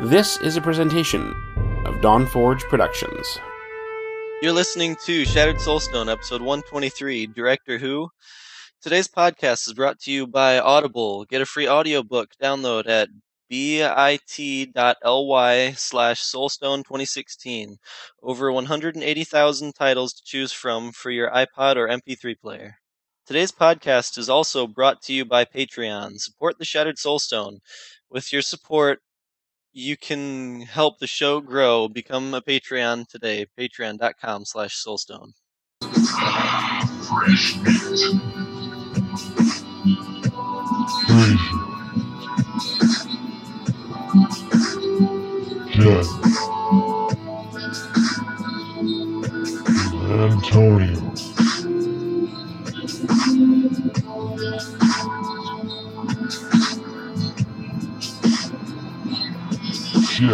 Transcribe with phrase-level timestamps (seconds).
[0.00, 1.30] This is a presentation
[1.84, 3.36] of Dawnforge Productions.
[4.40, 8.08] You're listening to Shattered Soulstone, episode 123, Director Who.
[8.80, 11.24] Today's podcast is brought to you by Audible.
[11.24, 13.08] Get a free audiobook download at
[13.48, 14.30] bit.ly
[15.72, 17.76] slash soulstone 2016.
[18.22, 22.76] Over 180,000 titles to choose from for your iPod or MP3 player.
[23.26, 26.20] Today's podcast is also brought to you by Patreon.
[26.20, 27.58] Support the Shattered Soulstone.
[28.08, 29.00] With your support,
[29.72, 31.88] you can help the show grow.
[31.88, 33.46] Become a Patreon today.
[33.58, 35.32] Patreon.com slash Soulstone.
[50.10, 51.14] Antonio.
[60.18, 60.26] Fresh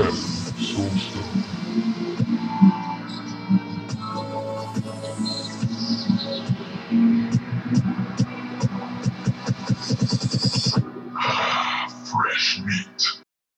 [12.65, 13.05] meat.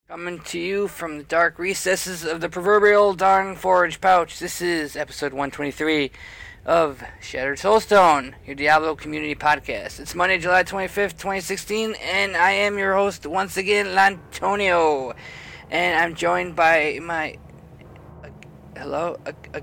[0.09, 5.33] Coming to you from the dark recesses of the proverbial Dawnforge pouch, this is episode
[5.33, 6.11] 123
[6.65, 10.01] of Shattered Soulstone, your Diablo community podcast.
[10.01, 15.15] It's Monday, July 25th, 2016, and I am your host once again, Lantonio.
[15.71, 17.39] And I'm joined by my.
[18.23, 18.29] Uh,
[18.77, 19.19] hello?
[19.27, 19.61] Uh,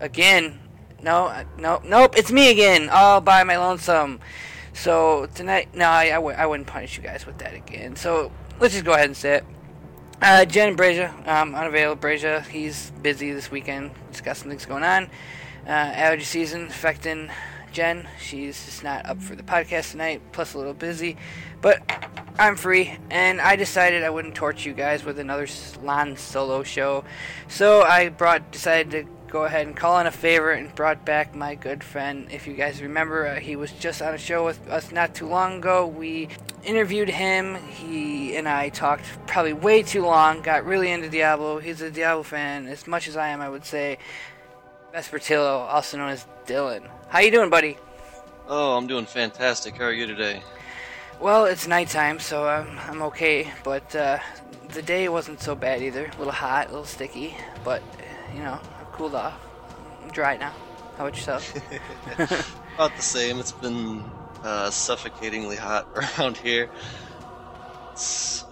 [0.00, 0.60] again?
[1.02, 4.18] No, uh, no, nope, it's me again, all by my lonesome.
[4.72, 7.94] So tonight, no, I, I, w- I wouldn't punish you guys with that again.
[7.96, 9.44] So let's just go ahead and say it.
[10.20, 12.00] Uh, Jen Brazier, um, unavailable.
[12.00, 13.92] Brazier, he's busy this weekend.
[14.10, 15.04] He's got some things going on.
[15.66, 17.30] Uh, allergy season affecting
[17.78, 18.08] Jen.
[18.20, 21.16] She's just not up for the podcast tonight, plus a little busy.
[21.60, 21.80] But
[22.36, 25.46] I'm free, and I decided I wouldn't torch you guys with another
[25.84, 27.04] Lan solo show.
[27.46, 31.36] So I brought decided to go ahead and call in a favor and brought back
[31.36, 32.26] my good friend.
[32.32, 35.28] If you guys remember, uh, he was just on a show with us not too
[35.28, 35.86] long ago.
[35.86, 36.30] We
[36.64, 37.54] interviewed him.
[37.68, 40.42] He and I talked probably way too long.
[40.42, 41.60] Got really into Diablo.
[41.60, 43.98] He's a Diablo fan as much as I am, I would say.
[44.98, 46.82] Vespertillo, also known as Dylan.
[47.08, 47.76] How you doing, buddy?
[48.48, 49.76] Oh, I'm doing fantastic.
[49.76, 50.42] How are you today?
[51.20, 53.48] Well, it's nighttime, so I'm, I'm okay.
[53.62, 54.18] But uh,
[54.70, 56.06] the day wasn't so bad either.
[56.06, 57.80] A little hot, a little sticky, but
[58.34, 59.38] you know, I've cooled off.
[60.02, 60.52] I'm dry now.
[60.96, 61.54] How about yourself?
[62.74, 63.38] About the same.
[63.38, 64.02] It's been
[64.42, 65.86] uh, suffocatingly hot
[66.18, 66.70] around here.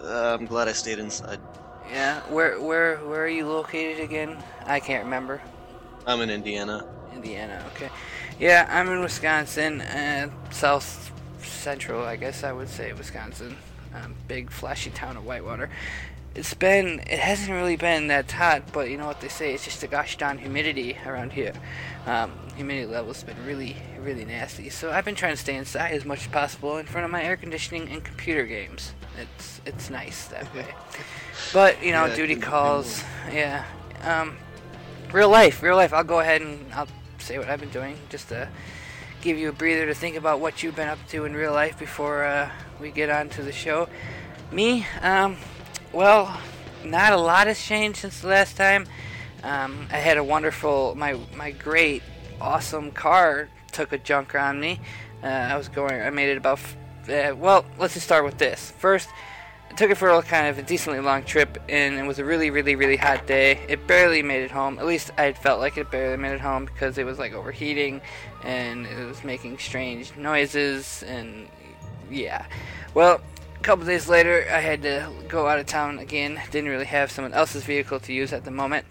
[0.03, 1.41] Uh, I'm glad I stayed inside.
[1.91, 2.21] yeah.
[2.29, 4.37] Where where where are you located again?
[4.65, 5.41] I can't remember.
[6.07, 6.87] I'm in Indiana.
[7.13, 7.65] Indiana.
[7.75, 7.91] Okay.
[8.39, 11.13] Yeah, I'm in Wisconsin, uh, South
[11.43, 13.57] Central, I guess I would say Wisconsin.
[13.95, 15.69] Um, big flashy town of Whitewater.
[16.35, 19.65] It's been, it hasn't really been that hot, but you know what they say, it's
[19.65, 21.55] just the gosh darn humidity around here.
[22.07, 24.69] Um, humidity level's been really, really nasty.
[24.69, 27.23] So I've been trying to stay inside as much as possible in front of my
[27.23, 28.93] air conditioning and computer games.
[29.19, 30.67] It's, it's nice that way.
[31.55, 33.03] But you know, Yeah, duty calls,
[33.33, 33.65] yeah.
[34.03, 34.37] Um,
[35.13, 35.93] real life, real life.
[35.93, 38.49] I'll go ahead and I'll say what I've been doing just to
[39.23, 41.79] give you a breather to think about what you've been up to in real life
[41.79, 42.51] before uh,
[42.81, 43.89] we get on to the show.
[44.53, 45.37] Me, um,
[45.93, 46.39] well,
[46.85, 48.87] not a lot has changed since the last time.
[49.43, 52.03] Um, I had a wonderful, my my great,
[52.41, 54.81] awesome car took a junker on me.
[55.23, 56.59] Uh, I was going, I made it about.
[56.59, 56.77] f-
[57.09, 59.09] Uh, well, let's just start with this first.
[59.77, 62.49] Took it for a kind of a decently long trip, and it was a really,
[62.49, 63.61] really, really hot day.
[63.69, 64.79] It barely made it home.
[64.79, 68.01] At least I felt like it barely made it home because it was like overheating,
[68.43, 71.49] and it was making strange noises, and
[72.11, 72.47] yeah.
[72.95, 73.21] Well,
[73.55, 76.41] a couple days later, I had to go out of town again.
[76.51, 78.87] Didn't really have someone else's vehicle to use at the moment,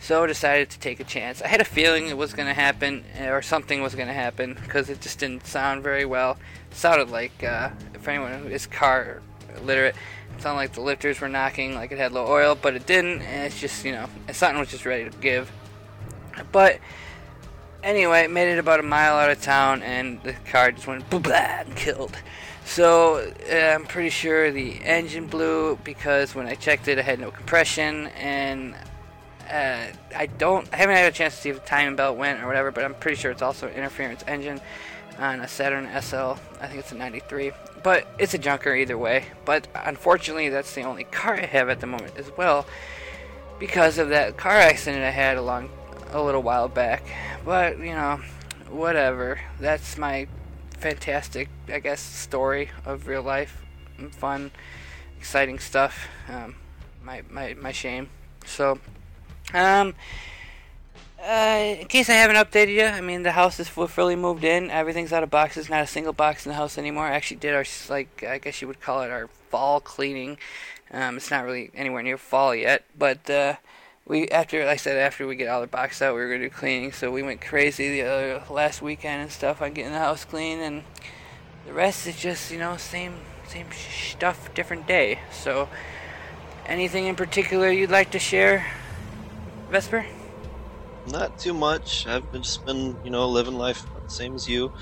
[0.00, 1.42] so decided to take a chance.
[1.42, 4.56] I had a feeling it was going to happen, or something was going to happen,
[4.62, 6.38] because it just didn't sound very well.
[6.70, 7.68] It sounded like, uh,
[8.00, 9.20] for anyone is car
[9.62, 9.94] literate,
[10.36, 13.22] it sounded like the lifters were knocking, like it had low oil, but it didn't,
[13.22, 15.50] and it's just, you know, something was just ready to give.
[16.52, 16.78] But
[17.82, 21.34] anyway, made it about a mile out of town, and the car just went blah
[21.34, 22.16] and killed.
[22.64, 27.18] So uh, I'm pretty sure the engine blew because when I checked it, I had
[27.18, 28.74] no compression, and
[29.50, 29.86] uh,
[30.16, 32.46] I don't, I haven't had a chance to see if the timing belt went or
[32.46, 34.60] whatever, but I'm pretty sure it's also an interference engine
[35.18, 36.38] on a Saturn SL.
[36.60, 39.24] I think it's a 93, but it's a junker either way.
[39.44, 42.66] But unfortunately, that's the only car I have at the moment as well
[43.58, 45.70] because of that car accident I had a long,
[46.12, 47.02] a little while back.
[47.44, 48.20] But you know,
[48.70, 49.40] whatever.
[49.58, 50.26] That's my
[50.78, 53.62] fantastic, I guess, story of real life,
[54.12, 54.50] fun,
[55.18, 56.08] exciting stuff.
[56.28, 56.56] Um,
[57.04, 58.08] my, my, my shame.
[58.46, 58.78] So,
[59.52, 59.94] um,
[61.22, 64.70] uh, in case I haven't updated you, I mean the house is fully moved in.
[64.70, 65.68] Everything's out of boxes.
[65.68, 67.06] Not a single box in the house anymore.
[67.06, 70.38] I actually did our like I guess you would call it our fall cleaning.
[70.92, 73.56] Um, it's not really anywhere near fall yet, but uh,
[74.06, 76.48] we after like I said after we get all the boxes out, we were gonna
[76.48, 76.92] do cleaning.
[76.92, 80.58] So we went crazy the other last weekend and stuff on getting the house clean,
[80.58, 80.84] and
[81.66, 83.16] the rest is just you know same
[83.46, 85.18] same stuff, different day.
[85.30, 85.68] So
[86.66, 88.66] anything in particular you'd like to share,
[89.70, 90.06] Vesper?
[91.06, 92.06] Not too much.
[92.06, 94.72] I've been just been, you know, living life same as you.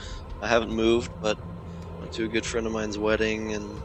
[0.41, 1.39] I haven't moved, but
[2.01, 3.83] went to a good friend of mine's wedding, and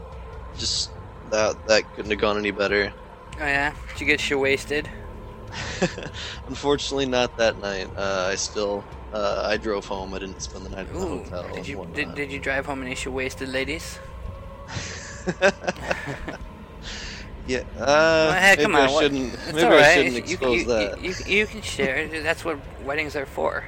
[0.58, 0.92] just
[1.30, 2.94] that that couldn't have gone any better.
[3.40, 4.90] Oh yeah, did you get shit wasted?
[6.48, 7.90] Unfortunately, not that night.
[7.96, 10.14] Uh, I still uh, I drove home.
[10.14, 11.44] I didn't spend the night at the Ooh, hotel.
[11.54, 14.00] did you did, did you drive home any shit wasted ladies?
[17.48, 17.64] yeah.
[17.78, 19.34] Uh, hey, maybe come I on, what- shouldn't.
[19.34, 21.02] it's maybe all I shouldn't expose you, that.
[21.02, 22.08] You, you, you can share.
[22.24, 23.66] That's what weddings are for.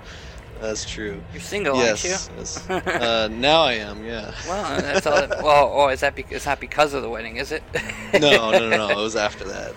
[0.61, 1.21] That's true.
[1.33, 2.29] You're single, yes.
[2.29, 2.65] aren't yes.
[2.69, 2.75] you?
[2.91, 4.05] uh, now I am.
[4.05, 4.33] Yeah.
[4.47, 5.15] well, that's all.
[5.15, 6.15] That, well, oh, is that?
[6.15, 7.61] Be, it's not because of the wedding, is it?
[8.13, 8.89] no, no, no, no.
[8.89, 9.73] It was after that.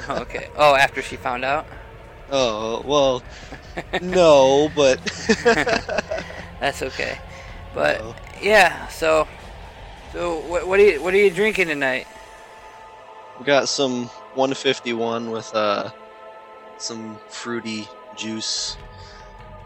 [0.08, 0.48] Oh, okay.
[0.56, 1.66] Oh, after she found out.
[2.30, 3.22] oh well.
[4.00, 4.98] No, but.
[6.60, 7.18] That's okay.
[7.74, 8.14] But No.
[8.40, 9.28] yeah, so
[10.12, 12.06] so what, what are you what are you drinking tonight?
[13.38, 15.90] We got some 151 with uh
[16.78, 18.76] some fruity juice.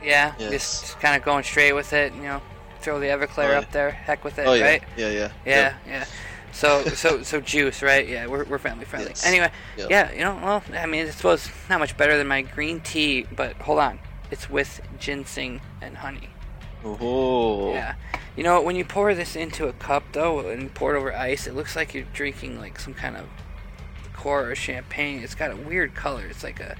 [0.02, 0.50] Yeah, Yes.
[0.82, 2.14] just, kind of going straight with it.
[2.14, 2.43] You know,
[2.81, 3.58] throw the Everclear Oh, yeah.
[3.58, 3.90] up there.
[3.90, 4.82] Heck with it, oh yeah, right?
[4.96, 6.05] yeah, yeah, Yeah, yeah.
[6.52, 8.08] So, so, so juice, right?
[8.08, 9.11] Yeah, we're, we're family friendly.
[9.11, 9.25] Yes.
[9.26, 9.90] Anyway, Yep.
[9.90, 13.26] yeah, you know, well, I mean, I suppose not much better than my green tea,
[13.37, 13.99] but hold on,
[14.32, 16.28] it's with ginseng and honey.
[16.84, 17.94] Oh, Yeah,
[18.37, 21.46] you know, when you pour this into a cup though, and pour it over ice,
[21.46, 23.26] it looks like you're drinking like some kind of
[24.20, 25.22] liqueur or champagne.
[25.22, 26.26] It's got a weird color.
[26.26, 26.76] It's like a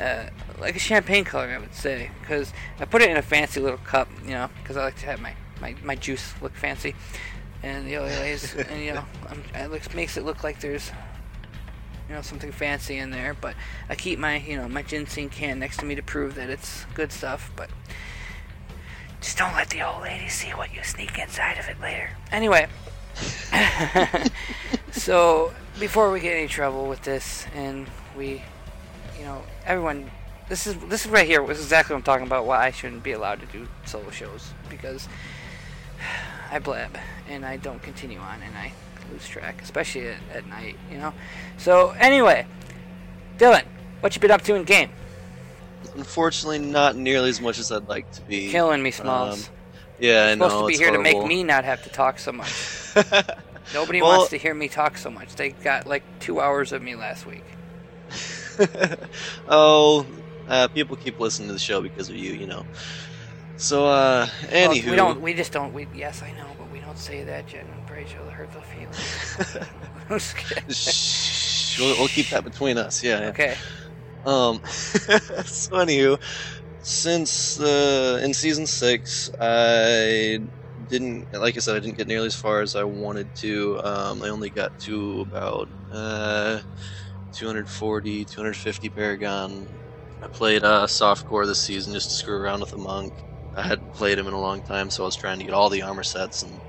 [0.00, 0.28] uh,
[0.60, 3.78] like a champagne color, I would say, because I put it in a fancy little
[3.78, 6.96] cup, you know, because I like to have my, my, my juice look fancy,
[7.62, 9.04] and the OLAs, and you know,
[9.54, 10.90] it looks makes it look like there's
[12.08, 13.34] you know something fancy in there.
[13.34, 13.54] But
[13.88, 16.86] I keep my you know my ginseng can next to me to prove that it's
[16.94, 17.52] good stuff.
[17.54, 17.70] But
[19.20, 22.10] just don't let the old lady see what you sneak inside of it later.
[22.32, 22.66] Anyway,
[24.92, 28.42] so before we get any trouble with this, and we,
[29.18, 30.10] you know, everyone,
[30.48, 31.44] this is this is right here.
[31.46, 32.46] This is exactly what I'm talking about.
[32.46, 35.08] Why I shouldn't be allowed to do solo shows because
[36.50, 38.72] I blab and I don't continue on and I
[39.12, 40.76] lose track, especially at, at night.
[40.90, 41.14] You know.
[41.58, 42.46] So anyway,
[43.38, 43.64] Dylan,
[44.00, 44.90] what you been up to in game?
[45.96, 48.50] unfortunately, not nearly as much as I'd like to be.
[48.50, 49.48] Killing me, Smalls.
[49.48, 49.53] Um,
[49.98, 50.48] yeah, I You're know.
[50.48, 52.52] supposed to be here to make me not have to talk so much.
[53.74, 55.34] Nobody Well- wants to hear me talk so much.
[55.36, 57.44] They got like two hours of me last week.
[59.48, 60.06] oh,
[60.48, 62.64] uh, people keep listening to the show because of you, you know.
[63.56, 65.20] So, uh, Well, anywho, we don't.
[65.20, 65.72] We just don't.
[65.72, 67.66] We yes, I know, but we don't say that, Jen.
[67.90, 69.66] Rachel hurt the feelings.
[70.10, 70.18] I'm.
[70.18, 73.02] Shh, we'll, we'll keep that between us.
[73.04, 73.20] Yeah.
[73.20, 73.26] yeah.
[73.28, 73.56] Okay.
[74.26, 76.18] Um, so anywho,
[76.84, 80.40] since uh, in season six, I
[80.86, 83.80] didn't, like I said, I didn't get nearly as far as I wanted to.
[83.84, 86.60] Um, I only got to about uh,
[87.32, 89.68] 240, 250 Paragon.
[90.22, 93.24] I played uh, softcore this season just to screw around with the monk.
[93.54, 95.70] I hadn't played him in a long time, so I was trying to get all
[95.70, 96.62] the armor sets, and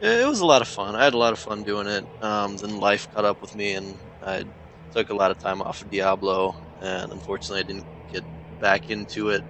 [0.00, 0.94] it was a lot of fun.
[0.94, 2.08] I had a lot of fun doing it.
[2.20, 4.44] Um, then life caught up with me, and I
[4.92, 8.24] took a lot of time off of Diablo, and unfortunately, I didn't get
[8.60, 9.44] back into it.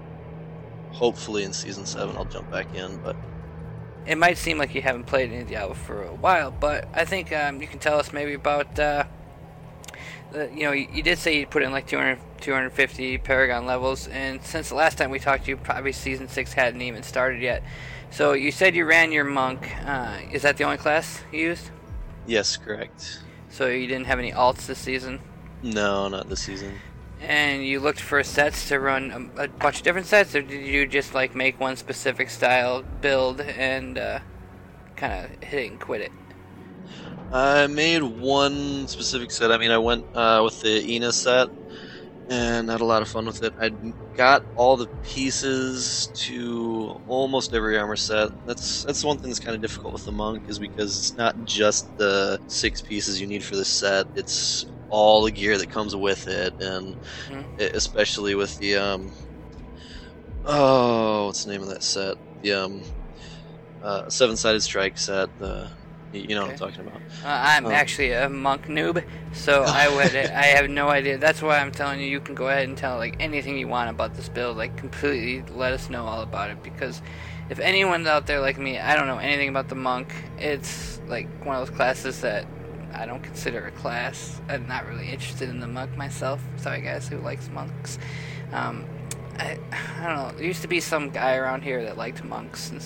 [0.93, 2.99] Hopefully, in season seven, I'll jump back in.
[2.99, 3.17] But
[4.07, 7.33] It might seem like you haven't played any Diablo for a while, but I think
[7.33, 8.79] um, you can tell us maybe about.
[8.79, 9.05] Uh,
[10.33, 14.09] the, you know, you, you did say you put in like 200, 250 Paragon levels,
[14.09, 17.41] and since the last time we talked to you, probably season six hadn't even started
[17.41, 17.63] yet.
[18.11, 19.71] So you said you ran your monk.
[19.85, 21.71] Uh, is that the only class you used?
[22.27, 23.21] yes, correct.
[23.51, 25.21] So you didn't have any alts this season?
[25.63, 26.75] No, not this season.
[27.21, 30.67] And you looked for sets to run a, a bunch of different sets, or did
[30.67, 34.19] you just like make one specific style build and uh,
[34.97, 36.13] kind of hit it and quit it?
[37.33, 39.51] I made one specific set.
[39.51, 41.49] I mean, I went uh, with the Inna set
[42.29, 43.55] and had a lot of fun with it.
[43.61, 43.71] I
[44.17, 48.31] got all the pieces to almost every armor set.
[48.47, 51.45] That's that's one thing that's kind of difficult with the monk is because it's not
[51.45, 54.07] just the six pieces you need for the set.
[54.15, 56.97] It's all the gear that comes with it, and
[57.31, 57.61] Mhm.
[57.61, 59.13] e- especially with the um.
[60.45, 62.17] Oh, what's the name of that set?
[62.43, 62.83] The um,
[63.83, 65.29] uh, seven-sided strike set.
[65.39, 65.71] The
[66.13, 67.03] You know what I'm talking about.
[67.25, 67.71] Uh, I'm Oh.
[67.71, 71.19] actually a monk noob, so I would I have no idea.
[71.19, 72.07] That's why I'm telling you.
[72.07, 74.57] You can go ahead and tell like anything you want about this build.
[74.57, 77.03] Like completely let us know all about it because
[77.51, 80.15] if anyone's out there like me, I don't know anything about the monk.
[80.39, 82.47] It's like one of those classes that
[82.97, 84.41] I don't consider a class.
[84.49, 86.43] I'm not really interested in the monk myself.
[86.57, 87.99] Sorry guys who likes monks.
[88.53, 88.85] Um,
[89.39, 90.33] I I don't know.
[90.37, 92.83] There used to be some guy around here that liked monks and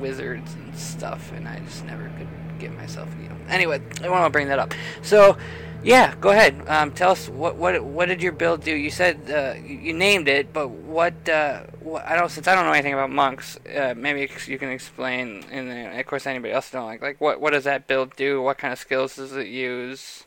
[0.00, 2.28] wizards and stuff, and I just never could
[2.58, 3.08] get myself.
[3.22, 3.36] You know.
[3.48, 4.74] Anyway, I want to bring that up.
[5.02, 5.36] So,
[5.82, 6.54] yeah, go ahead.
[6.68, 8.74] Um, tell us what what what did your build do?
[8.74, 12.04] You said uh, you, named it, but what, uh, what?
[12.06, 13.58] I don't since I don't know anything about monks.
[13.66, 17.40] Uh, maybe you can explain, and then, of course anybody else don't like like what
[17.40, 18.42] what does that build do?
[18.42, 20.24] What kind of skills does it use?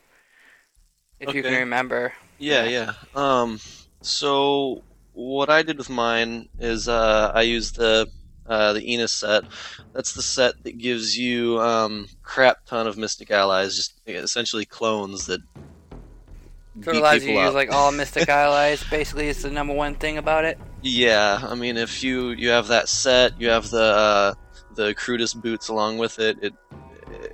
[1.18, 2.12] If you can remember.
[2.38, 2.92] Yeah, yeah.
[3.14, 3.58] Um,
[4.02, 4.82] so
[5.14, 8.08] what I did with mine is uh, I used the
[8.48, 9.44] uh, the Inna's set.
[9.92, 15.26] That's the set that gives you um, crap ton of Mystic allies, just essentially clones
[15.26, 15.40] that
[16.82, 18.84] So it allows you to use like all mystic allies.
[18.90, 20.58] Basically, is the number one thing about it.
[20.82, 24.34] Yeah, I mean, if you you have that set, you have the uh,
[24.74, 26.36] the crudest boots along with it.
[26.42, 26.54] It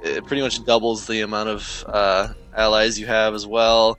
[0.03, 3.99] it pretty much doubles the amount of uh, allies you have as well,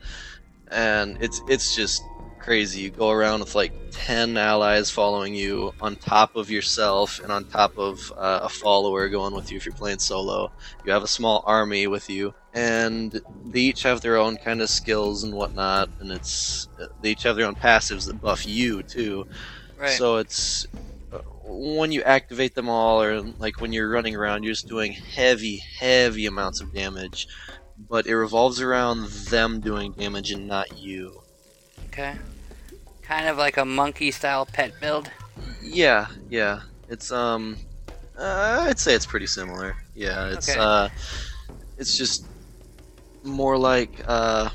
[0.71, 2.01] and it's it's just
[2.43, 2.81] crazy.
[2.81, 7.45] You go around with like ten allies following you on top of yourself and on
[7.45, 10.51] top of uh, a follower going with you if you're playing solo.
[10.83, 14.69] You have a small army with you, and they each have their own kind of
[14.69, 16.67] skills and whatnot, and it's
[17.01, 19.25] they each have their own passives that buff you too.
[19.77, 19.97] Right.
[19.97, 20.65] So it's
[21.11, 24.93] uh, when you activate them all, or like when you're running around, you're just doing
[24.93, 27.27] heavy, heavy amounts of damage.
[27.77, 31.21] But it revolves around them doing damage and not you.
[31.87, 32.17] okay.
[33.13, 35.11] Kind of like a monkey style pet build.
[35.61, 36.61] Yeah, yeah.
[36.89, 37.57] It's um,
[38.17, 39.75] uh, I'd say it's pretty similar.
[39.93, 40.59] Yeah, it's Okay.
[40.59, 40.89] uh,
[41.77, 42.25] it's just
[43.23, 44.49] more like uh,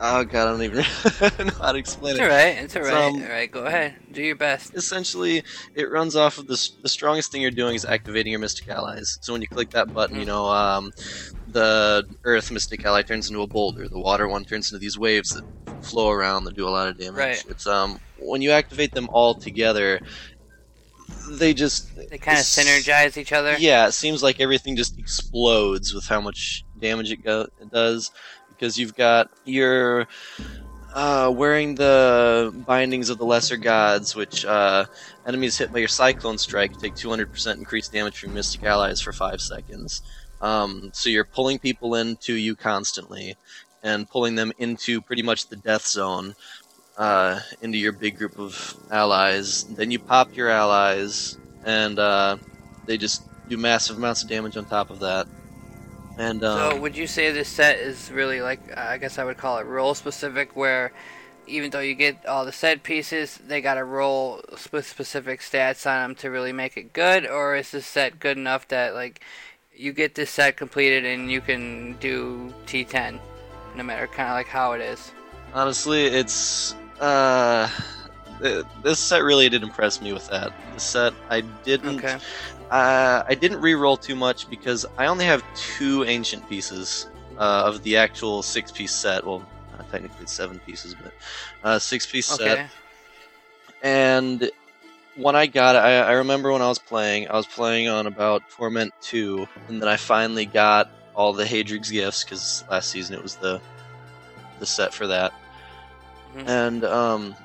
[0.00, 0.76] oh god, I don't even
[1.46, 2.24] know how to explain It's it.
[2.24, 2.56] alright.
[2.58, 3.14] It's It's, alright.
[3.14, 3.50] um, alright.
[3.50, 3.96] Go ahead.
[4.12, 4.74] Do your best.
[4.76, 5.42] essentially
[5.74, 9.16] it runs off of the, the strongest thing you're doing is activating your mystic allies
[9.22, 10.26] so when you click that button you Mhm.
[10.26, 10.90] know um,
[11.46, 15.30] the earth mystic ally turns into a boulder the water one turns into these waves
[15.30, 15.44] that
[15.82, 17.44] flow around that do a lot of damage Right.
[17.48, 20.00] it's um when you activate them all together
[21.30, 23.56] they just They kind of synergize each other.
[23.58, 28.10] yeah it seems like everything just explodes with how much damage it, go- it does
[28.48, 30.06] because you've got your
[30.94, 34.84] uh, wearing the bindings of the lesser gods, which uh,
[35.26, 39.40] enemies hit by your cyclone strike take 200% increased damage from mystic allies for five
[39.40, 40.02] seconds.
[40.42, 43.36] Um, so you're pulling people into you constantly,
[43.82, 46.34] and pulling them into pretty much the death zone,
[46.96, 49.64] uh, into your big group of allies.
[49.64, 52.36] Then you pop your allies, and uh,
[52.86, 55.26] they just do massive amounts of damage on top of that.
[56.18, 59.38] And um, So would you say this set is really like I guess I would
[59.38, 60.92] call it role specific, where
[61.46, 65.86] even though you get all the set pieces, they got to roll sp- specific stats
[65.90, 69.20] on them to really make it good, or is this set good enough that like
[69.74, 73.18] you get this set completed and you can do T10,
[73.76, 75.12] no matter kind of like how it is.
[75.54, 77.68] Honestly, it's uh,
[78.40, 80.52] th- this set really did impress me with that.
[80.74, 82.16] The set I didn't, Okay.
[82.70, 87.82] uh, I didn't re-roll too much because I only have two ancient pieces uh, of
[87.82, 89.26] the actual six-piece set.
[89.26, 89.46] Well,
[89.90, 91.12] technically seven pieces, but
[91.64, 92.40] uh, six-piece set.
[92.40, 92.66] Okay.
[93.82, 94.50] And
[95.16, 98.06] when I got it, I, I remember when I was playing, I was playing on
[98.06, 103.14] about Torment 2, and then I finally got all the Haedrig's gifts because last season
[103.14, 103.60] it was the
[104.58, 105.32] the set for that.
[106.36, 106.48] Mhm.
[106.48, 107.36] And um,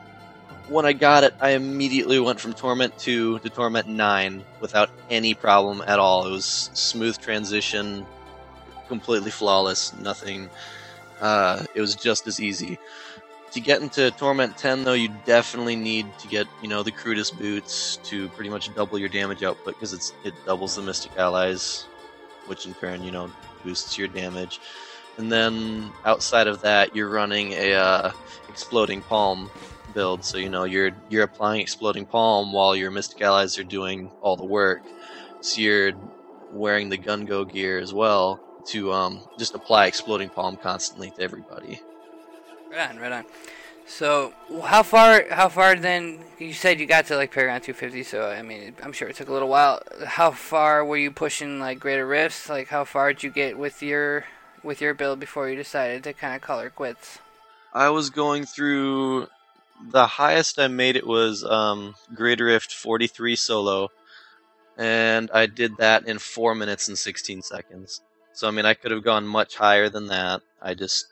[0.68, 5.34] when I got it, I immediately went from Torment 2 to Torment 9 without any
[5.34, 6.28] problem at all.
[6.28, 8.06] It was smooth transition,
[8.88, 10.50] completely flawless, nothing.
[11.20, 12.78] Uh, it was just as easy
[13.52, 17.38] to get into Torment 10, though, you definitely need to get, you know, the crudest
[17.40, 21.86] boots to pretty much double your damage output because it's it doubles the Mystic allies,
[22.46, 23.32] which in turn, you know,
[23.68, 24.62] boosts your damage.
[25.18, 28.12] And then outside of that, you're running a uh,
[28.48, 29.50] exploding palm
[29.94, 34.12] build, so you know you're you're applying exploding palm while your Mystic allies are doing
[34.22, 34.84] all the work.
[35.42, 35.94] So you're
[36.52, 41.82] wearing the Gungdo gear as well to um, just apply exploding palm constantly to everybody.
[42.70, 43.26] Right on, right on.
[43.88, 44.34] So,
[44.66, 45.26] how far?
[45.30, 46.20] How far then?
[46.40, 49.30] You said you got to like Paragon 250, so I mean, I'm sure it took
[49.30, 49.82] a little while.
[50.06, 52.50] How far were you pushing like Greater Rifts?
[52.50, 54.26] Like, how far did you get with your
[54.62, 57.20] with your build before you decided to kind of call it quits?
[57.74, 59.28] I was going through
[59.90, 63.90] the highest I made it was um, Great Rift 43 solo,
[64.78, 68.02] and I did that in four minutes and 16 seconds.
[68.34, 70.42] So I mean, I could have gone much higher than that.
[70.62, 71.08] I just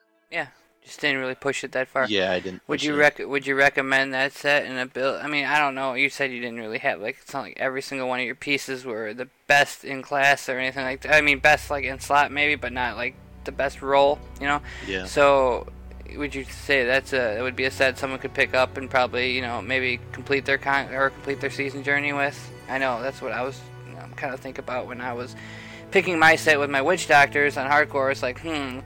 [0.86, 2.06] Just didn't really push it that far.
[2.08, 2.62] yeah, I didn't.
[2.68, 5.20] Would push you rec- Would you recommend that set in a build?
[5.20, 5.96] I mean, I don't know.
[5.96, 8.36] You said you didn't really have like it's not like every single one of your
[8.36, 11.15] pieces were the best in class or anything like that.
[11.15, 13.15] I mean, best like in slot maybe, but not like
[13.46, 14.20] the best roll.
[14.39, 14.62] You know.
[14.86, 15.06] Yeah.
[15.06, 15.68] So,
[16.15, 18.88] would you say that's a it would be a set someone could pick up and
[18.88, 22.38] probably you know maybe complete their con or complete their season journey with?
[22.70, 25.36] I know that's what I was you know, kind of think about when I was
[25.89, 28.12] picking my set with my witch doctors on hardcore.
[28.12, 28.82] It's like hmm.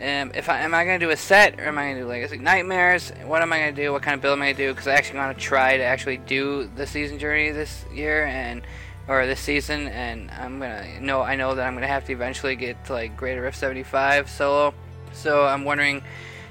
[0.00, 2.38] Um, if I am I gonna do a set or am I gonna do Legacy
[2.38, 3.10] Nightmares?
[3.24, 3.92] What am I gonna do?
[3.92, 4.72] What kind of build am I gonna do?
[4.72, 8.62] Because I actually want to try to actually do the season journey this year and
[9.08, 12.54] or this season, and I'm gonna know I know that I'm gonna have to eventually
[12.54, 14.72] get to like Greater Rift 75 solo.
[15.12, 16.02] So I'm wondering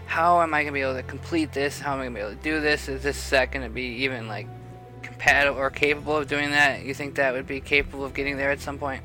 [0.08, 1.80] how am I gonna be able to complete this?
[1.80, 2.90] How am I gonna be able to do this?
[2.90, 4.48] Is this set gonna be even like
[5.04, 6.84] compatible or capable of doing that?
[6.84, 9.04] You think that would be capable of getting there at some point?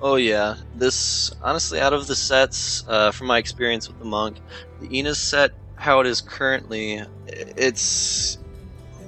[0.00, 4.38] Oh yeah, this honestly, out of the sets, uh, from my experience with the monk,
[4.80, 8.38] the Inna's set, how it is currently, it's,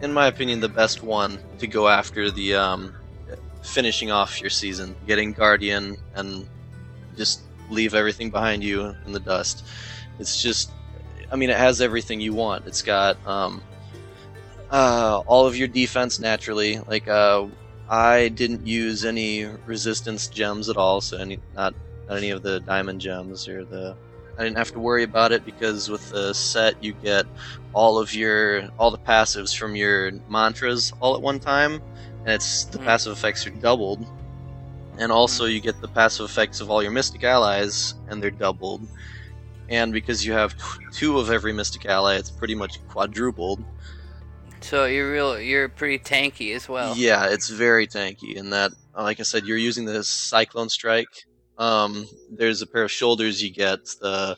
[0.00, 2.94] in my opinion, the best one to go after the um,
[3.62, 6.48] finishing off your season, getting Guardian, and
[7.16, 9.66] just leave everything behind you in the dust.
[10.18, 10.70] It's just,
[11.30, 12.66] I mean, it has everything you want.
[12.66, 13.62] It's got um,
[14.70, 17.46] uh, all of your defense naturally, like uh,
[17.88, 21.74] I didn't use any resistance gems at all, so any not,
[22.08, 23.96] not any of the diamond gems or the.
[24.36, 27.26] I didn't have to worry about it because with the set you get
[27.72, 31.82] all of your all the passives from your mantras all at one time,
[32.24, 32.84] and it's the Mm.
[32.84, 34.06] passive effects are doubled,
[34.98, 38.86] and also you get the passive effects of all your mystic allies, and they're doubled.
[39.68, 43.64] And because you have t- two of every mystic ally, it's pretty much quadrupled.
[44.60, 46.94] So you're real, you're pretty tanky as well.
[46.96, 51.26] Yeah, it's very tanky in that, like I said, you're using the Cyclone Strike.
[51.56, 54.36] Um, there's a pair of shoulders you get, the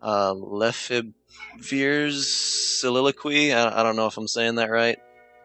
[0.00, 3.52] uh, Lefebvre's Soliloquy.
[3.52, 4.98] I, I don't know if I'm saying that right.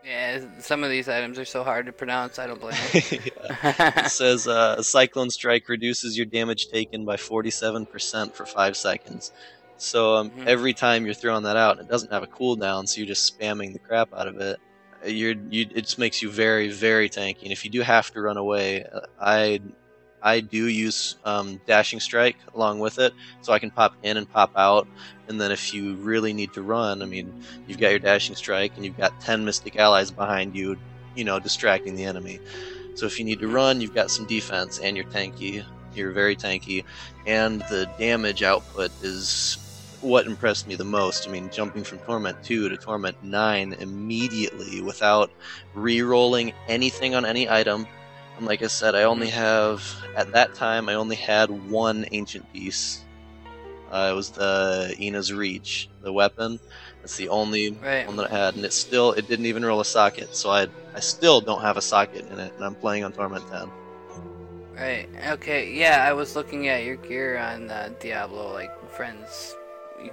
[0.06, 2.40] Yeah, some of these items are so hard to pronounce.
[2.40, 3.02] I don't blame you.
[3.64, 9.32] It says uh, Cyclone Strike reduces your damage taken by 47% for 5 seconds.
[9.80, 10.48] So um, Mhm.
[10.48, 13.74] every time you're throwing that out, it doesn't have a cooldown, so you're just spamming
[13.74, 14.60] the crap out of it.
[15.06, 17.44] You're, you, it just makes you very, very tanky.
[17.44, 19.62] And if you do have to run away, uh, I,
[20.22, 24.30] I do use um, Dashing Strike along with it, so I can pop in and
[24.30, 24.86] pop out.
[25.30, 27.34] And then if you really need to run, I mean,
[27.66, 30.78] you've got your Dashing Strike, and you've got 10 Mystic Allies behind you,
[31.16, 32.42] you know, distracting the enemy.
[32.96, 35.64] So if you need to run, you've got some defense, and you're tanky.
[35.96, 36.84] You're very tanky,
[37.26, 39.58] and the damage output is
[40.02, 41.28] what impressed me the most.
[41.28, 45.32] I mean, jumping from Torment 2 to Torment 9 immediately without
[45.74, 47.88] re-rolling anything on any item.
[48.38, 49.84] And like I said, I only have
[50.16, 53.02] at that time I only had one ancient piece.
[53.92, 56.60] Uh, it was the Inna's Reach, the weapon.
[57.02, 58.06] That's the only Right.
[58.06, 60.36] one that I had, and it still it didn't even roll a socket.
[60.36, 63.44] So I I still don't have a socket in it, and I'm playing on Torment
[63.50, 63.72] 10.
[64.78, 65.10] Right.
[65.32, 65.74] Okay.
[65.74, 69.56] Yeah, I was looking at your gear on uh, Diablo, like friends,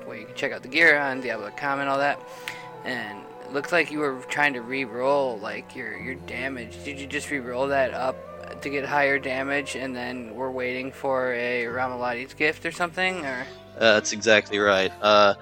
[0.04, 2.20] where you can check out the gear on Diablo.com and all that.
[2.84, 6.82] And it looked like you were trying to re-roll like your your damage.
[6.84, 8.16] Did you just re-roll that up
[8.62, 13.24] to get higher damage, and then we're waiting for a Ramaladni's gift or something?
[13.26, 13.46] Or
[13.76, 14.92] Uh, that's exactly right.
[15.02, 15.34] Uh,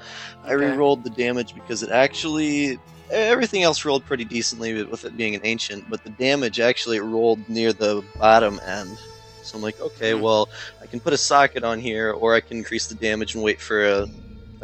[0.44, 0.66] I Okay.
[0.66, 2.78] re-rolled the damage because it actually
[3.10, 7.46] everything else rolled pretty decently with it being an ancient, but the damage actually rolled
[7.48, 8.96] near the bottom end.
[9.42, 10.22] So I'm like, okay, Hmm.
[10.22, 10.48] well,
[10.82, 13.60] I can put a socket on here, or I can increase the damage and wait
[13.60, 14.08] for a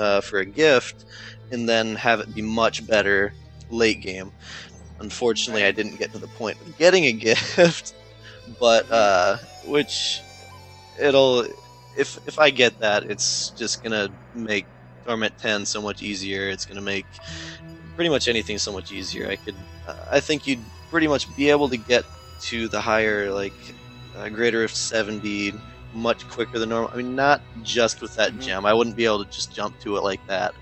[0.00, 1.04] uh, for a gift,
[1.52, 3.32] and then have it be much better
[3.68, 4.32] late game.
[4.98, 7.94] Unfortunately, I didn't get to the point of getting a gift,
[8.58, 9.36] but uh,
[9.66, 10.20] which
[10.98, 11.44] it'll
[11.96, 14.66] if if I get that, it's just gonna make
[15.04, 16.48] Torment 10 so much easier.
[16.48, 17.06] It's gonna make
[17.94, 19.28] pretty much anything so much easier.
[19.28, 22.04] I could, uh, I think you'd pretty much be able to get
[22.42, 23.52] to the higher like
[24.16, 25.52] uh, Greater Rift 70
[25.92, 26.90] much quicker than normal.
[26.92, 28.40] I mean, not just with that Mhm.
[28.40, 28.66] gem.
[28.66, 30.54] I wouldn't be able to just jump to it like that,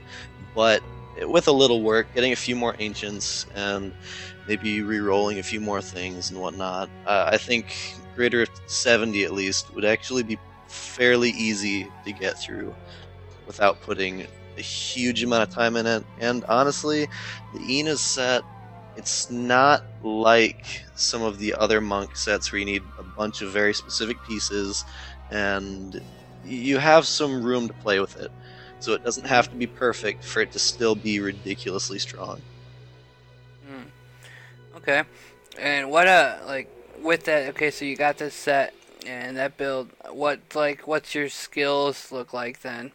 [0.55, 0.83] but
[1.23, 3.95] with a little work, getting a few more ancients and
[4.47, 6.91] maybe re-rolling a few more things and whatnot.
[7.05, 7.75] Uh, I think
[8.15, 12.77] Greater 70 at least would actually be fairly easy to get through
[13.47, 16.05] without putting a huge amount of time in it.
[16.19, 17.09] And honestly,
[17.53, 18.45] the Inna's set,
[18.95, 23.53] it's not like some of the other monk sets where you need a bunch of
[23.53, 24.85] very specific pieces
[25.31, 26.01] and
[26.45, 28.31] you have some room to play with it.
[28.81, 32.41] So it doesn't have to be perfect for it to still be ridiculously strong.
[33.67, 34.77] Hmm.
[34.77, 35.03] Okay.
[35.59, 36.71] And what uh like
[37.03, 37.49] with that?
[37.51, 38.75] Okay, so you got this set.
[39.07, 42.93] And that build, what like, what's your skills look like then?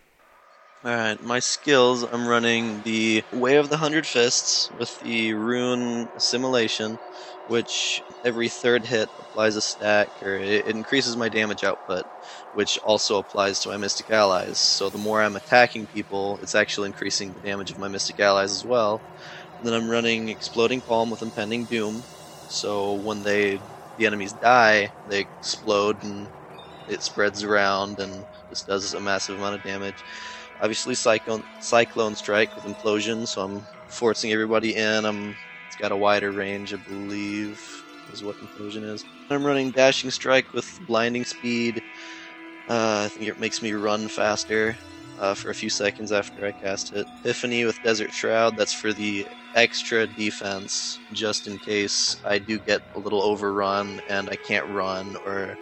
[0.86, 7.00] Alright, my skills I'm running the Way of the Hundred Fists with the Rune Assimilation,
[7.48, 12.06] which every third hit applies a stack, or it, increases my damage output,
[12.52, 14.60] which also applies to my Mystic Allies.
[14.60, 18.52] So the more I'm attacking people, it's actually increasing the damage of my Mystic Allies
[18.52, 19.04] as well.
[19.58, 22.06] And then I'm running Exploding Palm with Impending Doom,
[22.48, 23.60] so when they
[23.96, 26.32] the enemies die, they explode and
[26.88, 30.04] it spreads around and just does a massive amount of damage.
[30.60, 35.06] Obviously, Cyclone, Cyclone Strike with Implosion, so I'm forcing everybody in.
[35.06, 37.83] I'm, it's got a wider range, I believe,
[38.14, 39.04] is what Implosion is.
[39.30, 41.82] I'm running Dashing Strike with Blinding Speed.
[42.70, 44.78] Uh, I think it makes me run faster
[45.20, 47.08] uh, for a few seconds after I cast it.
[47.20, 52.82] Epiphany with Desert Shroud, that's for the extra defense, just in case I do get
[52.96, 55.58] a little overrun and I can't run, or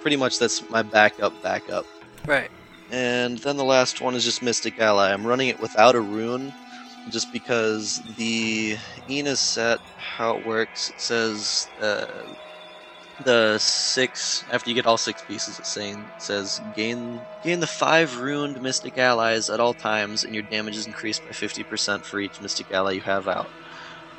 [0.00, 1.86] pretty much that's my backup backup.
[2.26, 2.50] Right.
[2.90, 5.12] And then the last one is just Mystic Ally.
[5.12, 6.52] I'm running it without a rune,
[7.08, 12.24] just because the Inna's set, how it works, it says uh,
[13.18, 15.58] the six after you get all six pieces.
[15.58, 20.34] It's saying it says gain gain the five ruined Mystic Allies at all times, and
[20.34, 23.52] your damage is increased by 50% for each Mystic Ally you have out.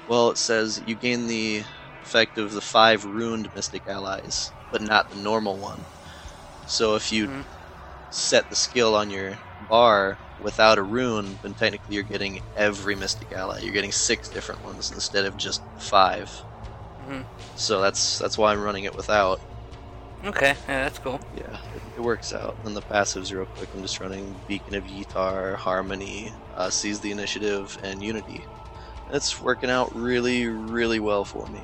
[0.05, 1.63] Well, it says you gain the
[2.03, 5.87] effect of the five ruined Mystic Allies, but not the normal one.
[6.65, 7.45] So if you Mhm.
[8.09, 13.31] set the skill on your bar without a rune, then technically you're getting every Mystic
[13.31, 13.59] Ally.
[13.61, 16.29] You're getting six different ones instead of just 5
[17.09, 17.23] Mhm.
[17.55, 19.41] So that's that's why I'm running it without.
[20.25, 21.19] Okay, yeah, that's cool.
[21.35, 22.55] Yeah, it, it works out.
[22.63, 23.67] And the passives real quick.
[23.75, 28.45] I'm just running Beacon of Ytar, Harmony, uh, Seize the Initiative, and Unity.
[29.11, 31.59] It's working out really, really well for me.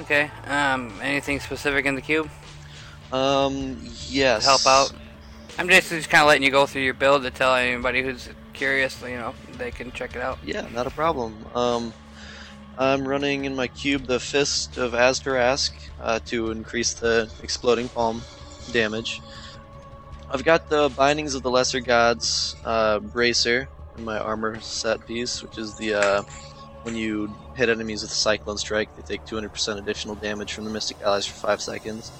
[0.00, 0.30] Okay.
[0.46, 2.30] Um, anything specific in the cube
[3.12, 3.76] Um,
[4.08, 4.44] yes.
[4.46, 4.92] help out?
[5.58, 8.28] I'm just just kind of letting you go through your build to tell anybody who's
[8.52, 10.38] curious, you know, they can check it out.
[10.44, 11.36] Yeah, not a problem.
[11.54, 11.92] Um,
[12.78, 18.22] I'm running in my cube the Fist of Az'Turrasq uh, to increase the exploding palm
[18.72, 19.20] damage.
[20.30, 25.42] I've got the Bindings of the Lesser Gods uh, bracer in my armor set piece,
[25.42, 26.22] which is the uh,
[26.82, 30.70] when you hit enemies with a Cyclone Strike, they take 200% additional damage from the
[30.70, 32.10] Mystic Allies for 5 seconds.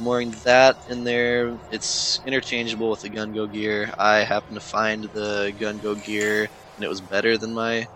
[0.00, 1.60] I'm wearing that in there.
[1.68, 3.92] It's interchangeable with the Gungdo gear.
[3.98, 7.86] I happened to find the Gungdo gear, and it was better than my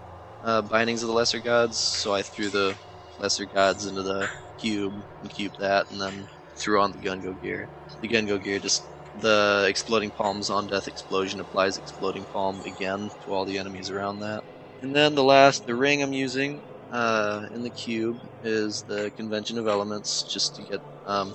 [0.42, 2.76] uh, Bindings of the Lesser Gods, so I threw the
[3.16, 7.70] Lesser Gods into the cube and cubed that, and then threw on the Gungdo gear.
[8.00, 13.32] The Gungdo gear just the exploding palms on death explosion applies exploding palm again to
[13.32, 14.44] all the enemies around that.
[14.82, 19.56] And then the last, the ring I'm using uh, in the cube is the Convention
[19.56, 21.34] of Elements, just to get um,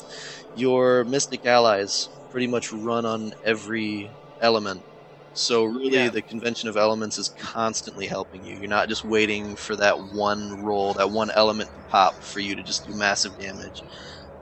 [0.54, 4.86] your Mystic allies pretty much run on every element.
[5.34, 6.10] So really, Yeah.
[6.10, 8.56] the Convention of Elements is constantly helping you.
[8.58, 12.56] You're not just waiting for that one roll, that one element to pop for you
[12.56, 13.84] to just do massive damage.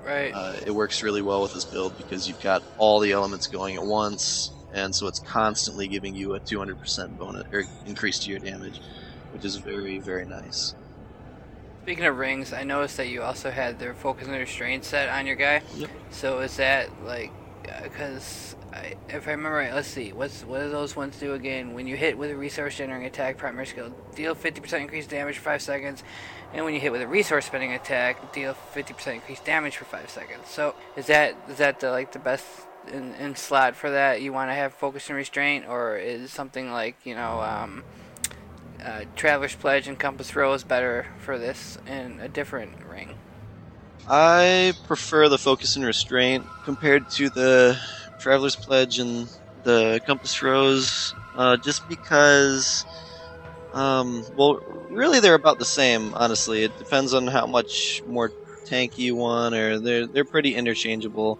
[0.01, 0.31] Right.
[0.33, 3.75] Uh, it works really well with this build because you've got all the elements going
[3.75, 8.39] at once, and so it's constantly giving you a 200% bonus or increase to your
[8.39, 8.81] damage,
[9.31, 10.75] which is very very nice.
[11.87, 15.25] Speaking of rings, I noticed that you also had their focus and restraint set on
[15.25, 15.61] your guy.
[15.77, 15.89] Yep.
[16.09, 17.31] So is that like,
[17.81, 21.73] because I, if I remember right, let's see, what's what do those ones do again?
[21.73, 25.43] When you hit with a resource generating attack, primary skill, deal 50% increased damage for
[25.43, 26.03] five seconds,
[26.53, 30.09] and when you hit with a resource spending attack, deal 50% increased damage for five
[30.09, 30.49] seconds.
[30.49, 32.45] So is that is that the like the best
[32.91, 34.21] in, in slot for that?
[34.21, 37.39] You want to have focus and restraint, or is something like you know?
[37.39, 37.85] Um,
[38.83, 43.15] uh, Traveler's Pledge and Compass Rose better for this in a different ring.
[44.07, 47.77] I prefer the focus and restraint compared to the
[48.19, 49.27] Traveler's Pledge and
[49.63, 52.85] the Compass Rose, uh, just because,
[53.73, 54.59] um, well,
[54.89, 56.13] really they're about the same.
[56.13, 58.31] Honestly, it depends on how much more
[58.65, 61.37] tanky you want, or they're they're pretty interchangeable.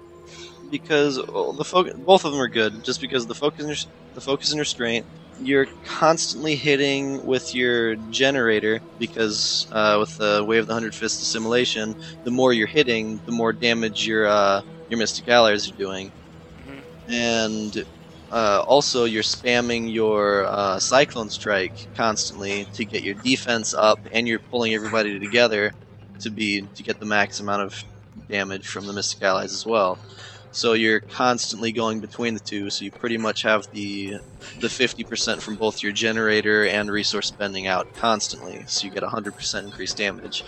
[0.69, 2.83] Because well, the focus, both of them are good.
[2.83, 5.05] Just because the focus the focus and restraint
[5.39, 11.21] you're constantly hitting with your generator because uh, with the Way of the Hundred Fist
[11.21, 16.11] assimilation, the more you're hitting, the more damage your uh, your Mystic Allies are doing,
[16.59, 16.83] Mhm.
[17.07, 17.85] and
[18.31, 24.27] uh, also you're spamming your uh, Cyclone Strike constantly to get your defense up, and
[24.27, 25.73] you're pulling everybody together
[26.19, 27.83] to be to get the max amount of
[28.29, 29.99] damage from the Mystic Allies as well.
[30.57, 34.15] So you're constantly going between the two, so you pretty much have the
[34.59, 39.65] the 50% from both your generator and resource spending out constantly, so you get 100%
[39.65, 40.43] increased damage.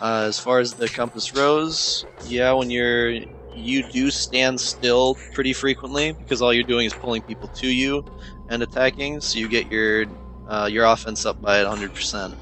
[0.00, 3.10] Uh, as far as the compass rose, yeah, when you're
[3.50, 8.04] you do stand still pretty frequently because all you're doing is pulling people to you
[8.48, 10.06] and attacking, so you get your
[10.46, 12.36] uh, your offense up by 100%,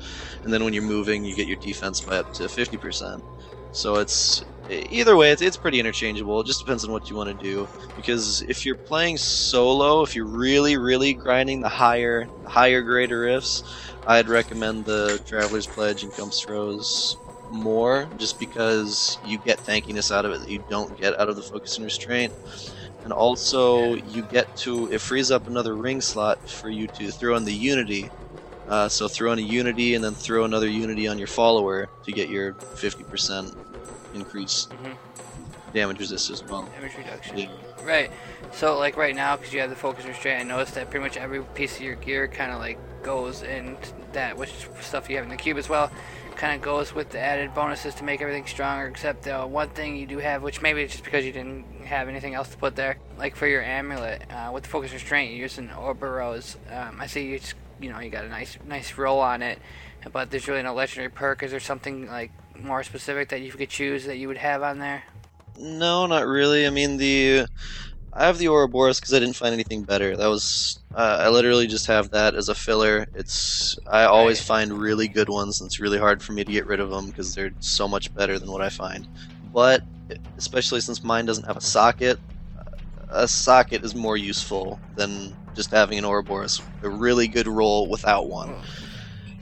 [0.44, 3.22] and then when you're moving, you get your defense by up to 50%.
[3.72, 6.40] So it's either way, it's, it's pretty interchangeable.
[6.40, 7.68] It just depends on what you want to do.
[7.94, 13.62] Because if you're playing solo, if you're really, really grinding the higher, higher grade riffs,
[14.04, 17.16] I'd recommend the Traveler's Pledge and Compass Rose
[17.48, 21.36] more, just because you get tankiness out of it that you don't get out of
[21.36, 22.32] the Focus and Restraint.
[23.02, 27.36] And also, you get to it frees up another ring slot for you to throw
[27.36, 28.12] in the Unity.
[28.70, 32.12] Uh, so throw in a Unity and then throw another Unity on your follower to
[32.12, 33.52] get your 50%
[34.14, 34.94] increase Mhm.
[35.74, 36.62] damage resist as well.
[36.76, 37.36] Damage reduction.
[37.38, 37.48] Yeah.
[37.84, 38.10] Right.
[38.52, 41.16] So like right now, because you have the focus restraint, I noticed that pretty much
[41.16, 43.76] every piece of your gear kind of like goes in
[44.12, 45.90] that which stuff you have in the cube as well,
[46.36, 48.86] kind of goes with the added bonuses to make everything stronger.
[48.86, 52.08] Except the one thing you do have, which maybe it's just because you didn't have
[52.08, 55.42] anything else to put there, like for your amulet uh, with the focus restraint, you're
[55.42, 56.56] using Ouroboros.
[56.72, 59.58] Um, I see you just you know you got a nice nice roll on it,
[60.12, 61.42] but there's really no legendary perk.
[61.42, 64.78] Is there something like more specific that you could choose that you would have on
[64.78, 65.04] there?
[65.58, 66.66] No, not really.
[66.66, 67.46] I mean the
[68.12, 70.16] I have the Ouroboros because I didn't find anything better.
[70.16, 73.06] That was uh, I literally just have that as a filler.
[73.14, 76.66] It's I always find really good ones, and it's really hard for me to get
[76.66, 79.06] rid of them because they're so much better than what I find.
[79.52, 79.82] But
[80.36, 82.18] especially since mine doesn't have a socket,
[83.10, 86.62] a socket is more useful than just having an Ouroboros.
[86.82, 88.54] A really good roll without one.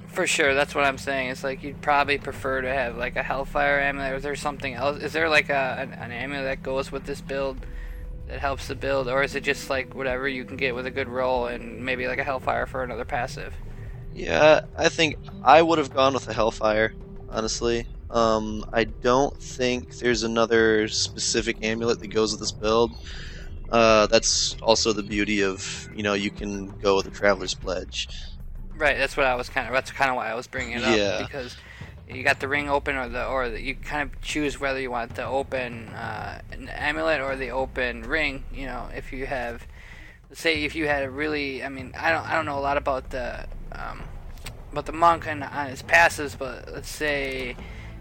[0.09, 1.31] For sure, that's what I'm saying.
[1.31, 4.13] It's like you'd probably prefer to have like a Hellfire amulet.
[4.13, 5.03] Or is there something else?
[5.03, 7.59] Is there like a an, an amulet that goes with this build
[8.29, 10.91] that helps the build, or is it just like whatever you can get with a
[10.91, 13.55] good roll and maybe like a Hellfire for another passive?
[14.15, 16.93] Yeah, I think I would have gone with a Hellfire,
[17.31, 17.87] honestly.
[18.11, 22.93] Um, I don't think there's another specific amulet that goes with this build.
[23.71, 28.09] Uh, that's also the beauty of, you know, you can go with a Traveler's Pledge.
[28.77, 28.97] Right.
[28.97, 29.73] That's what I was kind of.
[29.73, 31.23] That's kind of why I was bringing it up Yeah.
[31.23, 31.57] because
[32.09, 34.91] you got the ring open or the or the, you kind of choose whether you
[34.91, 38.45] want the open uh, an amulet or the open ring.
[38.53, 39.67] You know, if you have,
[40.31, 42.61] let's say, if you had a really, I mean, I don't I don't know a
[42.61, 44.03] lot about the um,
[44.73, 47.57] about the monk and on his passives, but let's say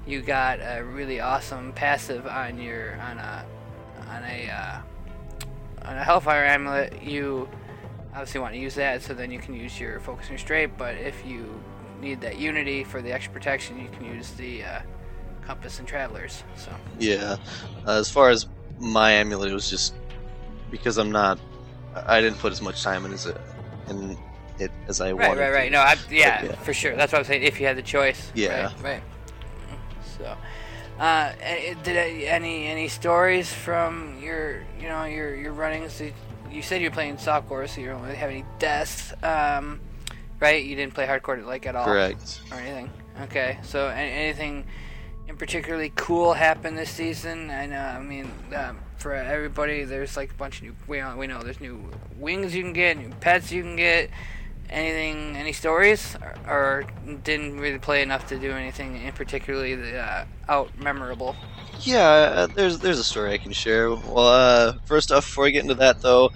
[0.05, 3.45] you got a really awesome passive on your on a
[4.09, 4.77] on a uh,
[5.87, 7.47] on a Hellfire amulet, you
[8.11, 10.73] obviously want to use that, so then you can use your focus and restraint.
[10.77, 11.59] But if you
[12.01, 14.79] need that unity for the extra protection, you can use the uh,
[15.41, 16.43] compass and travelers.
[16.55, 17.37] So Yeah.
[17.87, 18.47] Uh, as far as
[18.79, 19.95] my amulet, it was just
[20.69, 21.39] because I'm not.
[21.95, 23.37] I didn't put as much time in as it,
[23.89, 24.17] in
[24.59, 25.41] it as I right, wanted.
[25.41, 25.53] right, to.
[25.53, 25.71] right.
[25.71, 26.55] No, I, yeah, yeah.
[26.57, 26.95] for sure.
[26.95, 27.43] That's what I'm saying.
[27.43, 28.31] If you had the choice.
[28.35, 28.65] Yeah.
[28.65, 28.83] Right.
[28.83, 29.03] right.
[30.17, 30.35] So,
[30.99, 31.31] uh,
[31.83, 35.99] did any any stories from your you know your your runnings?
[36.01, 36.13] You-
[36.49, 39.81] You said you're playing softcore, so you don't really have any deaths, um,
[40.39, 40.63] right?
[40.63, 41.83] You didn't play hardcore like at all.
[41.85, 42.39] Correct.
[42.51, 42.89] or anything.
[43.23, 44.63] Okay, so anything
[45.27, 47.51] in particularly cool happened this season?
[47.51, 47.83] I know.
[47.83, 50.75] I mean, um, for everybody, there's like a bunch of new.
[50.87, 51.83] We know, we know there's new
[52.17, 54.09] wings you can get, new pets you can get.
[54.69, 55.35] Anything?
[55.37, 56.15] Any stories?
[56.21, 56.85] Or, or
[57.23, 61.35] didn't really play enough to do anything in particularly uh, out memorable?
[61.79, 63.89] Yeah, uh, there's there's a story I can share.
[63.91, 66.31] Well, uh, first off, before I get into that though,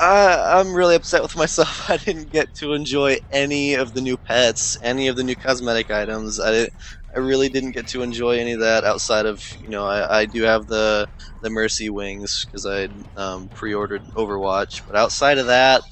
[0.00, 1.88] I, I'm really upset with myself.
[1.90, 5.90] I didn't get to enjoy any of the new pets, any of the new cosmetic
[5.90, 6.40] items.
[6.40, 6.68] I
[7.14, 10.26] I really didn't get to enjoy any of that outside of you know I, I
[10.26, 11.08] do have the
[11.40, 15.82] the Mercy wings because I um, pre-ordered Overwatch, but outside of that.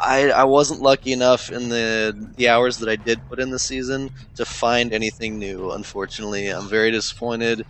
[0.00, 3.58] I, I wasn't lucky enough in the the hours that I did put in the
[3.58, 5.70] season to find anything new.
[5.72, 7.64] Unfortunately, I'm very disappointed.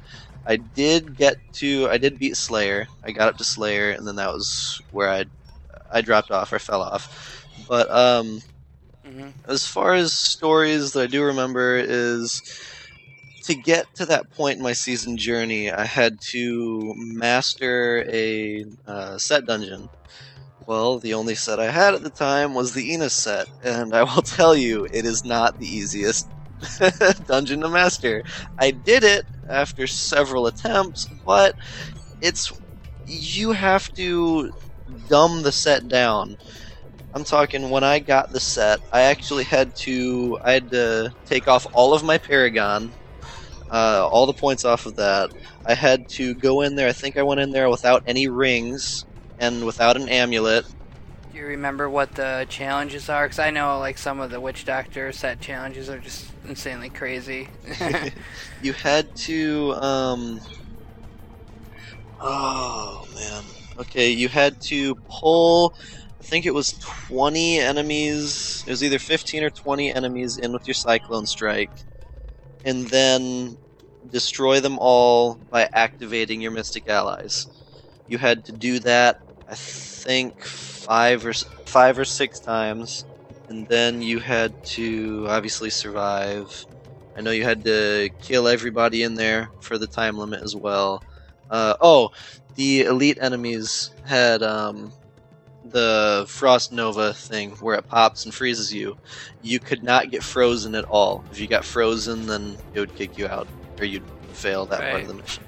[0.46, 2.86] I did get to I did beat Slayer.
[3.04, 5.24] I got up to Slayer, and then that was where I
[5.90, 6.52] I dropped off.
[6.52, 7.44] I fell off.
[7.68, 8.40] But um,
[9.04, 12.42] hmm as far as stories that I do remember is
[13.44, 19.18] to get to that point in my season journey, I had to master a uh,
[19.18, 19.90] set dungeon.
[20.70, 24.04] Well, the only set I had at the time was the Inna's set, and I
[24.04, 26.30] will tell you, it is not the easiest
[27.26, 28.22] dungeon to master.
[28.56, 31.56] I did it after several attempts, but
[32.20, 32.52] it's
[33.06, 34.52] you have to
[35.08, 36.36] dumb the set down.
[37.14, 41.48] I'm talking when I got the set, I actually had to I had to take
[41.48, 42.94] off all of my Paragon,
[43.70, 45.30] uh, all the points off of that.
[45.66, 46.88] I had to go in there.
[46.88, 49.06] I think I went in there without any rings
[49.40, 50.64] and without an amulet.
[51.32, 53.24] Do you remember what the challenges are?
[53.24, 57.48] Because I know like some of the witch doctor set challenges are just insanely crazy.
[58.62, 60.40] You had to um
[62.20, 63.44] Oh man.
[63.78, 65.74] Okay, you had to pull
[66.20, 66.72] I think it was
[67.08, 68.62] 20 enemies.
[68.66, 71.70] It was either 15 or 20 enemies in with your cyclone strike
[72.64, 73.58] and then
[74.08, 77.46] destroy them all by activating your mystic allies.
[78.06, 79.16] You had to do that
[79.50, 83.04] I think 5 or 5 or 6 times
[83.50, 86.66] and then you had to obviously survive.
[87.16, 91.02] I know you had to kill everybody in there for the time limit as well.
[91.50, 92.10] Uh, oh,
[92.54, 94.92] the elite enemies had um,
[95.64, 98.96] the Frost Nova thing where it pops and freezes you.
[99.42, 101.24] You could not get frozen at all.
[101.32, 103.48] If you got frozen, then it would kick you out,
[103.80, 105.42] or you'd fail that part of the mission.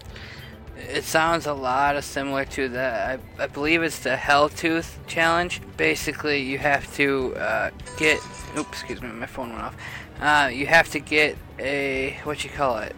[0.77, 5.61] It sounds a lot of similar to the, I, I believe it's the Helltooth challenge.
[5.77, 8.19] Basically, you have to uh, get,
[8.57, 9.77] oops, excuse me, my phone went off.
[10.21, 12.97] Uh, you have to get a, what you call it?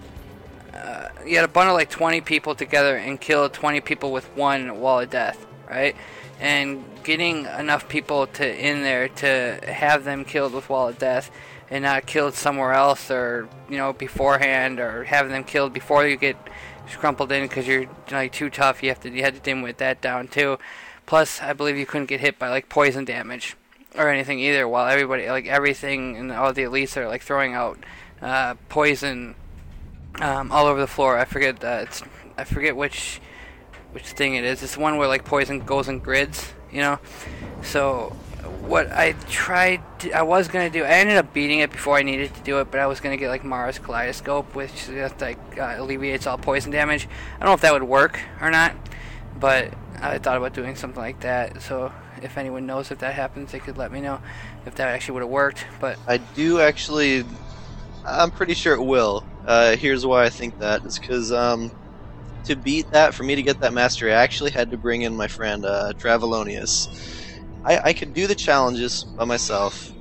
[0.72, 4.80] Uh, you got to bundle like 20 people together and kill 20 people with one
[4.80, 5.96] wall of death, right?
[6.40, 11.30] And getting enough people to in there to have them killed with wall of death
[11.70, 16.16] and not killed somewhere else or you know beforehand or having them killed before you
[16.16, 16.36] get
[16.88, 18.82] scrumpled in because you're like too tough.
[18.82, 20.58] You have to you had to dim that down too.
[21.06, 23.56] Plus, I believe you couldn't get hit by like poison damage
[23.96, 24.66] or anything either.
[24.66, 27.78] While everybody like everything and all the elites are like throwing out
[28.22, 29.34] uh, poison
[30.20, 31.18] um, all over the floor.
[31.18, 32.02] I forget uh, it's
[32.38, 33.20] I forget which
[33.92, 34.62] which thing it is.
[34.62, 36.98] It's one where like poison goes in grids, you know.
[37.62, 40.84] So what I tried, to, I was gonna do.
[40.84, 43.16] I ended up beating it before I needed to do it, but I was gonna
[43.16, 47.08] get like Mara's Kaleidoscope, which just like uh, alleviates all poison damage.
[47.36, 48.74] I don't know if that would work or not,
[49.38, 51.62] but I thought about doing something like that.
[51.62, 54.20] So if anyone knows if that happens, they could let me know
[54.66, 55.64] if that actually would have worked.
[55.80, 57.24] But I do actually.
[58.06, 59.24] I'm pretty sure it will.
[59.46, 61.70] Uh, here's why I think that is because um,
[62.44, 65.16] to beat that, for me to get that mastery, I actually had to bring in
[65.16, 67.23] my friend uh, Travelonius.
[67.64, 69.92] I, I could do the challenges by myself,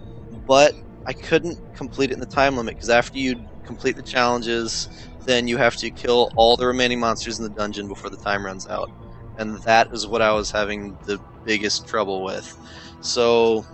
[0.47, 0.73] but
[1.05, 4.87] I couldn't complete it in the time limit because after you complete the challenges,
[5.25, 8.45] then you have to kill all the remaining monsters in the dungeon before the time
[8.45, 8.89] runs out,
[9.37, 12.57] and that is what I was having the biggest trouble with.
[13.01, 13.65] So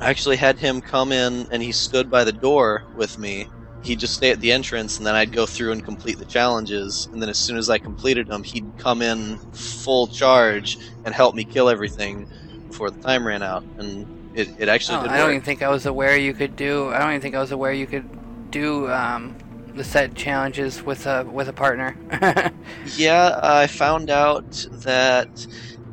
[0.00, 3.48] I actually had him come in and he stood by the door with me.
[3.82, 7.08] He'd just stay at the entrance and then I'd go through and complete the challenges.
[7.12, 11.34] And then as soon as I completed them, he'd come in full charge and help
[11.34, 12.26] me kill everything
[12.74, 13.62] before the time ran out.
[13.78, 15.30] And it, it actually Oh, I don't work.
[15.30, 16.88] even think I was aware you could do.
[16.92, 19.36] I don't even think I was aware you could do um,
[19.76, 21.96] the set challenges with a with a partner.
[22.96, 25.46] Yeah, I found out that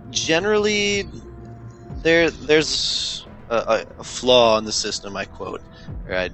[0.10, 1.06] generally
[2.04, 5.16] there there's a, a, a flaw in the system.
[5.16, 5.62] I quote,
[6.08, 6.32] right?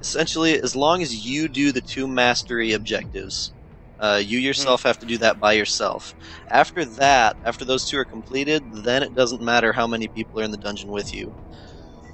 [0.00, 3.52] Essentially, as long as you do the two mastery objectives,
[3.98, 6.14] uh, you yourself have to do that by yourself.
[6.50, 10.44] After that, after those two are completed, then it doesn't matter how many people are
[10.44, 11.34] in the dungeon with you.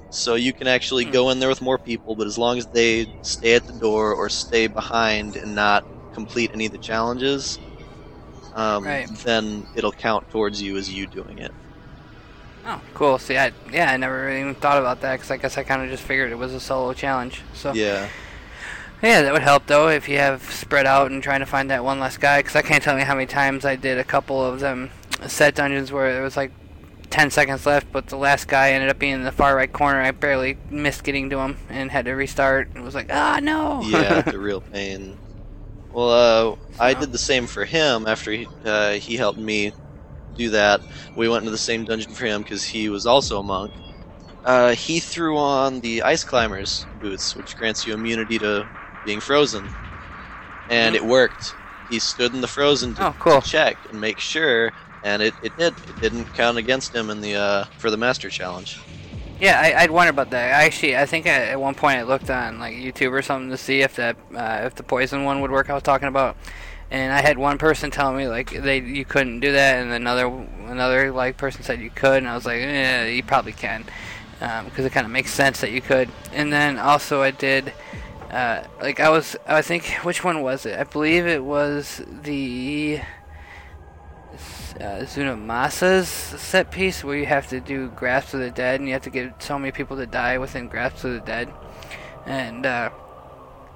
[0.09, 1.11] So you can actually Hmm.
[1.11, 4.13] go in there with more people, but as long as they stay at the door
[4.13, 7.59] or stay behind and not complete any of the challenges,
[8.53, 9.09] um, Right.
[9.23, 11.51] then it'll count towards you as you doing it.
[12.65, 13.17] oh, cool.
[13.17, 15.81] See, I yeah, I never really even thought about that because I guess I kind
[15.83, 17.41] of just figured it was a solo challenge.
[17.53, 18.11] So Yeah.
[19.03, 21.83] Yeah, that would help though if you have spread out and trying to find that
[21.83, 22.39] one last guy.
[22.39, 24.91] Because I can't tell you how many times I did a couple of them
[25.27, 26.51] set dungeons where there was like
[27.09, 30.01] 10 seconds left, but the last guy ended up being in the far right corner.
[30.01, 32.69] I barely missed getting to him and had to restart.
[32.75, 33.81] It was like, ah, no.
[33.83, 35.17] yeah, the real pain.
[35.91, 39.73] Well, uh, I did the same for him after he, uh, he helped me
[40.35, 40.81] do that.
[41.15, 43.73] We went into the same dungeon for him because he was also a monk.
[44.45, 48.67] Uh, he threw on the ice climbers boots, which grants you immunity to
[49.05, 49.67] being frozen,
[50.69, 51.55] and it worked.
[51.89, 53.07] He stood in the frozen to.
[53.07, 53.41] Oh, cool.
[53.41, 54.71] to check and make sure,
[55.03, 55.73] and it, it did.
[55.89, 58.79] It didn't count against him in the uh, for the master challenge.
[59.39, 60.53] Yeah, I, I'd wonder about that.
[60.59, 63.49] I actually, I think I, at one point I looked on like YouTube or something
[63.49, 65.69] to see if that uh, if the poison one would work.
[65.69, 66.37] I was talking about,
[66.89, 70.27] and I had one person telling me like they you couldn't do that, and another
[70.67, 73.83] another like person said you could, and I was like, yeah, you probably can,
[74.39, 76.09] because it kind of makes sense that you could.
[76.31, 77.73] And then also I did.
[78.33, 80.79] Uh, like I was, I think which one was it?
[80.79, 82.99] I believe it was the
[84.79, 88.93] uh, Zunimassa's set piece where you have to do Grasp of the Dead and you
[88.93, 91.53] have to get so many people to die within Grasp of the Dead.
[92.25, 92.89] And uh,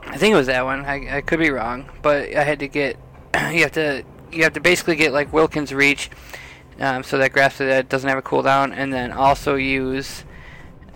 [0.08, 0.86] I think it was that one.
[0.86, 2.98] I, I could be wrong, but I had to get
[3.36, 6.10] you have to you have to basically get like Wilken's Reach
[6.80, 10.24] um, so that grasp of the dead doesn't have a cooldown, and then also use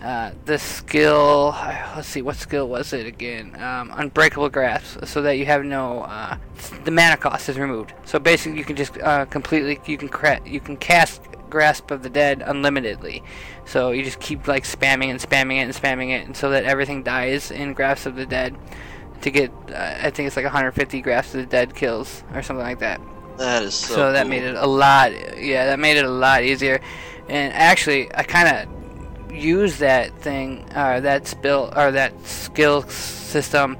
[0.02, 1.56] uh, the skill.
[1.94, 3.54] Let's see, what skill was it again?
[3.62, 6.36] Um, unbreakable grasp, so that you have no uh,
[6.84, 7.94] the mana cost is removed.
[8.04, 12.02] So basically, you can just uh, completely you can cra- you can cast grasp of
[12.02, 13.22] the dead unlimitedly.
[13.64, 16.64] So you just keep like spamming and spamming it and spamming it, and so that
[16.64, 18.56] everything dies in grasp of the dead.
[19.20, 22.64] To get, uh, I think it's like 150 grasp of the dead kills or something
[22.64, 23.00] like that.
[23.38, 23.94] That is so.
[23.94, 24.30] So that cool.
[24.30, 25.12] made it a lot.
[25.38, 26.80] Yeah, that made it a lot easier.
[27.28, 28.81] And actually, I kind of
[29.32, 33.76] used that thing, or that spill, or that skill system.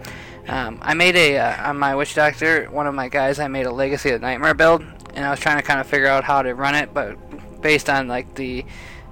[0.48, 2.66] Um, I made a uh, on my witch doctor.
[2.66, 4.82] One of my guys, I made a legacy of nightmare build,
[5.14, 7.16] and I was trying to kind of figure out how to run it, but
[7.62, 8.64] based on like the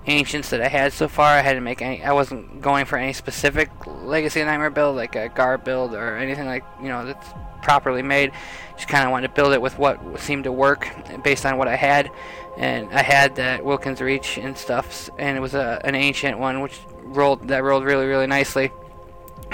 [0.06, 2.02] ancients that I had so far, I had to make any.
[2.02, 6.16] I wasn't going for any specific legacy of nightmare build, like a guard build or
[6.16, 7.28] anything like you know that's
[7.62, 8.32] properly made.
[8.76, 10.88] Just kind of wanted to build it with what seemed to work
[11.22, 12.10] based on what I had,
[12.60, 16.60] and I had that Wilken's Reach and stuff, and it was a an ancient one
[16.60, 18.70] which rolled that rolled really really nicely.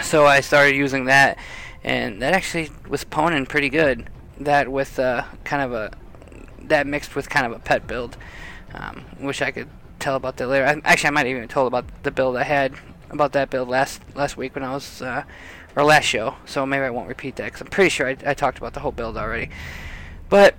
[0.02, 1.38] So I started using that,
[1.84, 4.10] and that actually was poning pretty good.
[4.40, 5.92] That with uh, kind of a
[6.62, 8.16] that mixed with kind of a pet build.
[8.74, 9.68] Um, wish I could
[10.00, 10.66] tell about that later.
[10.66, 12.74] I, actually, I might even told about the build I had
[13.10, 15.22] about that build last last week when I was uh,
[15.76, 16.34] or last show.
[16.44, 18.80] So maybe I won't repeat that because I'm pretty sure I, I talked about the
[18.80, 19.50] whole build already.
[20.28, 20.56] But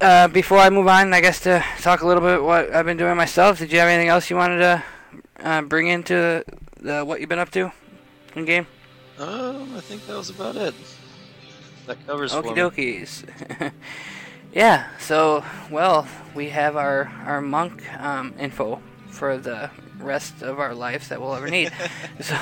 [0.00, 2.96] uh, before I move on, I guess to talk a little bit what I've been
[2.96, 3.58] doing myself.
[3.58, 4.84] Did you have anything else you wanted to
[5.40, 6.44] uh, bring into
[6.80, 7.72] the, what you've been up to
[8.34, 8.66] in game?
[9.18, 10.74] Um, I think that was about it.
[11.86, 13.72] That covers Okie dokies.
[14.52, 20.74] yeah, so, well, we have our, our monk um, info for the rest of our
[20.74, 21.72] lives that we'll ever need.
[22.20, 22.36] so,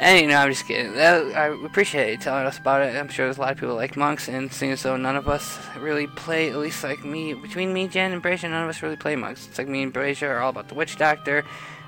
[0.00, 0.92] you know, I'm just kidding.
[0.94, 2.94] That, I appreciate you telling us about it.
[2.94, 5.28] I'm sure there's a lot of people like monks, and seeing as though none of
[5.28, 8.82] us really play, at least like me, between me, Jen, and Brazier, none of us
[8.82, 9.46] really play monks.
[9.48, 11.44] It's like me and Brazier are all about the witch doctor.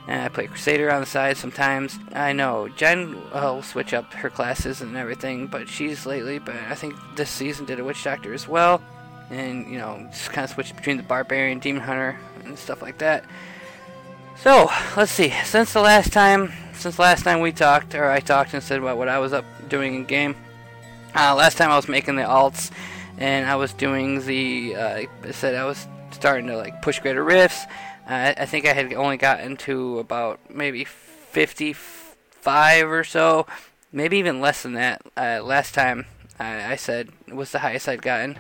[0.08, 1.98] And I play Crusader on the side sometimes.
[2.12, 6.74] I know Jen will switch up her classes and everything, but she's lately, but I
[6.74, 8.82] think this season did a Witch Doctor as well.
[9.28, 12.98] And, you know, just kind of switched between the Barbarian, Demon Hunter, and stuff like
[12.98, 13.24] that.
[14.36, 15.32] So, let's see.
[15.44, 18.97] Since the last time, since last time we talked, or I talked and said about
[18.97, 20.35] what I was up doing in game,
[21.14, 22.70] uh, last time I was making the alts,
[23.18, 27.22] and I was doing the, uh, I said I was starting to like push greater
[27.22, 27.64] rifts.
[28.09, 33.47] Uh, I think I had only gotten to about maybe 55 or so,
[33.93, 35.03] maybe even less than that.
[35.16, 36.07] Uh, last time
[36.39, 38.39] I, I said was the highest I'd gotten.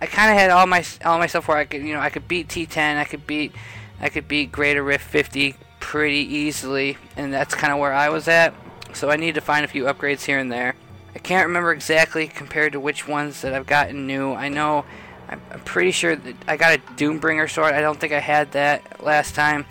[0.00, 2.28] I kind of had all my all myself where I could, you know, I could
[2.28, 3.52] beat T10, I could beat,
[4.00, 8.28] I could beat Greater Rift 50 pretty easily, and that's kind of where I was
[8.28, 8.54] at.
[8.94, 10.74] So I need to find a few upgrades here and there.
[11.14, 14.32] I can't remember exactly compared to which ones that I've gotten new.
[14.32, 14.84] I know
[15.28, 17.74] I'm, pretty sure that I got a Doombringer sword.
[17.74, 19.66] I don't think I had that last time.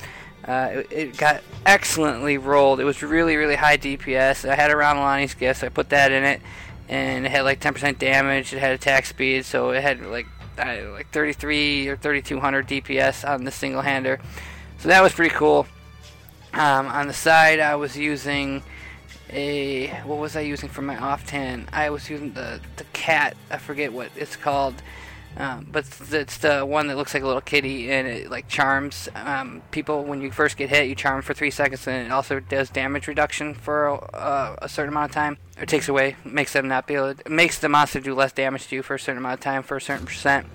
[0.46, 2.80] Uh, it, it got excellently rolled.
[2.80, 4.48] It was really, really high DPS.
[4.48, 6.42] I had a Ramaladni's gift, so I put that in it,
[6.88, 8.54] and it had like 10% damage.
[8.54, 10.28] It had attack speed, so it had like
[10.60, 14.20] uh, like 33 or 3200 DPS on the single hander.
[14.80, 15.68] So that was pretty cool.
[16.58, 18.64] Um, on the side, I was using
[19.30, 21.68] a what was I using for my off tan?
[21.72, 23.38] I was using the the cat.
[23.52, 24.74] I forget what it's called.
[25.38, 29.08] Um, but it's the one that looks like a little kitty and it like charms
[29.14, 30.88] um, people when you first get hit.
[30.88, 34.92] You charm for three seconds and it also does damage reduction for uh, a certain
[34.92, 35.38] amount of time.
[35.62, 37.14] It takes away, makes them not be able.
[37.14, 39.62] To, makes the monster do less damage to you for a certain amount of time
[39.62, 40.48] for a certain percent.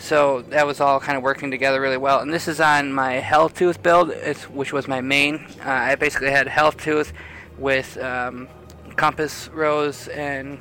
[0.00, 2.20] So that was all kind of working together really well.
[2.20, 4.12] And this is on my Helltooth build,
[4.48, 5.46] which was my main.
[5.64, 7.12] Uh, I basically had Helltooth
[7.58, 8.48] with um,
[8.96, 10.60] Compass Rose and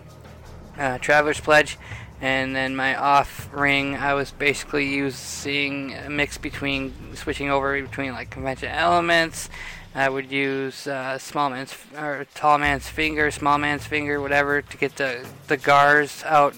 [0.78, 1.78] uh, Traveler's Pledge.
[2.22, 8.12] And then my off ring, I was basically using a mix between switching over between
[8.12, 9.50] like convention elements.
[9.96, 14.78] I would use uh, small man's or tall man's finger, small man's finger, whatever, to
[14.78, 16.56] get the the gars out.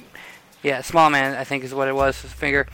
[0.64, 2.22] Yeah, small man, I think is what it was.
[2.22, 2.68] His finger,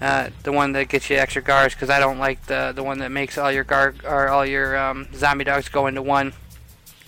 [0.00, 2.98] uh, the one that gets you extra gars, because I don't like the the one
[2.98, 6.32] that makes all your gar or all your um, zombie dogs go into one.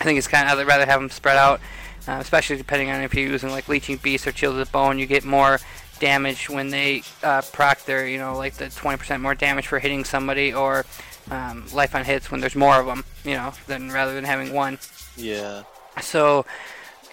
[0.00, 1.60] I think it's kind of I'd rather have them spread out.
[2.08, 5.06] Uh, especially depending on if you're using like leeching beast or chills of bone, you
[5.06, 5.58] get more
[6.00, 10.04] damage when they uh, proc their, you know, like the 20% more damage for hitting
[10.04, 10.84] somebody, or
[11.30, 14.52] um, life on hits when there's more of them, you know, than rather than having
[14.52, 14.78] one.
[15.16, 15.62] Yeah.
[16.00, 16.46] So,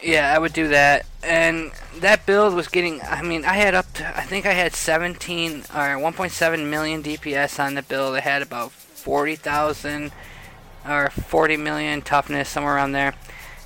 [0.01, 1.05] yeah, I would do that.
[1.23, 4.73] And that build was getting, I mean, I had up to, I think I had
[4.73, 8.15] 17 or 1.7 million DPS on the build.
[8.15, 10.11] I had about 40,000
[10.87, 13.13] or 40 million toughness, somewhere around there.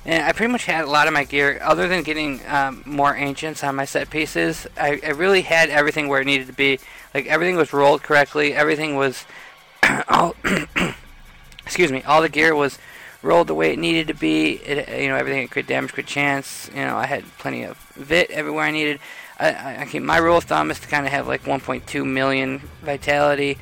[0.04, 3.14] And I pretty much had a lot of my gear, other than getting um, more
[3.14, 4.66] ancients on my set pieces.
[4.76, 6.80] I, I really had everything where it needed to be.
[7.14, 8.52] Like everything was rolled correctly.
[8.52, 9.24] Everything was
[10.08, 10.34] all.
[11.64, 12.02] excuse me.
[12.02, 12.78] All the gear was
[13.22, 14.54] rolled the way it needed to be.
[14.54, 16.70] It, you know, everything crit damage, crit chance.
[16.74, 19.00] You know, I had plenty of vit everywhere I needed.
[19.38, 23.58] I, I, my rule of thumb is to kind of have like 1.2 million vitality.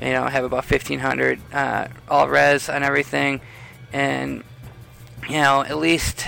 [0.00, 3.40] You know, have about 1500 uh, all res on everything,
[3.92, 4.44] and
[5.26, 6.26] you know, at least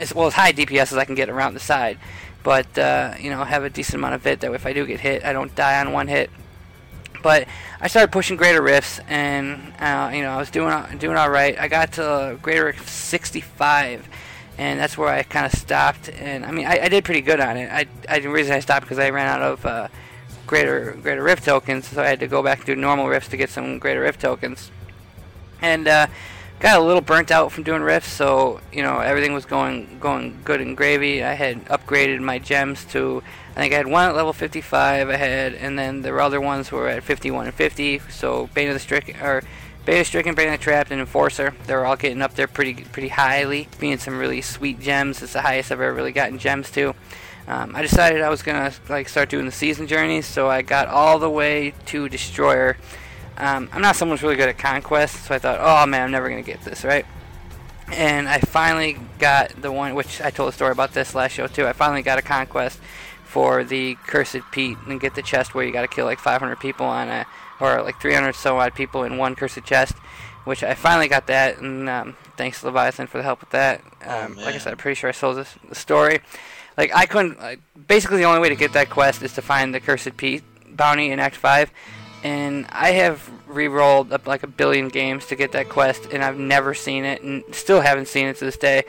[0.00, 1.98] as well as high DPS as I can get around the side.
[2.42, 4.98] But uh, you know, have a decent amount of vit that if I do get
[5.00, 6.30] hit, I don't die on one hit.
[7.22, 7.48] But
[7.80, 11.58] I started pushing greater rifts, and uh, you know, I was doing doing all right.
[11.58, 14.08] I got to greater rift 65,
[14.58, 16.08] and that's where I kind of stopped.
[16.08, 17.70] And I mean, I, I, did pretty good on it.
[17.70, 19.88] I, I the reason I stopped because I ran out of uh,
[20.46, 23.36] greater greater rift tokens, so I had to go back and do normal rifts to
[23.36, 24.70] get some greater rift tokens.
[25.62, 26.06] And uh,
[26.58, 30.38] got a little burnt out from doing rifts, so you know everything was going going
[30.44, 31.24] good and gravy.
[31.24, 33.22] I had upgraded my gems to
[33.52, 35.08] I think I had one at level 55.
[35.08, 38.00] I had, and then the other ones were at 51 and 50.
[38.10, 39.42] So Bane of the Stricken or
[39.84, 41.54] Beta Stricken, Bane of the Trapped, and Enforcer.
[41.66, 45.22] They're all getting up there pretty pretty highly, being some really sweet gems.
[45.22, 46.94] It's the highest I've ever really gotten gems to.
[47.48, 50.88] Um, I decided I was gonna like start doing the season journeys, so I got
[50.88, 52.76] all the way to Destroyer
[53.40, 56.10] um, I'm not someone who's really good at conquest, so I thought, oh man, I'm
[56.10, 57.06] never gonna get this right.
[57.90, 61.46] And I finally got the one, which I told a story about this last show
[61.46, 61.66] too.
[61.66, 62.78] I finally got a conquest
[63.30, 66.56] for the Cursed Peat and get the chest where you got to kill like 500
[66.56, 67.26] people on a,
[67.60, 69.94] or like 300 so odd people in one cursed chest.
[70.44, 73.82] Which I finally got that, and um, thanks to Leviathan for the help with that.
[74.06, 76.20] Oh, um, oh, like I said, I'm pretty sure I sold this the story.
[76.78, 77.38] Like I couldn't.
[77.38, 80.42] Like, basically, the only way to get that quest is to find the Cursed Peat
[80.74, 81.70] bounty in Act Five
[82.22, 86.38] and I have re-rolled up like a billion games to get that quest, and I've
[86.38, 88.84] never seen it, and still haven't seen it to this day.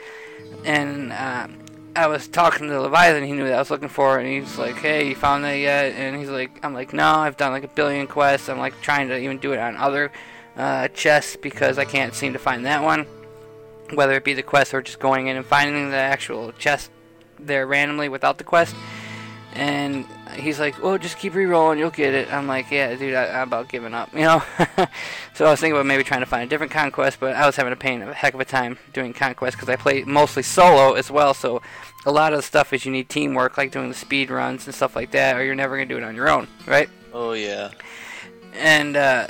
[0.64, 1.48] And uh,
[1.94, 4.76] I was talking to Leviathan, he knew that I was looking for, and he's like,
[4.76, 7.68] "Hey, you found that yet?" And he's like, "I'm like, no, I've done like a
[7.68, 8.48] billion quests.
[8.48, 10.10] I'm like trying to even do it on other
[10.56, 13.06] uh, chests because I can't seem to find that one,
[13.92, 16.90] whether it be the quest or just going in and finding the actual chest
[17.38, 18.74] there randomly without the quest."
[19.54, 23.26] And he's like, "Well, just keep re-rolling, you'll get it." I'm like, "Yeah, dude, I,
[23.42, 24.42] am about giving up," you know.
[25.34, 27.56] so I was thinking about maybe trying to find a different conquest, but I was
[27.56, 30.94] having a pain, a heck of a time doing conquest because I play mostly solo
[30.94, 31.34] as well.
[31.34, 31.60] So
[32.06, 34.74] a lot of the stuff is you need teamwork, like doing the speed runs and
[34.74, 36.88] stuff like that, or you're never gonna do it on your own, right?
[37.12, 37.70] Oh yeah.
[38.54, 39.28] And uh,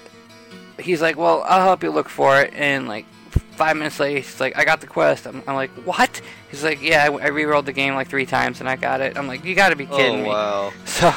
[0.79, 3.07] he's like, "Well, I'll help you look for it," and like
[3.53, 5.27] five minutes later, he's like, I got the quest.
[5.27, 6.21] I'm, I'm like, what?
[6.51, 9.17] He's like, yeah, I, I re-rolled the game like three times and I got it.
[9.17, 10.71] I'm like, you got to be kidding oh, wow.
[10.71, 10.77] me.
[10.87, 11.11] So,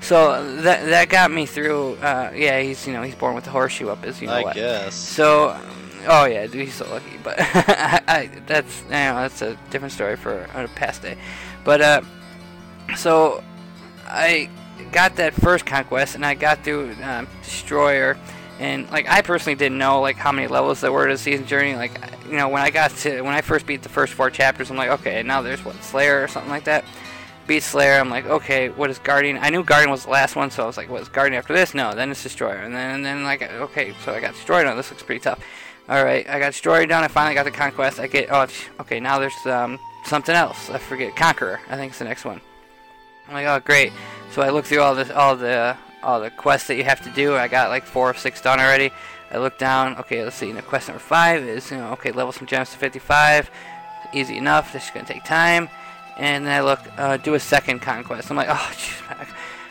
[0.00, 1.94] so that that got me through.
[1.96, 4.42] Uh, yeah, he's you know he's born with the horseshoe up his you know I
[4.42, 4.54] what.
[4.54, 4.94] guess.
[4.94, 5.58] So,
[6.08, 7.18] oh yeah, dude, he's so lucky.
[7.22, 11.16] But I, I, that's you know that's a different story for a past day.
[11.64, 12.02] But uh,
[12.96, 13.42] so
[14.06, 14.48] I
[14.92, 18.16] got that first conquest and I got through um, Destroyer
[18.60, 21.46] and like I personally didn't know like how many levels there were to the season
[21.46, 21.74] journey.
[21.74, 24.70] Like you know when I got to when I first beat the first four chapters,
[24.70, 26.84] I'm like okay now there's what Slayer or something like that.
[27.46, 29.38] Beat Slayer, I'm like okay what is Guardian?
[29.38, 31.54] I knew Guardian was the last one, so I was like what is Guardian after
[31.54, 31.72] this?
[31.72, 34.64] No, then it's Destroyer, and then and then like okay so I got Destroyer.
[34.64, 35.40] No, this looks pretty tough.
[35.88, 37.02] All right, I got Destroyer done.
[37.02, 37.98] I finally got the Conquest.
[37.98, 38.46] I get oh
[38.80, 40.68] okay now there's um, something else.
[40.68, 41.60] I forget Conqueror.
[41.70, 42.42] I think it's the next one.
[43.26, 43.90] I'm like oh great.
[44.32, 47.10] So I look through all this all the all the quests that you have to
[47.10, 47.36] do.
[47.36, 48.92] I got like four or six done already.
[49.30, 49.96] I look down.
[49.98, 50.48] Okay, let's see.
[50.48, 53.50] You know, quest number five is you know okay, level some gems to 55.
[54.12, 54.72] Easy enough.
[54.72, 55.68] This is gonna take time.
[56.16, 58.30] And then I look, uh, do a second conquest.
[58.30, 58.72] I'm like, oh,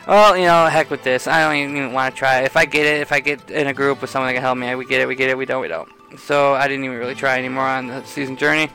[0.08, 1.28] well, you know, heck with this.
[1.28, 2.40] I don't even want to try.
[2.40, 4.58] If I get it, if I get in a group with someone that can help
[4.58, 5.88] me, we get it, we get it, we don't, we don't.
[6.18, 8.68] So I didn't even really try anymore on the season journey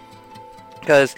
[0.79, 1.15] because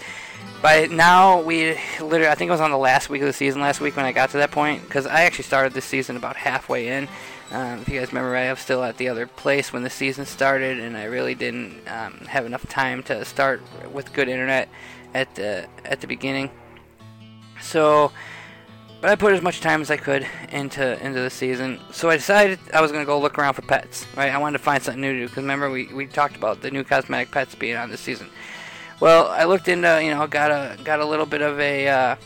[0.62, 3.60] by now we literally i think it was on the last week of the season
[3.60, 6.36] last week when i got to that point because i actually started this season about
[6.36, 7.08] halfway in
[7.50, 10.26] um, if you guys remember i was still at the other place when the season
[10.26, 14.68] started and i really didn't um, have enough time to start with good internet
[15.14, 16.50] at the at the beginning
[17.60, 18.10] so
[19.00, 21.78] but I put as much time as I could into into the season.
[21.92, 24.04] So I decided I was gonna go look around for pets.
[24.16, 26.62] Right, I wanted to find something new to do because remember we, we talked about
[26.62, 28.28] the new cosmetic pets being on this season.
[29.00, 32.16] Well, I looked into, you know, got a got a little bit of a uh,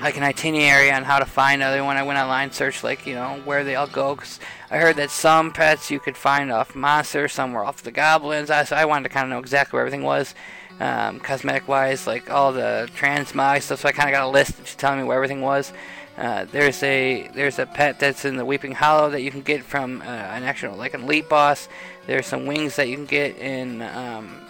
[0.00, 1.98] like an itinerary on how to find other one.
[1.98, 4.16] I went online, searched like you know where they all go.
[4.16, 7.92] Cause I heard that some pets you could find off monsters, some were off the
[7.92, 8.50] goblins.
[8.50, 10.34] I, so I wanted to kind of know exactly where everything was,
[10.80, 13.80] um, cosmetic wise, like all the transmog stuff.
[13.80, 15.72] So I kind of got a list just telling me where everything was.
[16.16, 19.62] Uh, there's a there's a pet that's in the Weeping Hollow that you can get
[19.62, 21.68] from uh, an actual like an elite boss.
[22.06, 24.40] There's some wings that you can get in um,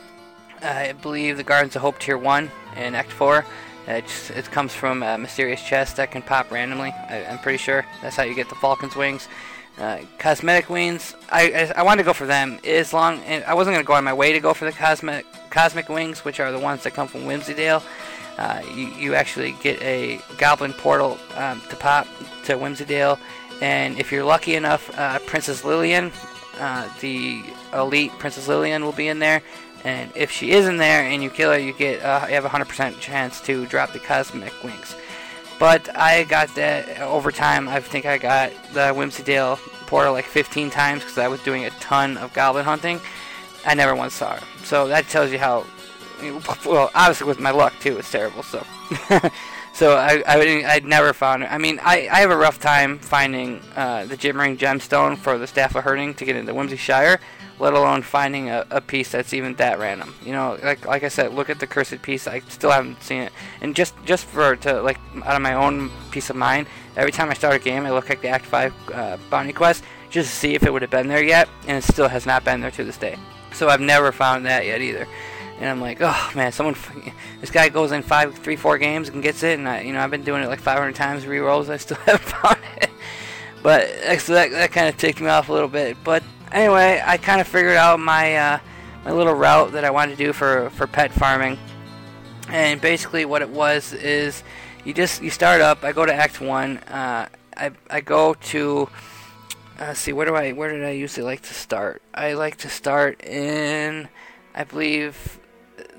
[0.63, 3.45] I believe the Gardens of Hope Tier 1 in Act 4.
[3.89, 6.91] It, just, it comes from a mysterious chest that can pop randomly.
[6.91, 9.29] I, I'm pretty sure that's how you get the Falcon's wings.
[9.79, 13.55] Uh, cosmetic wings, I, I, I wanted to go for them as long, and I
[13.55, 16.41] wasn't going to go on my way to go for the cosmic cosmic wings, which
[16.41, 17.83] are the ones that come from Whimsydale.
[18.37, 22.07] Uh, you, you actually get a goblin portal um, to pop
[22.45, 23.19] to Whimsydale,
[23.63, 26.13] and if you're lucky enough, uh, Princess Lillian,
[26.59, 27.43] uh, the
[27.73, 29.43] elite Princess Lillian, will be in there.
[29.85, 32.45] And if she is in there and you kill her, you get uh, you have
[32.45, 34.95] a hundred percent chance to drop the cosmic wings.
[35.59, 37.69] But I got that over time.
[37.69, 41.71] I think I got the Whimsydale portal like 15 times because I was doing a
[41.79, 43.01] ton of goblin hunting.
[43.65, 44.47] I never once saw her.
[44.65, 45.65] So that tells you how.
[46.65, 48.45] Well, obviously with my luck too, it's terrible.
[48.45, 48.65] So,
[49.73, 51.49] so I, I I'd never found her.
[51.49, 55.49] I mean, I, I have a rough time finding uh, the Gibbering Gemstone for the
[55.49, 57.19] Staff of Herding to get into Whimsyshire,
[57.63, 60.17] let alone finding a, a piece that's even that random.
[60.27, 62.27] You know, like like I said, look at the cursed piece.
[62.27, 65.89] I still haven't seen it, and just just for to like out of my own
[66.11, 68.75] peace of mind, every time I start a game, I look at the Act Five
[68.93, 71.85] uh, bounty quest just to see if it would have been there yet, and it
[71.85, 73.17] still has not been there to this day.
[73.53, 75.07] So I've never found that yet either.
[75.61, 76.75] And I'm like, oh man, someone,
[77.41, 80.01] this guy goes in five, three, four games and gets it, and I, you know,
[80.01, 82.91] I've been doing it like 500 times, re-rolls, I still haven't found it.
[83.63, 83.89] But
[84.19, 85.97] so that, that kind of ticked me off a little bit.
[86.03, 88.59] But anyway, I kind of figured out my uh,
[89.05, 91.59] my little route that I wanted to do for for pet farming,
[92.49, 94.43] and basically what it was is
[94.85, 95.85] you just you start up.
[95.85, 96.79] I go to Act One.
[96.79, 98.89] Uh, I I go to
[99.79, 102.03] uh, see where do I where did I usually like to start?
[102.15, 104.09] I like to start in
[104.55, 105.41] I believe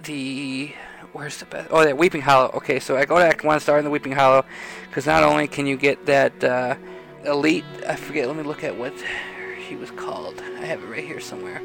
[0.04, 0.74] the
[1.12, 1.70] where's the best?
[1.72, 2.52] Oh, that Weeping Hollow.
[2.56, 4.46] Okay, so I go to Act One, start in the Weeping Hollow,
[4.88, 6.76] because not only can you get that uh,
[7.26, 7.66] elite.
[7.88, 8.28] I forget.
[8.28, 8.94] Let me look at what
[9.64, 10.42] he was called.
[10.60, 11.62] I have it right here somewhere.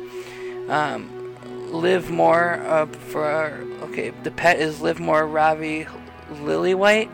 [0.68, 1.36] Um,
[1.70, 4.10] Liv Moore uh, for okay.
[4.22, 5.86] The pet is Liv Moore Ravi
[6.32, 7.10] Lilywhite.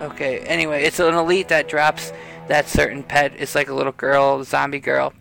[0.00, 0.40] Okay.
[0.40, 2.12] Anyway, it's an elite that drops
[2.48, 3.32] that certain pet.
[3.36, 5.12] It's like a little girl, zombie girl,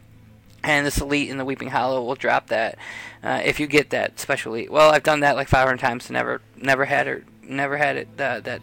[0.64, 2.78] and this elite in the Weeping Hollow will drop that
[3.24, 4.72] uh, if you get that special elite.
[4.72, 8.40] Well, I've done that like 500 times, never never had her, never had it uh,
[8.42, 8.62] that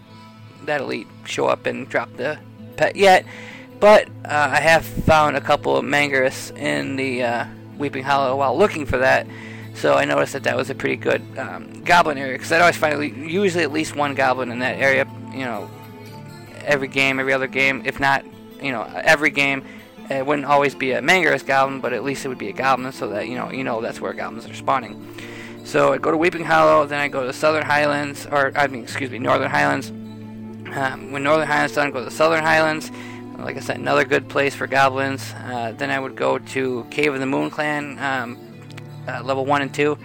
[0.65, 2.39] that elite show up and drop the
[2.77, 3.25] pet yet.
[3.81, 7.47] But uh, I have found a couple of Mangarus in the uh,
[7.79, 9.27] Weeping Hollow while looking for that.
[9.75, 12.77] So I noticed that that was a pretty good um, goblin area because I'd always
[12.77, 15.07] find usually at least one goblin in that area.
[15.33, 15.71] You know,
[16.65, 18.25] every game, every other game, if not,
[18.61, 19.65] you know, every game.
[20.11, 22.93] It wouldn't always be a Mangarus goblin, but at least it would be a goblin,
[22.93, 25.15] so that you know, you know that's where goblins are spawning.
[25.65, 28.69] So I go to Weeping Hollow, then I go to the Southern Highlands, or I
[28.69, 29.91] mean, excuse me, Northern Highlands.
[30.75, 32.91] Um, when Northern Highlands done, go to the Southern Highlands.
[33.39, 35.33] Like I said, another good place for goblins.
[35.33, 38.37] Uh, then I would go to Cave of the Moon Clan, um,
[39.07, 39.97] uh, level one and two.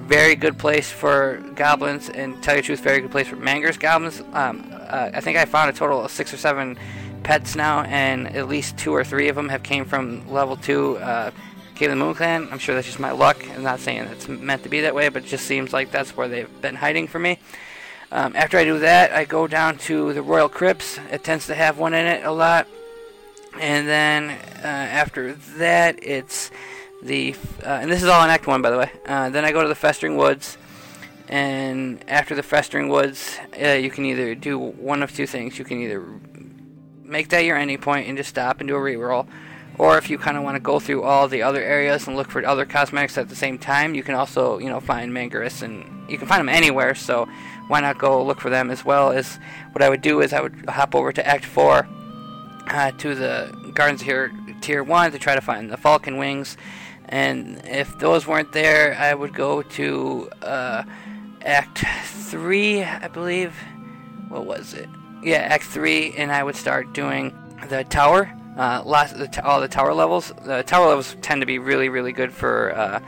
[0.00, 3.78] Very good place for goblins, and tell you the truth, very good place for Mangarus
[3.78, 4.20] goblins.
[4.32, 6.76] Um, uh, I think I found a total of six or seven
[7.22, 10.98] pets now, and at least two or three of them have came from level two
[10.98, 11.30] uh,
[11.74, 12.48] Cave of the Moon Clan.
[12.50, 13.42] I'm sure that's just my luck.
[13.50, 16.16] I'm not saying it's meant to be that way, but it just seems like that's
[16.16, 17.38] where they've been hiding for me.
[18.14, 21.00] Um, after I do that, I go down to the Royal Crypts.
[21.10, 22.68] It tends to have one in it a lot.
[23.60, 24.30] And then
[24.62, 26.52] uh, after that, it's
[27.02, 27.34] the
[27.64, 28.92] uh, and this is all in Act One, by the way.
[29.04, 30.56] Uh, then I go to the Festering Woods,
[31.28, 35.58] and after the Festering Woods, uh, you can either do one of two things.
[35.58, 36.04] You can either
[37.02, 39.26] make that your ending point and just stop and do a reroll,
[39.76, 42.30] or if you kind of want to go through all the other areas and look
[42.30, 45.84] for other cosmetics at the same time, you can also you know find Mangarus and
[46.08, 46.94] you can find them anywhere.
[46.94, 47.28] So
[47.68, 49.38] why not go look for them as well as
[49.72, 51.88] what I would do is I would hop over to Act Four
[52.66, 56.56] uh, to the Gardens here Tier One to try to find the Falcon Wings.
[57.08, 60.84] And if those weren't there, I would go to uh,
[61.42, 63.54] Act 3, I believe.
[64.28, 64.88] What was it?
[65.22, 67.34] Yeah, Act 3, and I would start doing
[67.68, 68.32] the tower.
[68.56, 70.32] Uh, the t- all the tower levels.
[70.44, 73.00] The tower levels tend to be really, really good for uh,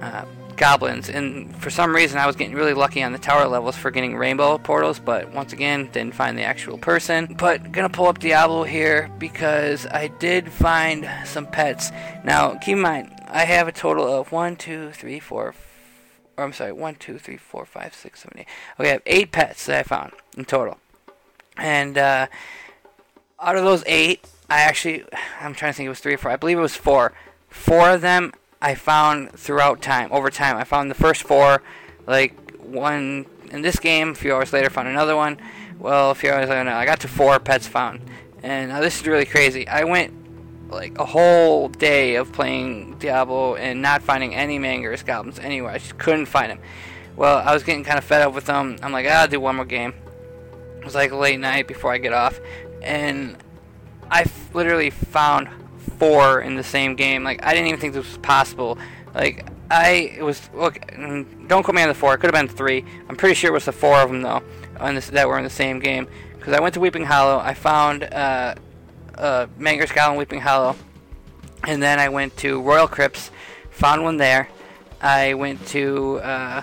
[0.00, 0.24] uh,
[0.58, 1.08] goblins.
[1.08, 4.16] And for some reason, I was getting really lucky on the tower levels for getting
[4.16, 7.34] rainbow portals, but once again, didn't find the actual person.
[7.38, 11.90] But gonna pull up Diablo here because I did find some pets.
[12.24, 15.54] Now, keep in mind, I have a total of one, two, three, four.
[16.36, 18.46] Or I'm sorry, one, two, three, four, five, six, seven, eight.
[18.78, 20.78] Okay, I have eight pets that I found in total.
[21.56, 22.26] And uh,
[23.40, 25.04] out of those eight, I actually,
[25.40, 26.30] I'm trying to think it was three or four.
[26.30, 27.12] I believe it was four.
[27.48, 30.56] Four of them I found throughout time, over time.
[30.56, 31.62] I found the first four,
[32.06, 34.10] like one in this game.
[34.10, 35.38] A few hours later, found another one.
[35.78, 38.00] Well, a few hours later, I got to four pets found.
[38.42, 39.66] And now this is really crazy.
[39.68, 40.12] I went
[40.70, 45.72] like a whole day of playing Diablo and not finding any Mangerous goblins anywhere.
[45.72, 46.60] I just couldn't find them.
[47.16, 48.76] Well, I was getting kind of fed up with them.
[48.82, 49.94] I'm like, ah, I'll do one more game.
[50.78, 52.38] It was like late night before I get off,
[52.82, 53.36] and
[54.10, 55.48] I f- literally found
[55.90, 57.24] four in the same game.
[57.24, 58.78] Like I didn't even think this was possible.
[59.14, 60.74] Like I it was look.
[60.92, 62.14] mm, Don't quote me on the four.
[62.14, 62.84] It could have been three.
[63.08, 64.42] I'm pretty sure it was the four of them though,
[64.80, 66.08] on this, that were in the same game.
[66.36, 67.38] Because I went to Weeping Hollow.
[67.38, 68.54] I found uh,
[69.16, 70.76] uh, Manger's Goblin Weeping Hollow,
[71.64, 73.30] and then I went to Royal Crypts,
[73.70, 74.48] found one there.
[75.00, 76.62] I went to uh,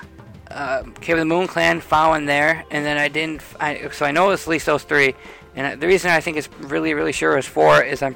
[0.50, 3.42] uh, Cave of the Moon Clan, found one there, and then I didn't.
[3.60, 5.14] I, so I know it's at least those three.
[5.56, 8.16] And the reason I think it's really, really sure was four is I'm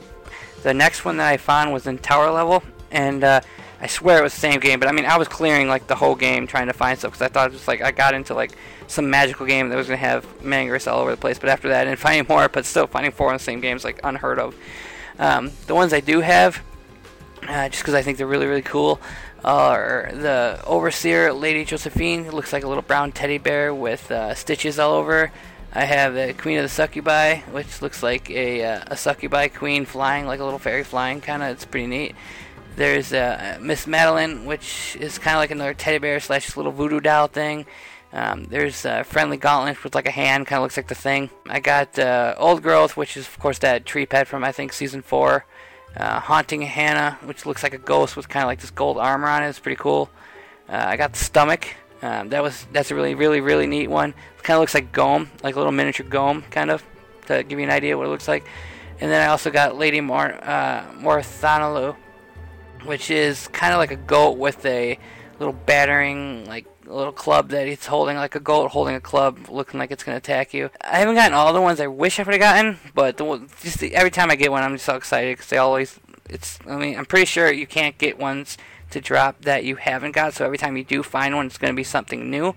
[0.64, 3.42] the next one that I found was in tower level, and uh,
[3.82, 4.80] I swear it was the same game.
[4.80, 7.22] But I mean, I was clearing like the whole game trying to find stuff because
[7.22, 8.52] I thought it was like I got into like
[8.88, 11.40] some magical game that was gonna have Mangerous all over the place.
[11.40, 12.50] But after that, I didn't find any more.
[12.50, 14.56] But still, finding four in the same game is like unheard of.
[15.18, 16.62] Um, the ones I do have,
[17.48, 19.02] uh, just because I think they're really, really cool,
[19.44, 22.26] are the Overseer Lady Josephine.
[22.26, 25.32] It looks like a little brown teddy bear with uh, stitches all over.
[25.72, 29.86] I have the Queen of the Succubi, which looks like a, uh, a succubi queen
[29.86, 31.50] flying, like a little fairy flying, kind of.
[31.50, 32.16] It's pretty neat.
[32.76, 37.00] There's uh, Miss Madeline, which is kind of like another teddy bear slash little voodoo
[37.00, 37.68] doll thing.
[38.12, 41.30] Um, there's uh, Friendly Gauntlet with like a hand, kind of looks like the thing.
[41.48, 44.74] I got uh, Old Growth, which is of course that tree pet from I think
[44.74, 45.46] season four.
[45.96, 49.28] Uh, Haunting Hannah, which looks like a ghost with kind of like this gold armor
[49.28, 49.50] on it.
[49.50, 50.10] It's pretty cool.
[50.68, 51.68] Uh, I got the stomach.
[52.02, 54.14] Um, that was that's a really really really neat one.
[54.42, 56.84] Kind of looks like Ghom, like a little miniature Ghom, kind of,
[57.28, 58.46] to give you an idea what it looks like.
[59.02, 61.96] And then I also got Lady Mor uh, Morthanalu,
[62.86, 64.98] which is kind of like a goat with a
[65.40, 69.48] little battering like a little club that it's holding, like a goat holding a club,
[69.50, 70.70] looking like it's gonna attack you.
[70.82, 73.80] I haven't gotten all the ones I wish I would have gotten, but the, just
[73.80, 76.00] the, every time I get one, I'm just so excited because they always.
[76.30, 76.60] It's.
[76.68, 78.58] I mean, I'm pretty sure you can't get ones
[78.92, 80.34] to drop that you haven't got.
[80.34, 82.56] So every time you do find one, it's gonna be something new.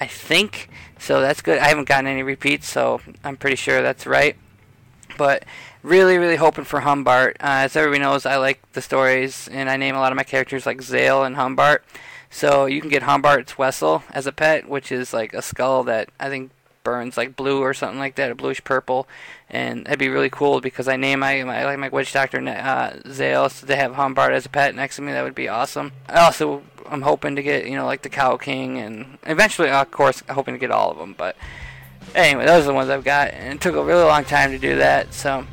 [0.00, 0.68] I think
[0.98, 1.20] so.
[1.20, 1.58] That's good.
[1.58, 4.36] I haven't gotten any repeats, so I'm pretty sure that's right.
[5.16, 5.44] But
[5.82, 7.36] really, really hoping for Humbart.
[7.40, 10.22] Uh, as everybody knows, I like the stories, and I name a lot of my
[10.22, 11.84] characters like Zale and Humbart.
[12.30, 16.10] So you can get Humbart's Wessel as a pet, which is like a skull that
[16.20, 16.50] I think
[16.88, 19.06] burns like blue or something like that, a bluish purple,
[19.50, 22.96] and that'd be really cool because I name my, my like my witch doctor uh,
[23.10, 25.12] Zale, so they have Humbart as a pet next to me.
[25.12, 25.92] That would be awesome.
[26.08, 29.90] I also I'm hoping to get you know like the Cow King, and eventually, of
[29.90, 31.14] course, hoping to get all of them.
[31.16, 31.36] But
[32.14, 34.58] anyway, those are the ones I've got, and it took a really long time to
[34.58, 35.12] do that.
[35.12, 35.46] So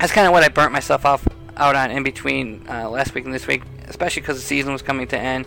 [0.00, 3.24] that's kind of what I burnt myself off out on in between uh, last week
[3.24, 5.46] and this week, especially because the season was coming to end.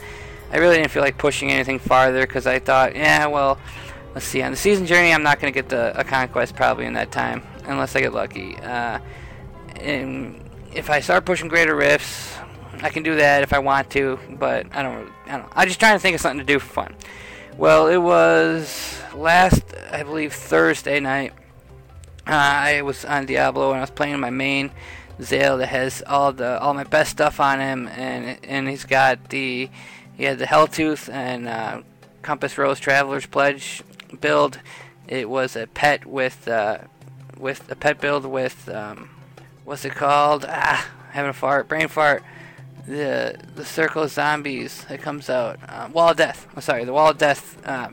[0.53, 3.57] I really didn't feel like pushing anything farther because I thought, yeah, well,
[4.13, 4.41] let's see.
[4.41, 7.11] On the season journey, I'm not going to get the a conquest probably in that
[7.11, 8.55] time unless I get lucky.
[8.57, 8.99] Uh,
[9.79, 10.39] and
[10.73, 12.35] if I start pushing greater rifts,
[12.81, 14.95] I can do that if I want to, but I don't.
[14.97, 15.49] really- I don't.
[15.55, 16.95] I'm just trying to think of something to do for fun.
[17.57, 21.31] Well, it was last, I believe, Thursday night.
[22.27, 24.71] Uh, I was on Diablo and I was playing my main
[25.21, 29.29] Zale that has all the all my best stuff on him, and and he's got
[29.29, 29.69] the
[30.17, 31.81] he had the Helltooth and uh,
[32.21, 33.83] Compass Rose Traveler's Pledge
[34.19, 34.59] build.
[35.07, 36.79] It was a pet with uh,
[37.37, 39.09] with a pet build with um,
[39.65, 40.45] what's it called?
[40.47, 42.23] Ah, having a fart, brain fart.
[42.87, 45.59] The the Circle of Zombies that comes out.
[45.67, 46.47] Uh, Wall of Death.
[46.55, 47.89] I'm sorry, the Wall of Death uh,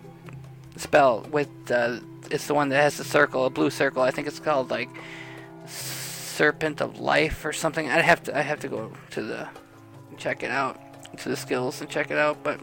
[0.77, 1.99] spell with uh,
[2.31, 4.03] it's the one that has the circle, a blue circle.
[4.03, 4.89] I think it's called like
[5.67, 7.89] Serpent of Life or something.
[7.89, 9.49] I'd have to I have to go to the
[10.17, 10.81] check it out
[11.19, 12.43] to the skills and check it out.
[12.43, 12.61] But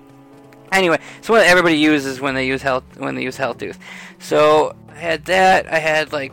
[0.72, 3.78] anyway, it's what everybody uses when they use health when they use Helltooth.
[4.20, 5.72] So I had that.
[5.72, 6.32] I had like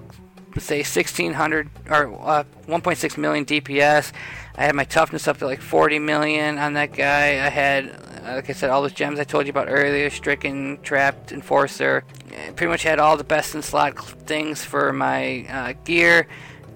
[0.59, 4.13] say 1600 or uh, 1.6 million DPS.
[4.55, 7.45] I had my toughness up to like 40 million on that guy.
[7.45, 7.87] I had,
[8.23, 12.05] like I said, all those gems I told you about earlier: stricken, trapped, enforcer.
[12.31, 16.27] I pretty much had all the best in slot things for my uh, gear.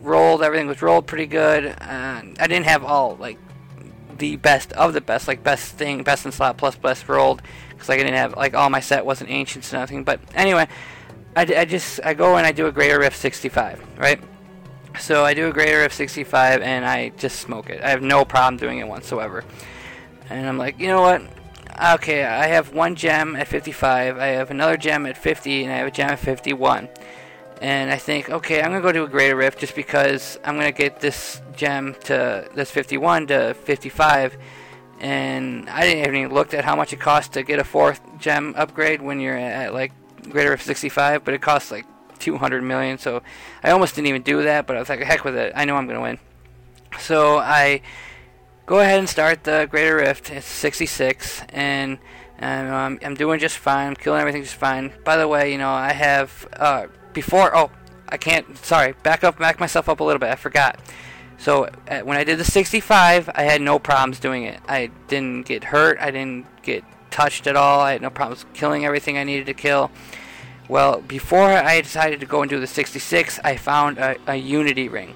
[0.02, 1.66] Rolled everything was rolled pretty good.
[1.66, 3.38] Uh, I didn't have all like
[4.18, 7.88] the best of the best, like best thing, best in slot plus best rolled, because
[7.88, 10.04] like I didn't have like all my set wasn't ancients and nothing.
[10.04, 10.68] But anyway,
[11.34, 14.20] I, I just I go and I do a greater rift 65, right?
[14.98, 17.82] So I do a greater rift 65 and I just smoke it.
[17.82, 19.44] I have no problem doing it whatsoever.
[20.30, 21.22] And I'm like, you know what?
[21.94, 25.76] Okay, I have one gem at 55, I have another gem at 50, and I
[25.76, 26.88] have a gem at 51.
[27.60, 30.72] And I think, okay, I'm gonna go to a greater rift just because I'm gonna
[30.72, 34.36] get this gem to this 51 to 55.
[35.00, 38.54] And I didn't even looked at how much it costs to get a fourth gem
[38.56, 39.92] upgrade when you're at like
[40.30, 41.86] greater rift 65, but it costs like
[42.18, 42.98] 200 million.
[42.98, 43.22] So
[43.62, 45.52] I almost didn't even do that, but I was like, heck with it.
[45.54, 46.18] I know I'm gonna win.
[46.98, 47.82] So I
[48.64, 50.30] go ahead and start the Greater Rift.
[50.30, 51.98] It's 66, and
[52.40, 53.88] um, I'm doing just fine.
[53.88, 54.92] I'm killing everything just fine.
[55.04, 56.86] By the way, you know I have uh,
[57.16, 57.56] before.
[57.56, 57.72] Oh,
[58.08, 58.56] I can't.
[58.58, 60.30] Sorry, back up, back myself up a little bit.
[60.30, 60.78] I forgot.
[61.38, 61.68] So
[62.04, 64.60] when I did the 65, I had no problems doing it.
[64.68, 65.98] I didn't get hurt.
[66.00, 67.80] I didn't get touched at all.
[67.80, 69.90] I had no problems killing everything I needed to kill.
[70.68, 74.88] Well, before I decided to go and do the 66, I found a, a Unity
[74.88, 75.14] ring,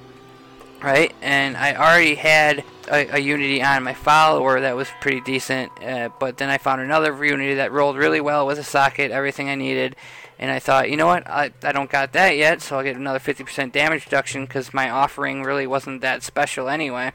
[0.83, 1.13] right?
[1.21, 6.11] And I already had a, a Unity on my follower that was pretty decent, uh,
[6.21, 9.57] but then I found another Unity that rolled really well with a socket, everything I
[9.57, 9.97] needed.
[10.41, 12.97] And I thought, you know what, I, I don't got that yet, so I'll get
[12.97, 17.13] another 50% damage reduction because my offering really wasn't that special anyway.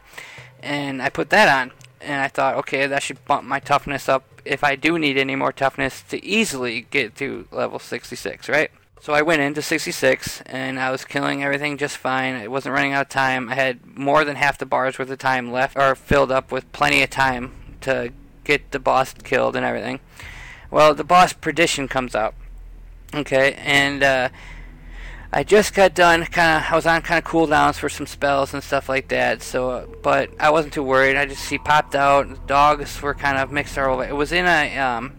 [0.62, 4.22] And I put that on, and I thought, okay, that should bump my toughness up
[4.44, 8.70] if I do need any more toughness to easily get to level 66, right?
[9.00, 12.34] So I went into 66 and I was killing everything just fine.
[12.36, 13.48] It wasn't running out of time.
[13.50, 16.70] I had more than half the bars worth of time left, or filled up with
[16.72, 17.52] plenty of time
[17.82, 18.12] to
[18.44, 19.98] get the boss killed and everything.
[20.70, 22.34] Well, the boss Perdition comes out.
[23.16, 24.28] Okay, and uh,
[25.32, 26.26] I just got done.
[26.26, 29.42] Kind of, I was on kind of cooldowns for some spells and stuff like that.
[29.42, 31.16] So, uh, but I wasn't too worried.
[31.16, 32.46] I just he popped out.
[32.46, 34.04] Dogs were kind of mixed all over.
[34.04, 35.16] It was in a, um,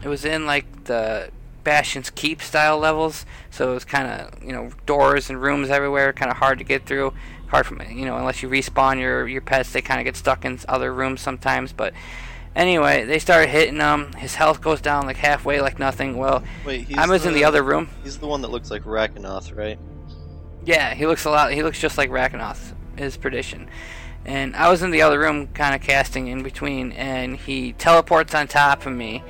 [0.00, 1.32] it was in like the
[1.64, 3.26] Bastion's Keep style levels.
[3.50, 6.12] So it was kind of you know doors and rooms everywhere.
[6.12, 7.12] Kind of hard to get through.
[7.48, 10.44] Hard from you know, unless you respawn your your pets, they kind of get stuck
[10.44, 11.72] in other rooms sometimes.
[11.72, 11.94] But
[12.56, 14.12] Anyway, they started hitting him.
[14.14, 16.16] His health goes down like halfway, like nothing.
[16.16, 17.88] Well, Wait, I was in the other room.
[18.02, 19.78] He's the one that looks like Rakanoth, right?
[20.64, 21.52] Yeah, he looks a lot.
[21.52, 23.68] He looks just like Rakanoth, his perdition.
[24.24, 28.34] And I was in the other room, kind of casting in between, and he teleports
[28.34, 29.22] on top of me,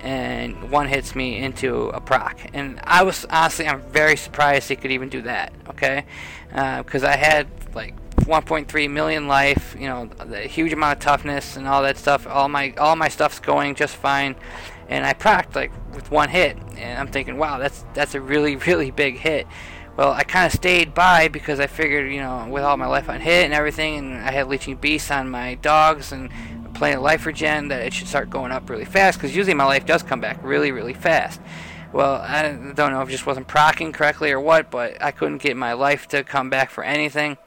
[0.00, 2.38] and one hits me into a proc.
[2.52, 5.52] And I was honestly, I'm very surprised he could even do that.
[5.70, 6.04] Okay,
[6.52, 7.94] uh, because I had like
[8.24, 12.26] 1.3 million life, you know, the huge amount of toughness and all that stuff.
[12.26, 14.36] All my all my stuff's going just fine,
[14.88, 18.56] and I procced like with one hit, and I'm thinking, wow, that's that's a really
[18.66, 19.46] really big hit.
[19.96, 23.08] Well, I kind of stayed by because I figured, you know, with all my life
[23.08, 26.30] on hit and everything, and I had leeching beasts on my dogs and
[26.74, 29.18] playing life regen, that it should start going up really fast.
[29.18, 31.40] Because usually my life does come back really really fast.
[31.92, 35.38] Well, I don't know if it just wasn't procking correctly or what, but I couldn't
[35.38, 37.38] get my life to come back for anything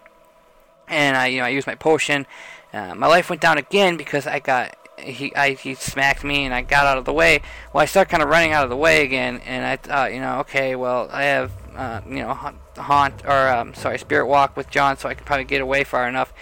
[0.88, 2.26] and I, you know, I used my potion.
[2.74, 6.54] Uh, my life went down again because I got he I, he smacked me and
[6.54, 7.42] I got out of the way.
[7.74, 10.20] Well, I started kind of running out of the way again, and I thought, you
[10.20, 12.34] know, okay, well, I have uh, you know
[12.78, 16.08] haunt or um, sorry, spirit walk with Jaunt, so I could probably get away far
[16.08, 16.34] enough.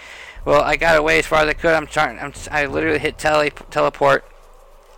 [0.44, 1.74] Well, I got away as far as I could.
[1.74, 2.18] I'm trying.
[2.18, 4.24] I'm, I literally hit tele teleport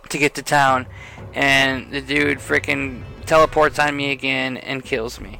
[0.09, 0.87] to get to town,
[1.33, 5.39] and the dude freaking teleports on me again and kills me.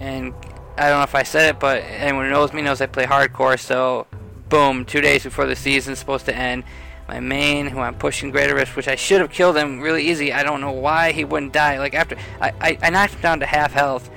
[0.00, 0.34] And
[0.76, 3.04] I don't know if I said it, but anyone who knows me knows I play
[3.04, 3.58] hardcore.
[3.58, 4.06] So,
[4.48, 6.64] boom, two days before the season's supposed to end,
[7.06, 10.32] my main, who I'm pushing greater risk, which I should have killed him really easy.
[10.32, 11.78] I don't know why he wouldn't die.
[11.78, 14.10] Like after I, I, I knocked him down to half health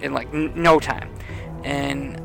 [0.00, 1.10] in like n- no time,
[1.64, 2.16] and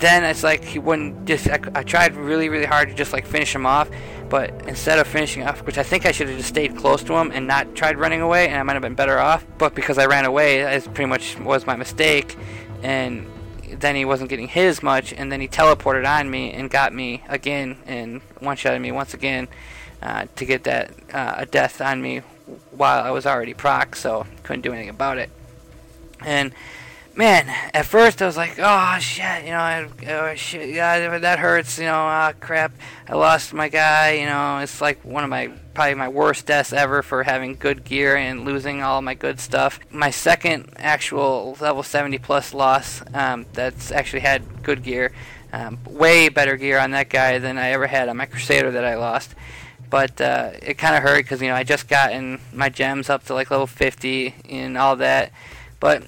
[0.00, 1.48] then it's like he wouldn't just.
[1.48, 3.90] I, I tried really really hard to just like finish him off,
[4.30, 7.14] but instead of finishing off, which I think I should have just stayed close to
[7.14, 9.44] him and not tried running away, and I might have been better off.
[9.58, 12.36] But because I ran away, that pretty much was my mistake
[12.82, 13.26] and
[13.80, 16.92] then he wasn't getting hit as much, and then he teleported on me and got
[16.92, 19.48] me again and one shot at me once again
[20.02, 22.18] uh, to get that uh, a death on me
[22.72, 25.30] while I was already proc, so couldn't do anything about it.
[26.24, 26.52] And
[27.14, 31.38] man, at first I was like, oh shit, you know, I, oh shit, yeah, that
[31.38, 32.72] hurts, you know, ah, crap,
[33.08, 36.72] I lost my guy, you know, it's like one of my probably my worst deaths
[36.72, 39.80] ever for having good gear and losing all my good stuff.
[39.90, 45.12] My second actual level 70 plus loss um, that's actually had good gear,
[45.52, 48.84] um, way better gear on that guy than I ever had on my Crusader that
[48.84, 49.34] I lost.
[49.88, 53.24] But uh, it kind of hurt because you know I just gotten my gems up
[53.26, 55.32] to like level 50 and all that.
[55.80, 56.04] But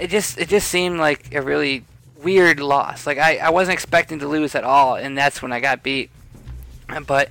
[0.00, 1.84] it just it just seemed like a really
[2.22, 3.06] weird loss.
[3.06, 6.10] Like I, I wasn't expecting to lose at all, and that's when I got beat.
[7.06, 7.28] But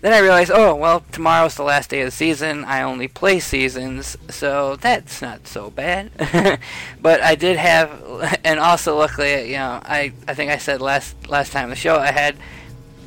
[0.00, 2.64] then I realized, oh well, tomorrow's the last day of the season.
[2.64, 6.10] I only play seasons, so that's not so bad.
[7.00, 11.28] but I did have, and also luckily, you know, I I think I said last
[11.28, 12.36] last time the show I had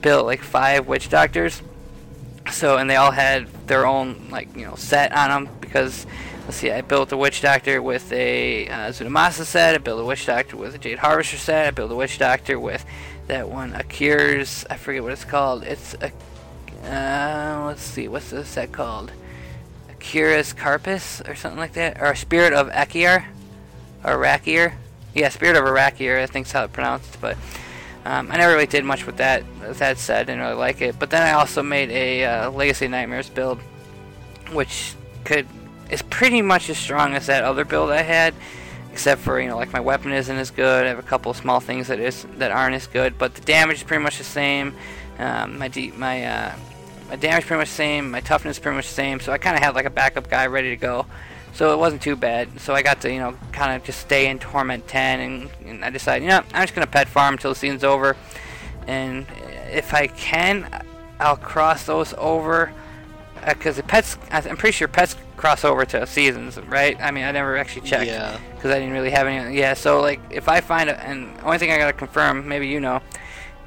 [0.01, 1.61] built like five witch doctors.
[2.51, 6.07] So and they all had their own like you know set on them because
[6.45, 9.75] let's see, I built a witch doctor with a uh, set.
[9.75, 11.67] I built a witch doctor with a Jade Harvester set.
[11.67, 12.83] I built a witch doctor with
[13.27, 14.65] that one Akira's.
[14.67, 15.63] I forget what it's called.
[15.63, 16.11] It's a
[16.83, 19.11] uh, let's see, what's this set called?
[19.91, 23.25] Akira's Carpus or something like that, or Spirit of Akir,
[24.03, 24.73] or Rakir.
[25.13, 27.19] Yeah, Spirit of Arachyr, I think is how it's pronounced.
[27.19, 27.37] But
[28.05, 29.43] Um, I never really did much with that.
[29.61, 30.97] That said, I didn't really like it.
[30.97, 33.59] But then I also made a uh, Legacy Nightmares build,
[34.53, 34.93] which
[35.25, 35.45] could
[35.89, 38.33] is pretty much as strong as that other build I had,
[38.93, 40.85] except for you know like my weapon isn't as good.
[40.85, 43.77] I have a couple small things that is that aren't as good, but the damage
[43.77, 44.75] is pretty much the same.
[45.19, 46.55] Um, my de- my uh,
[47.09, 48.11] my damage pretty much the same.
[48.11, 49.19] My toughness pretty much the same.
[49.19, 51.05] So I kind of had like a backup guy ready to go.
[51.53, 52.59] So it wasn't too bad.
[52.61, 55.83] So I got to you know kind of just stay in Torment 10, and, and
[55.85, 58.15] I decided you know I'm just gonna pet farm until the season's over,
[58.87, 59.25] and
[59.71, 60.83] if I can,
[61.19, 62.71] I'll cross those over
[63.43, 64.17] uh, because the pets.
[64.31, 66.97] I'm pretty sure pets cross over to seasons, right?
[67.01, 68.37] I mean, I never actually checked Yeah.
[68.55, 69.57] because I didn't really have any.
[69.57, 72.79] Yeah, so like if I find a, and only thing I gotta confirm, maybe you
[72.79, 73.01] know,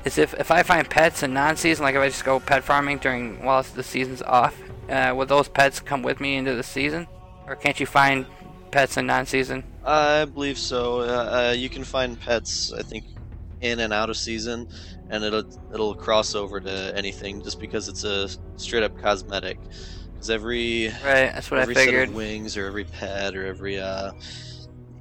[0.04, 2.98] is if if I find pets in non-season, like if I just go pet farming
[2.98, 7.06] during while the season's off, uh, will those pets come with me into the season,
[7.46, 8.26] or can't you find
[8.70, 9.64] pets in non-season?
[9.84, 11.00] I believe so.
[11.00, 11.04] Uh,
[11.50, 13.04] uh, you can find pets, I think,
[13.60, 14.68] in and out of season,
[15.10, 19.58] and it'll it'll cross over to anything just because it's a straight up cosmetic.
[20.12, 22.02] Because every Right, that's what every I figured.
[22.02, 24.12] set of wings or every pet or every uh,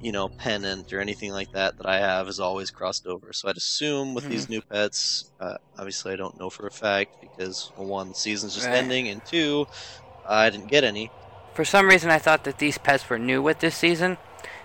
[0.02, 3.32] you know pennant or anything like that that I have is always crossed over.
[3.32, 4.30] So I'd assume with Hmm.
[4.30, 8.14] these new pets, uh, obviously I don't know for a fact because well, one, the
[8.14, 8.76] season's just Right.
[8.78, 9.64] ending, and two,
[10.28, 11.10] I didn't get any.
[11.54, 14.18] For some reason, I thought that these pets were new with this season,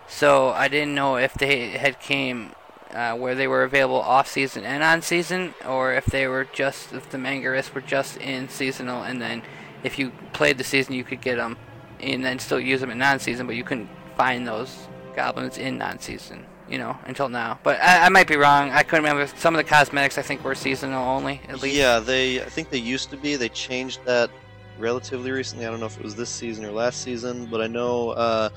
[0.07, 2.53] so I didn't know if they had came
[2.93, 6.93] uh, where they were available off season and on season, or if they were just
[6.93, 9.43] if the Menagerist were just in seasonal, and then
[9.83, 11.57] if you played the season, you could get them,
[11.99, 14.87] and then still use them in non-season, but you couldn't find those
[15.17, 16.45] goblins in non-season.
[16.69, 17.59] You know, until now.
[17.63, 18.71] But I, I might be wrong.
[18.71, 19.25] I couldn't remember.
[19.37, 21.77] Some of the cosmetics I think were seasonal only, at least.
[21.77, 22.41] Yeah, they.
[22.41, 23.37] I think they used to be.
[23.37, 24.29] They changed that
[24.77, 25.65] relatively recently.
[25.65, 28.49] I don't know if it was this season or last season, but I know uh,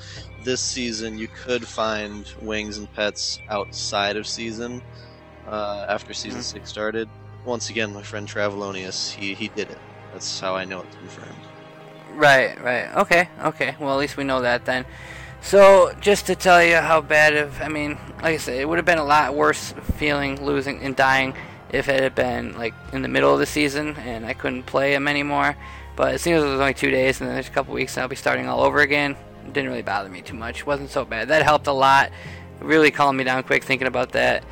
[0.45, 4.83] this season you could find wings and pets outside of season
[5.47, 6.45] uh, after season Mhm.
[6.53, 7.09] six started.
[7.45, 9.79] Once again, my friend Travelonius, he he did it.
[10.13, 11.45] That's how I know it's confirmed.
[12.17, 12.93] Right, right.
[12.97, 13.77] Okay, okay.
[13.79, 14.85] Well, at least we know that then.
[15.43, 18.79] So, just to tell you how bad of, I mean, like I said, it would
[18.79, 21.35] have been a lot worse feeling losing and dying
[21.71, 24.95] if it had been like in the middle of the season and I couldn't play
[24.95, 25.57] him anymore.
[25.97, 28.03] But it seems it was only two days, and then there's a couple weeks, and
[28.03, 29.17] I'll be starting all over again.
[29.45, 30.61] It didn't really bother me too much.
[30.61, 31.29] It wasn't so bad.
[31.29, 32.11] That helped a lot.
[32.61, 34.45] Really calmed me down quick thinking about that.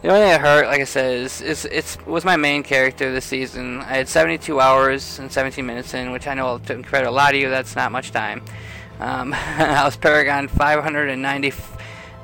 [0.00, 3.12] The only thing that hurt, like I said, is, is it's was my main character
[3.12, 3.80] this season.
[3.80, 7.34] I had 72 hours and 17 minutes in, which I know to credit a lot
[7.34, 7.50] of you.
[7.50, 8.42] That's not much time.
[9.04, 11.52] Um, I was Paragon 590,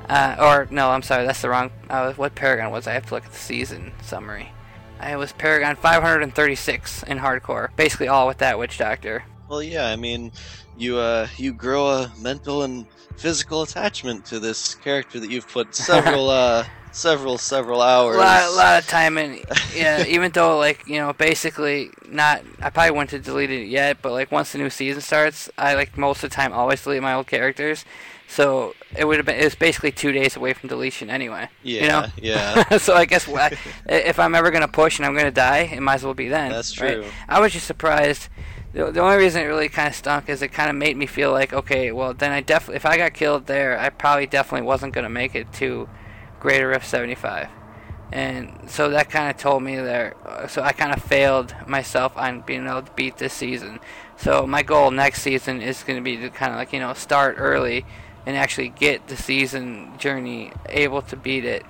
[0.09, 1.69] uh, or no, I'm sorry, that's the wrong.
[1.91, 2.87] Uh, what Paragon was?
[2.87, 4.51] I have to look at the season summary.
[4.99, 9.23] I was Paragon 536 in hardcore, basically all with that Witch Doctor.
[9.47, 10.31] Well, yeah, I mean,
[10.75, 15.75] you uh, you grow a mental and physical attachment to this character that you've put
[15.75, 18.15] several uh, several several hours.
[18.15, 19.39] A lot, a lot of time and
[19.75, 22.43] Yeah, even though like you know, basically not.
[22.61, 25.75] I probably wouldn't have deleted it yet, but like once the new season starts, I
[25.75, 27.85] like most of the time always delete my old characters.
[28.27, 29.39] So it would have been.
[29.39, 31.49] It was basically two days away from deletion anyway.
[31.63, 32.05] Yeah, You know?
[32.17, 32.77] yeah.
[32.77, 33.49] so I guess wha-
[33.89, 36.49] if I'm ever gonna push and I'm gonna die, it might as well be then.
[36.51, 36.95] That's right?
[36.95, 37.05] true.
[37.27, 38.29] I was just surprised.
[38.73, 41.05] The, the only reason it really kind of stunk is it kind of made me
[41.05, 44.65] feel like, okay, well then I definitely, if I got killed there, I probably definitely
[44.65, 45.89] wasn't gonna make it to
[46.41, 47.47] Greater Rift 75,
[48.11, 50.15] and so that kind of told me there.
[50.25, 53.79] uh, So I kind of failed myself on being able to beat this season.
[54.17, 56.93] So my goal next season is going to be to kind of like you know
[56.93, 57.85] start early
[58.25, 61.63] and actually get the season journey able to beat it,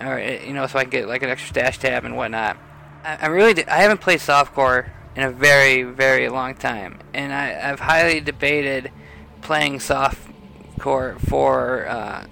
[0.00, 2.56] or uh, you know so I can get like an extra stash tab and whatnot.
[3.02, 7.70] I, I really I haven't played softcore in a very very long time, and I,
[7.70, 8.92] I've highly debated
[9.40, 12.26] playing softcore for uh,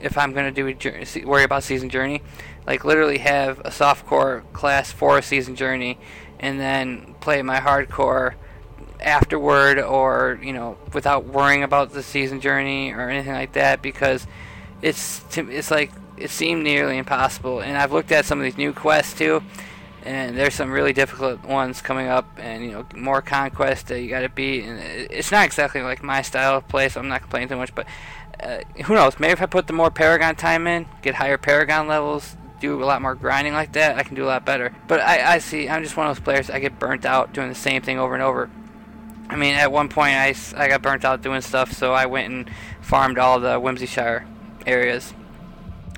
[0.00, 2.22] if I'm gonna do a jour- se- worry about season journey,
[2.66, 5.98] like literally have a softcore class for a season journey,
[6.40, 8.34] and then play my hardcore
[9.00, 14.26] afterward or you know without worrying about the season journey or anything like that because
[14.80, 17.60] it's to, it's like it seemed nearly impossible.
[17.60, 19.42] And I've looked at some of these new quests too
[20.04, 24.08] and there's some really difficult ones coming up and you know more conquest that you
[24.08, 24.64] got to beat.
[24.64, 24.78] And
[25.10, 27.86] it's not exactly like my style of play so I'm not complaining too much but
[28.42, 31.86] uh, who knows maybe if I put the more paragon time in get higher paragon
[31.88, 35.00] levels do a lot more grinding like that I can do a lot better but
[35.00, 37.54] I, I see I'm just one of those players I get burnt out doing the
[37.54, 38.50] same thing over and over
[39.30, 42.30] I mean, at one point I, I got burnt out doing stuff, so I went
[42.30, 42.50] and
[42.82, 44.26] farmed all the Whimsyshire
[44.66, 45.14] areas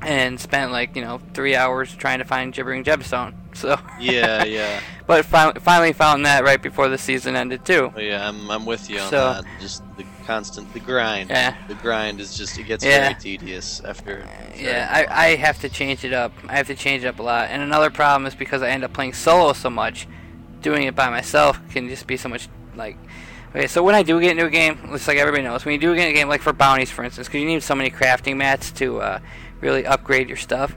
[0.03, 3.34] and spent like you know three hours trying to find gibbering gemstone.
[3.55, 4.80] So yeah, yeah.
[5.07, 7.92] but fi- finally found that right before the season ended too.
[7.97, 9.45] Oh, yeah, I'm, I'm with you on So- that.
[9.61, 11.30] Just the constant the grind.
[11.30, 11.54] Yeah.
[11.68, 13.00] The grind is just it gets Yeah.
[13.10, 14.26] very tedious after.
[14.56, 16.32] Yeah, I, I have to change it up.
[16.48, 17.48] I have to change it up a lot.
[17.50, 20.06] And another problem is because I end up playing solo so much,
[20.60, 22.96] doing it by myself can just be so much like.
[23.54, 25.80] Okay, so when I do get into a game, it's like everybody knows, when you
[25.80, 27.88] do get into a game, like for bounties, for instance, because you need so many
[27.88, 29.18] crafting mats to uh,
[29.60, 30.74] really upgrade your stuff.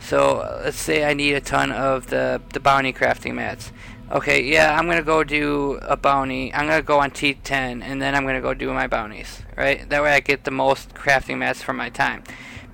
[0.00, 3.70] So uh, let's say I need a ton of the the bounty crafting mats.
[4.08, 6.54] Okay, yeah, I'm gonna go do a bounty.
[6.54, 9.42] I'm gonna go on T10, and then I'm gonna go do my bounties.
[9.56, 9.88] Right?
[9.88, 12.22] That way, I get the most crafting mats for my time.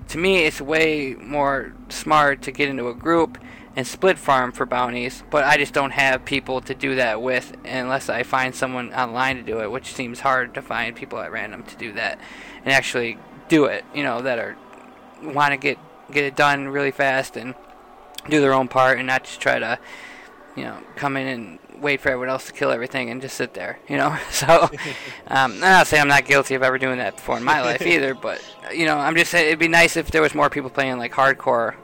[0.09, 3.39] To me, it's way more smart to get into a group
[3.75, 7.57] and split farm for bounties, but I just don't have people to do that with
[7.65, 11.33] unless I find someone online to do it, which seems hard to find people at
[11.33, 12.19] random to do that
[12.63, 13.17] and actually
[13.49, 13.87] do it.
[13.95, 14.59] You know, that are
[15.23, 15.79] want to get
[16.11, 17.55] get it done really fast and
[18.29, 19.79] do their own part and not just try to,
[20.57, 23.55] you know, come in and wait for everyone else to kill everything and just sit
[23.55, 24.17] there, you know.
[24.31, 24.47] So,
[25.29, 27.83] um, I'm not saying I'm not guilty of ever doing that before in my life
[27.83, 28.43] either, but
[28.73, 31.13] you know, I'm just saying it'd be nice if there was more people playing like
[31.13, 31.75] hardcore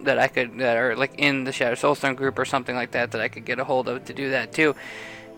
[0.00, 3.12] that I could that are like in the Shadow Soulstone group or something like that
[3.12, 4.74] that I could get a hold of to do that too.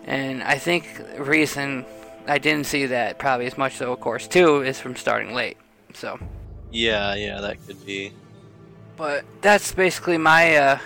[0.05, 1.85] And I think the reason
[2.27, 5.57] I didn't see that probably as much so, of course, too, is from starting late.
[5.93, 6.19] So.
[6.71, 8.13] Yeah, yeah, that could be.
[8.97, 10.79] But that's basically my uh,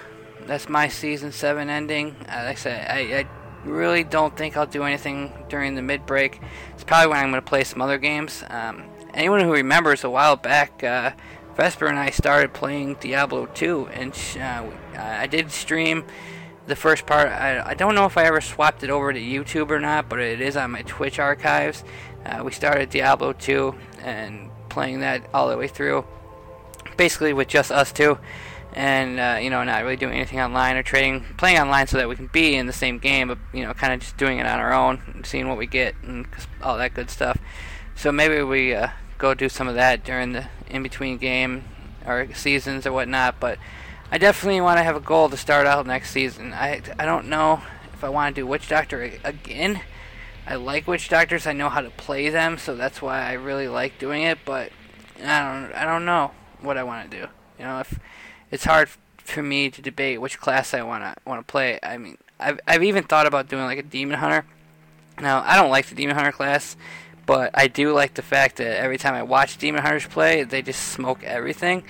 [0.48, 2.16] that's my season seven ending.
[2.22, 3.28] Uh, like I said, I, I
[3.68, 6.41] really don't think I'll do anything during the mid break.
[6.74, 8.44] It's probably when I'm going to play some other games.
[8.50, 8.84] Um,
[9.14, 11.12] anyone who remembers a while back, uh,
[11.56, 16.04] Vesper and I started playing Diablo 2, and uh, uh, I did stream
[16.66, 17.28] the first part.
[17.28, 20.20] I, I don't know if I ever swapped it over to YouTube or not, but
[20.20, 21.84] it is on my Twitch archives.
[22.26, 26.06] Uh, we started Diablo 2 and playing that all the way through
[26.98, 28.18] basically with just us two,
[28.74, 32.10] and uh, you know, not really doing anything online or trading, playing online so that
[32.10, 34.46] we can be in the same game, but you know, kind of just doing it
[34.46, 36.28] on our own, seeing what we get and
[36.62, 37.38] all that good stuff.
[37.96, 41.66] So maybe we uh, go do some of that during the in between game
[42.06, 43.40] or seasons or whatnot.
[43.40, 43.60] But
[44.12, 46.54] I definitely want to have a goal to start out next season.
[46.54, 47.62] I I don't know
[47.94, 49.82] if I want to do Witch Doctor again.
[50.46, 51.48] I like Witch Doctors.
[51.48, 54.40] I know how to play them, so that's why I really like doing it.
[54.44, 54.72] But
[55.24, 57.28] I don't I don't know what I want to do.
[57.60, 58.00] You know, if
[58.54, 58.88] it's hard
[59.18, 61.80] for me to debate which class I want to play.
[61.82, 64.45] I mean, I've I've even thought about doing like a demon hunter.
[65.20, 66.78] Now, I don't like the demon hunter class,
[67.26, 70.62] but I do like the fact that every time I watch demon hunters play, they
[70.62, 71.84] just smoke everything.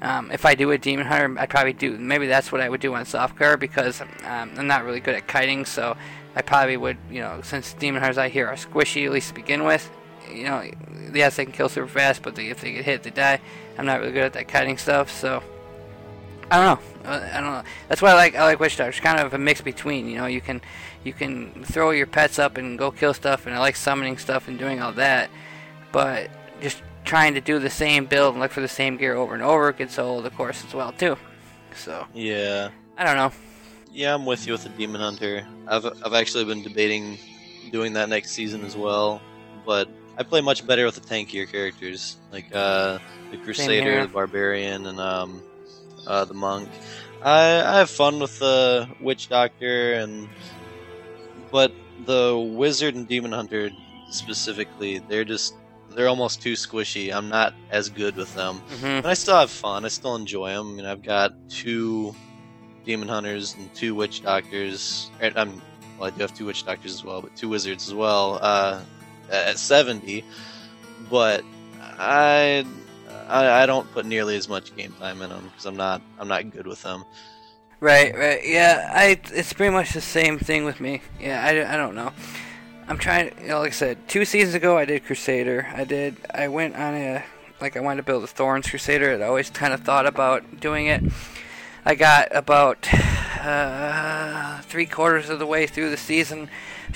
[0.00, 2.80] Um, if I do a demon hunter, I'd probably do maybe that's what I would
[2.80, 5.98] do on soft softcore because um, I'm not really good at kiting, so
[6.34, 9.34] I probably would, you know, since demon hunters I hear are squishy at least to
[9.34, 9.90] begin with.
[10.32, 10.70] You know,
[11.12, 13.40] yes, they can kill super fast, but they, if they get hit, they die.
[13.76, 15.42] I'm not really good at that kiting stuff, so
[16.50, 16.66] I don't
[17.04, 17.10] know.
[17.10, 17.62] Uh, I don't know.
[17.88, 18.90] That's why I like I like Witch Doctor.
[18.90, 20.08] It's kind of a mix between.
[20.08, 20.60] You know, you can
[21.04, 24.48] you can throw your pets up and go kill stuff, and I like summoning stuff
[24.48, 25.30] and doing all that.
[25.92, 26.30] But
[26.60, 29.42] just trying to do the same build and look for the same gear over and
[29.42, 31.16] over gets old, of course, as well too.
[31.74, 33.32] So Yeah, I don't know.
[33.92, 35.46] yeah, I'm with you with the Demon Hunter.
[35.66, 37.18] I've I've actually been debating
[37.72, 39.20] doing that next season as well,
[39.64, 42.98] but I play much better with the tankier characters like uh,
[43.32, 45.42] the Crusader, the Barbarian, and um,
[46.06, 46.68] uh, the Monk.
[47.22, 50.28] I I have fun with the Witch Doctor and
[51.50, 51.72] but
[52.04, 53.70] the Wizard and Demon Hunter
[54.10, 55.54] specifically, they're just
[55.90, 57.14] they're almost too squishy.
[57.14, 58.56] I'm not as good with them.
[58.80, 59.84] hmm And I still have fun.
[59.84, 60.72] I still enjoy them.
[60.72, 62.14] I mean, I've got two
[62.84, 65.10] demon hunters and two witch doctors.
[65.22, 65.62] Or, I'm
[65.98, 68.38] well, I do have two witch doctors as well, but two wizards as well.
[68.42, 68.82] Uh,
[69.30, 70.24] at seventy,
[71.10, 71.42] but
[71.98, 72.64] I,
[73.26, 76.28] I I don't put nearly as much game time in them because I'm not I'm
[76.28, 77.04] not good with them.
[77.78, 78.40] Right, right.
[78.46, 79.20] Yeah, I.
[79.34, 81.02] It's pretty much the same thing with me.
[81.20, 82.12] Yeah, I, I don't know.
[82.88, 83.32] I'm trying.
[83.40, 85.66] You know, like I said, two seasons ago I did Crusader.
[85.74, 86.16] I did.
[86.32, 87.24] I went on a
[87.60, 89.12] like I wanted to build a Thorns Crusader.
[89.12, 91.02] I'd always kind of thought about doing it.
[91.84, 92.88] I got about
[93.40, 96.50] uh, three quarters of the way through the season,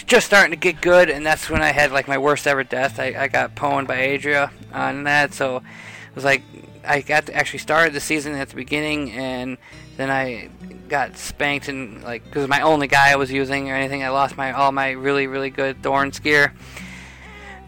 [0.06, 2.98] just starting to get good, and that's when I had like my worst ever death.
[2.98, 5.62] I, I got pwned by Adria on that, so
[6.14, 6.42] was like
[6.84, 9.58] I got to actually started the season at the beginning, and
[9.96, 10.48] then I
[10.88, 14.36] got spanked and like because my only guy I was using or anything, I lost
[14.36, 16.52] my all my really really good Thorns gear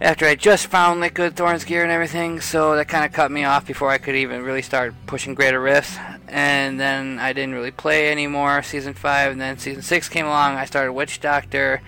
[0.03, 3.31] after I just found like good Thorns gear and everything, so that kind of cut
[3.31, 5.97] me off before I could even really start pushing Greater Rifts.
[6.27, 10.57] And then I didn't really play anymore season five, and then season six came along.
[10.57, 11.81] I started Witch Doctor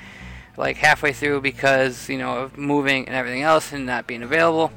[0.56, 4.70] like halfway through because you know of moving and everything else and not being available.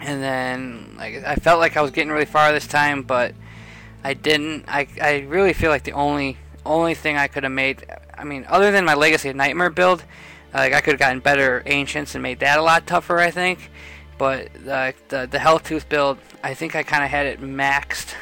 [0.00, 3.34] And then like I felt like I was getting really far this time, but
[4.04, 4.64] I didn't.
[4.68, 7.84] I I really feel like the only only thing I could have made,
[8.16, 10.04] I mean, other than my Legacy of Nightmare build,
[10.54, 13.30] uh, Like I could have gotten better ancients and made that a lot tougher, I
[13.30, 13.70] think.
[14.16, 18.14] But the the, the Helltooth build, I think I kind of had it maxed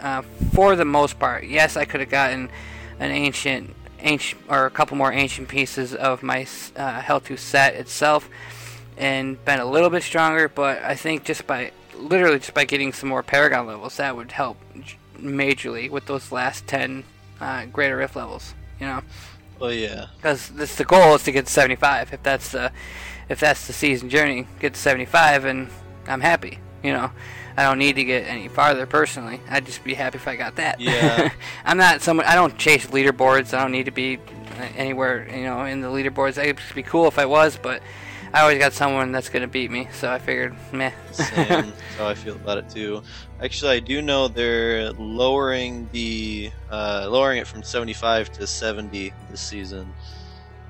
[0.00, 0.22] uh,
[0.54, 1.44] for the most part.
[1.44, 2.50] Yes, I could have gotten
[2.98, 6.42] an ancient, ancient or a couple more ancient pieces of my
[6.76, 8.28] uh, Helltooth set itself,
[8.98, 10.48] and been a little bit stronger.
[10.48, 14.32] But I think just by literally just by getting some more Paragon levels, that would
[14.32, 14.58] help
[15.16, 17.04] majorly with those last ten
[17.40, 18.54] uh, Greater Rift levels.
[18.80, 19.02] You know.
[19.58, 20.06] Well, yeah.
[20.16, 22.12] Because this the goal is to get to 75.
[22.12, 22.72] If that's the
[23.28, 25.68] if that's the season journey, get to 75, and
[26.06, 26.58] I'm happy.
[26.82, 27.10] You know,
[27.56, 29.40] I don't need to get any farther personally.
[29.50, 30.80] I'd just be happy if I got that.
[30.80, 31.30] Yeah.
[31.64, 32.26] I'm not someone.
[32.26, 33.52] I don't chase leaderboards.
[33.52, 34.18] I don't need to be
[34.76, 35.28] anywhere.
[35.28, 36.42] You know, in the leaderboards.
[36.42, 37.82] It'd be cool if I was, but
[38.32, 39.88] I always got someone that's gonna beat me.
[39.92, 40.92] So I figured, meh.
[41.12, 41.72] Same.
[41.98, 43.02] How I feel about it too.
[43.42, 49.40] Actually, I do know they're lowering the uh, lowering it from 75 to 70 this
[49.40, 49.92] season.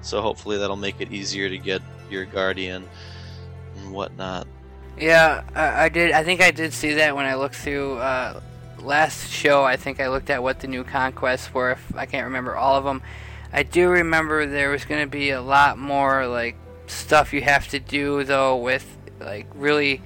[0.03, 2.89] So hopefully that'll make it easier to get your guardian
[3.77, 4.47] and whatnot.
[4.99, 6.13] Yeah, I, I did.
[6.13, 8.41] I think I did see that when I looked through uh,
[8.79, 9.65] last show.
[9.65, 11.73] I think I looked at what the new conquests were.
[11.73, 13.03] If I can't remember all of them,
[13.53, 16.57] I do remember there was going to be a lot more like
[16.89, 20.01] stuff you have to do though with like really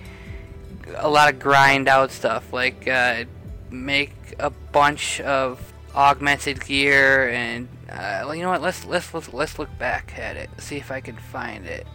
[0.96, 3.24] a lot of grind out stuff like uh,
[3.70, 9.58] make a bunch of augmented gear and uh, you know what let's, let's let's let's
[9.58, 11.86] look back at it see if I can find it.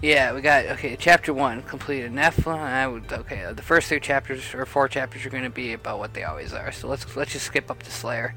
[0.00, 4.54] Yeah we got okay chapter one completed Nephilim I would okay the first three chapters
[4.54, 7.32] or four chapters are going to be about what they always are so let's let's
[7.32, 8.34] just skip up to Slayer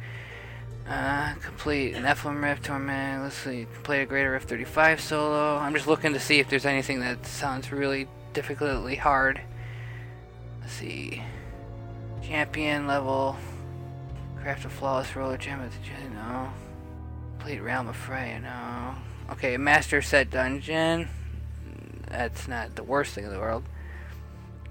[0.87, 3.23] uh, complete Nephilim Rift Torment.
[3.23, 3.65] Let's see.
[3.83, 5.57] Play a Greater Rift 35 solo.
[5.57, 9.41] I'm just looking to see if there's anything that sounds really difficultly hard.
[10.61, 11.23] Let's see.
[12.21, 13.35] Champion level.
[14.39, 16.51] Craft a flawless royal gem at the no.
[17.37, 18.95] Complete Realm of Freya, no.
[19.31, 21.07] Okay, Master Set Dungeon.
[22.07, 23.63] That's not the worst thing in the world.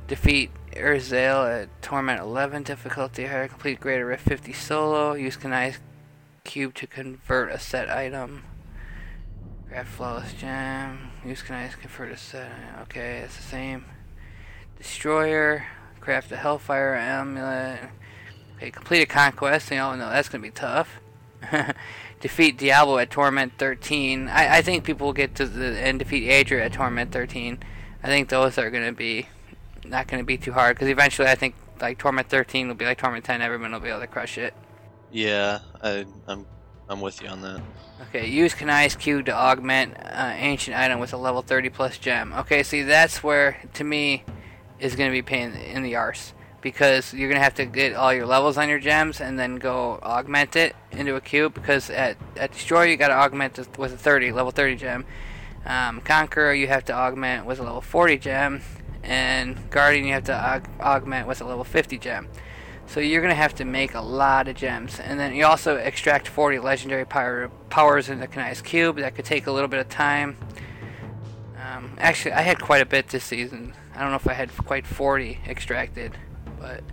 [0.07, 3.49] Defeat Urzael at Torment 11 difficulty higher.
[3.49, 5.15] Complete Greater Rift 50 solo.
[5.15, 5.79] Use Kanai's
[6.45, 8.45] cube to convert a set item.
[9.69, 11.11] Craft flawless gem.
[11.25, 12.53] Use Kanai's convert a set.
[12.83, 13.87] Okay, it's the same.
[14.77, 15.67] Destroyer.
[16.01, 17.81] Craft a Hellfire amulet.
[18.57, 19.71] Okay, complete a conquest.
[19.71, 21.01] You know, no, that's gonna be tough.
[22.21, 24.29] defeat Diablo at Torment 13.
[24.29, 27.59] I, I think people will get to the and defeat Adria at Torment 13.
[28.03, 29.29] I think those are gonna be
[29.85, 32.99] not gonna be too hard because eventually I think like Torment 13 will be like
[32.99, 33.41] Torment 10.
[33.41, 34.55] Everyone will be able to crush it.
[35.11, 36.47] Yeah, I, I'm
[36.89, 37.63] I'm with you on that.
[38.09, 42.33] Okay, use Kanai's cube to augment uh, ancient item with a level 30 plus gem.
[42.35, 44.25] Okay, see that's where to me
[44.79, 47.95] is going to be pain in the arse because you're going to have to get
[47.95, 51.91] all your levels on your gems and then go augment it into a cube because
[51.91, 55.05] at at destroyer you got to augment it with a 30 level 30 gem.
[55.65, 58.61] Um, Conqueror you have to augment with a level 40 gem,
[59.03, 62.29] and Guardian you have to aug- augment with a level 50 gem.
[62.87, 65.01] So you're going to have to make a lot of gems.
[65.01, 68.97] And then you also extract 40 legendary power, powers the Kanai's Cube.
[68.97, 70.37] That could take a little bit of time.
[71.61, 73.73] Um, actually, I had quite a bit this season.
[73.95, 76.17] I don't know if I had quite 40 extracted.
[76.61, 76.85] But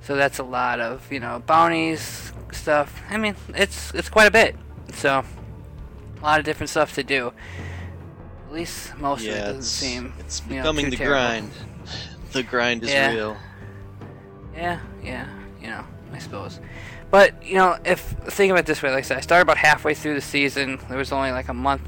[0.00, 3.02] so that's a lot of, you know, bounties, stuff.
[3.10, 4.56] I mean, it's it's quite a bit.
[4.94, 5.24] So
[6.20, 7.32] a lot of different stuff to do.
[8.46, 11.14] At least most yeah, of it doesn't it's, seem it's you know, becoming the terrible.
[11.20, 11.50] grind.
[12.32, 13.12] The grind is Yeah.
[13.14, 13.36] real.
[14.58, 15.28] Yeah, yeah,
[15.62, 16.58] you know, I suppose.
[17.10, 19.56] But, you know, if think about it this way, like I said, I started about
[19.56, 20.80] halfway through the season.
[20.88, 21.82] There was only like a month,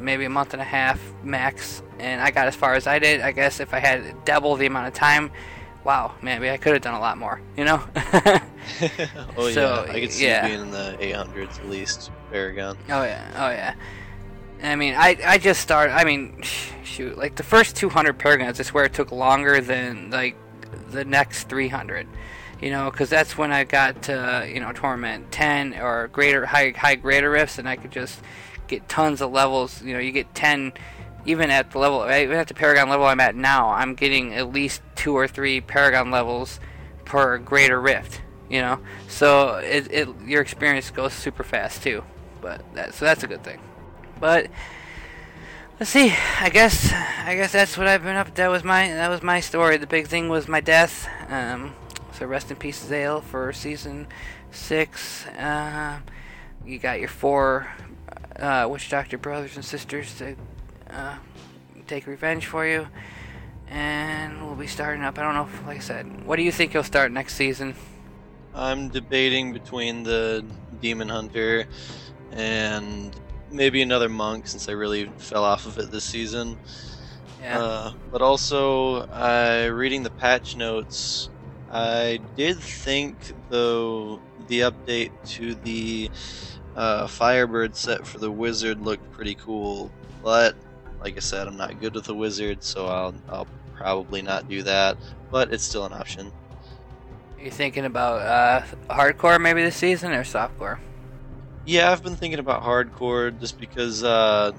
[0.00, 3.20] maybe a month and a half max, and I got as far as I did.
[3.20, 5.32] I guess if I had double the amount of time,
[5.84, 7.82] wow, maybe I could have done a lot more, you know?
[9.36, 10.46] oh So, yeah, I could see yeah.
[10.46, 12.78] you being in the 800s at least, Paragon.
[12.88, 13.74] Oh yeah, oh yeah.
[14.62, 15.92] I mean, I I just started.
[15.92, 16.40] I mean,
[16.84, 20.36] shoot, like the first 200 paragons, I swear it took longer than like
[20.92, 22.06] the next 300.
[22.60, 26.70] You know, because that's when I got to you know torment 10 or greater high
[26.70, 28.20] high greater rifts, and I could just
[28.68, 29.82] get tons of levels.
[29.82, 30.72] You know, you get 10.
[31.24, 34.52] Even at the level, even at the Paragon level I'm at now, I'm getting at
[34.52, 36.58] least two or three Paragon levels
[37.04, 38.20] per greater rift.
[38.48, 42.02] You know, so it, it your experience goes super fast too.
[42.40, 43.60] But that, so that's a good thing.
[44.20, 44.48] But
[45.82, 46.14] let's see.
[46.38, 48.32] I guess I guess that's what I've been up.
[48.36, 49.78] That was my that was my story.
[49.78, 51.08] The big thing was my death.
[51.28, 51.74] Um,
[52.12, 54.06] so rest in peace, Zale, for season
[54.52, 55.26] six.
[55.26, 55.98] Uh,
[56.64, 57.66] you got your four
[58.36, 60.36] uh, witch doctor brothers and sisters to
[60.88, 61.16] uh,
[61.88, 62.86] take revenge for you.
[63.66, 65.18] And we'll be starting up.
[65.18, 67.74] I don't know, if, like I said, what do you think you'll start next season?
[68.54, 70.44] I'm debating between the
[70.80, 71.64] Demon Hunter
[72.30, 73.12] and
[73.52, 76.58] maybe another monk since I really fell off of it this season.
[77.40, 77.58] Yeah.
[77.58, 81.28] Uh, but also, I reading the patch notes.
[81.70, 83.16] I did think
[83.48, 86.10] though the update to the
[86.76, 89.90] uh, Firebird set for the wizard looked pretty cool,
[90.22, 90.54] but
[91.02, 94.62] like I said, I'm not good with the wizard, so I'll I'll probably not do
[94.62, 94.96] that.
[95.30, 96.30] But it's still an option.
[97.40, 100.78] you thinking about uh, hardcore maybe this season or softcore?
[101.64, 104.50] Yeah, I've been thinking about hardcore just because uh,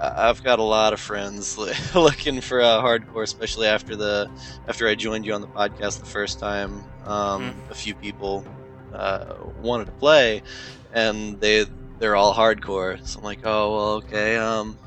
[0.00, 1.56] I've got a lot of friends
[1.94, 4.30] looking for uh, hardcore, especially after the
[4.66, 6.86] after I joined you on the podcast the first time.
[7.02, 8.48] Um, A few people
[8.90, 10.42] uh, wanted to play,
[10.90, 11.66] and they
[11.98, 13.04] they're all hardcore.
[13.06, 14.36] So I'm like, oh well, okay.
[14.38, 14.78] Um,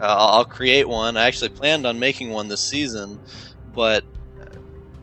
[0.00, 1.16] I'll, I'll create one.
[1.16, 3.18] I actually planned on making one this season,
[3.64, 4.04] but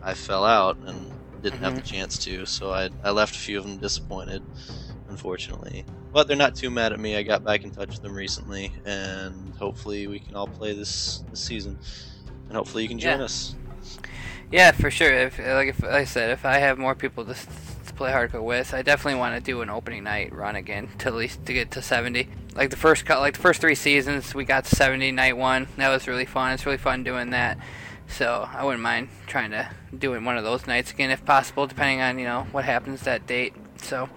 [0.02, 2.46] I fell out and didn't have the chance to.
[2.46, 4.46] So I I left a few of them disappointed
[5.08, 5.86] unfortunately.
[6.14, 7.18] But they're not too mad at me.
[7.18, 11.24] I got back in touch with them recently, and hopefully we can all play this
[11.32, 11.78] this season,
[12.48, 13.26] and hopefully you can join Yeah.
[13.26, 13.56] us.
[14.52, 15.12] Yeah, for sure.
[15.12, 18.44] If like if like I said, if I have more people to, to play hardcore
[18.44, 21.54] with, I definitely want to do an opening night run again to at least to
[21.54, 22.28] get to 70.
[22.56, 25.68] Like the first cut, like the first three seasons, we got to 70 night one.
[25.78, 26.52] That was really fun.
[26.54, 27.58] It's really fun doing that.
[28.08, 29.68] So I wouldn't mind trying to
[29.98, 33.26] doing one of those nights again if possible, depending on you know what happens that
[33.26, 33.56] date.
[33.78, 34.08] So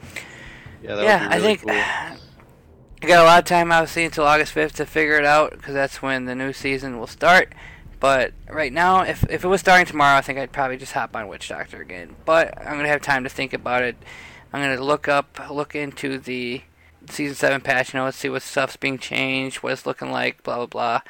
[0.87, 1.71] Yeah, yeah, I think cool.
[1.73, 5.75] I got a lot of time obviously until August 5th to figure it out because
[5.75, 7.53] that's when the new season will start.
[7.99, 11.17] But right now, if, if it was starting tomorrow, I think I'd probably just hop
[11.17, 12.15] on Witch Doctor again.
[12.25, 13.97] But I'm gonna have time to think about it.
[14.53, 16.63] I'm gonna look up, look into the
[17.09, 20.67] season seven patch notes, see what stuff's being changed, what it's looking like, blah blah
[20.67, 21.01] blah,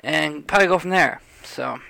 [0.00, 1.20] and probably go from there.
[1.42, 1.80] So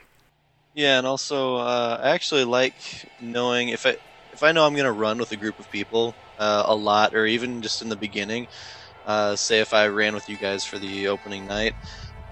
[0.75, 2.75] Yeah, and also uh, I actually like
[3.21, 3.97] knowing if I
[4.33, 7.27] if I know I'm gonna run with a group of people uh, a lot, or
[7.27, 8.49] even just in the beginning.
[9.05, 11.77] Uh, say if I ran with you guys for the opening night,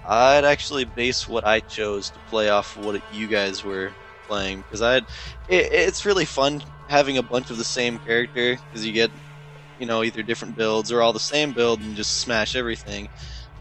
[0.03, 4.81] I'd actually base what I chose to play off what you guys were playing because
[4.81, 5.03] I'd
[5.47, 9.11] it, it's really fun having a bunch of the same character because you get
[9.77, 13.09] you know either different builds or all the same build and just smash everything.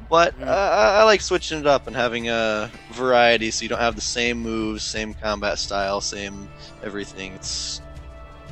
[0.00, 3.80] But uh, I I like switching it up and having a variety, so you don't
[3.80, 6.50] have the same moves, same combat style, same
[6.82, 7.34] everything.
[7.34, 7.82] It's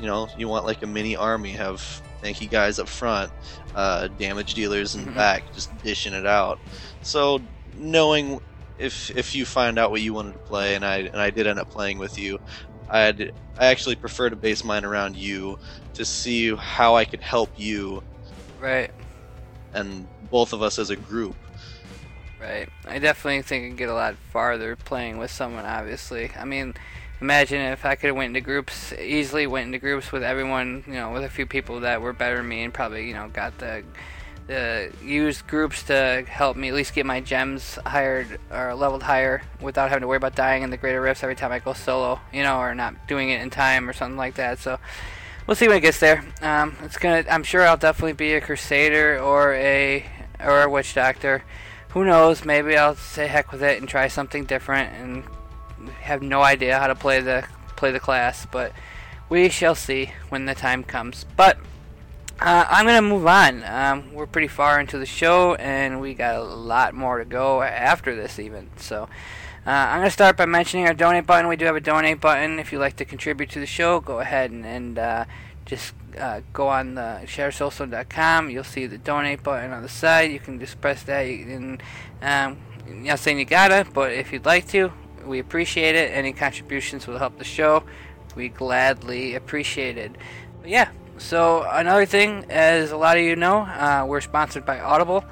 [0.01, 3.31] you know you want like a mini army, have tanky guys up front,
[3.75, 5.17] uh, damage dealers in the Mhm.
[5.17, 6.59] back, just dishing it out.
[7.03, 7.41] So
[7.77, 8.41] knowing
[8.79, 11.47] if if you find out what you wanted to play, and I and I did
[11.47, 12.39] end up playing with you,
[12.91, 15.59] I'd I actually prefer to base mine around you
[15.95, 18.03] to see how I could help you
[18.61, 18.91] right,
[19.73, 21.35] and both of us as a group.
[22.41, 22.69] right.
[22.87, 25.65] I definitely think I can get a lot farther playing with someone.
[25.65, 26.75] Obviously, I mean.
[27.21, 30.95] Imagine if I could have went into groups easily, went into groups with everyone, you
[30.95, 33.57] know, with a few people that were better than me, and probably, you know, got
[33.59, 33.83] the
[34.47, 39.43] the used groups to help me at least get my gems hired or leveled higher
[39.61, 42.21] without having to worry about dying in the greater rifts every time I go solo,
[42.33, 44.61] you know, or not doing it in time or something like that.
[44.61, 44.79] So
[45.47, 46.25] we'll see when it gets there.
[46.43, 47.25] Um, it's gonna.
[47.29, 50.07] I'm sure I'll definitely be a crusader or a
[50.39, 51.43] or a witch doctor.
[51.91, 52.45] Who knows?
[52.45, 55.25] Maybe I'll say heck with it and try something different and
[56.07, 57.45] have no idea how to play the
[57.77, 58.73] play the class, but
[59.29, 61.27] we shall see when the time comes.
[61.37, 61.59] But
[62.41, 63.65] uh, I'm gonna move on.
[63.65, 67.63] Um, we're pretty far into the show, and we got a lot more to go
[67.63, 68.71] after this, even.
[68.77, 69.05] So
[69.67, 71.49] uh, I'm gonna start by mentioning our donate button.
[71.49, 72.59] We do have a donate button.
[72.59, 75.25] If you'd like to contribute to the show, go ahead and, and uh,
[75.65, 78.51] just uh, go on the sharesocial.com.
[78.51, 80.31] You'll see the donate button on the side.
[80.31, 81.27] You can just press that.
[81.27, 81.83] And
[82.23, 84.93] um, not saying you gotta, but if you'd like to,
[85.27, 86.11] we appreciate it.
[86.13, 87.83] Any contributions will help the show.
[88.35, 90.13] We gladly appreciate it.
[90.61, 90.91] But yeah.
[91.19, 95.25] So another thing, as a lot of you know, uh, we're sponsored by Audible.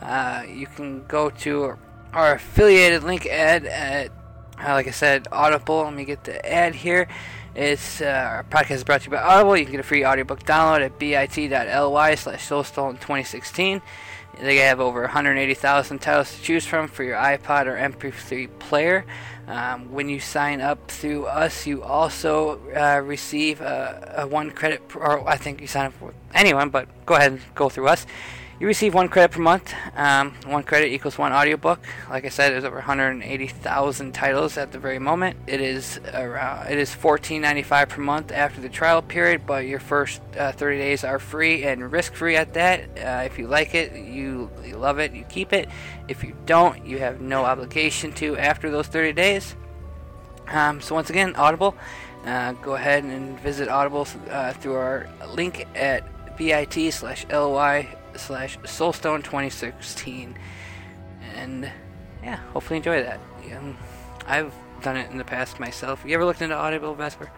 [0.00, 1.78] Uh, you can go to
[2.12, 4.10] our affiliated link ad at,
[4.58, 5.84] uh, like I said, Audible.
[5.84, 7.08] Let me get the ad here.
[7.54, 9.56] It's uh, our podcast is brought to you by Audible.
[9.56, 13.80] You can get a free audiobook download at bit.ly slash soulstone 2016.
[14.40, 19.04] They have over 180,000 titles to choose from for your iPod or MP3 player.
[19.48, 24.86] Um, when you sign up through us, you also uh, receive a, a one credit,
[24.88, 27.88] per, or I think you sign up for anyone, but go ahead and go through
[27.88, 28.06] us.
[28.62, 29.74] You receive one credit per month.
[29.96, 31.80] Um, one credit equals one audiobook.
[32.08, 35.36] Like I said, there's over 180,000 titles at the very moment.
[35.48, 40.22] It is around, it is 14.95 per month after the trial period, but your first
[40.38, 42.82] uh, 30 days are free and risk-free at that.
[42.96, 45.68] Uh, if you like it, you, you love it, you keep it.
[46.06, 49.56] If you don't, you have no obligation to after those 30 days.
[50.46, 51.74] Um, so once again, Audible.
[52.24, 56.04] Uh, go ahead and visit Audible uh, through our link at
[56.36, 60.34] bit slash ly slash soulstone2016.
[61.34, 61.70] And
[62.22, 63.20] yeah, hopefully enjoy that.
[63.56, 63.76] Um,
[64.26, 64.52] I've
[64.82, 66.04] done it in the past myself.
[66.06, 67.30] You ever looked into Audible, Vesper?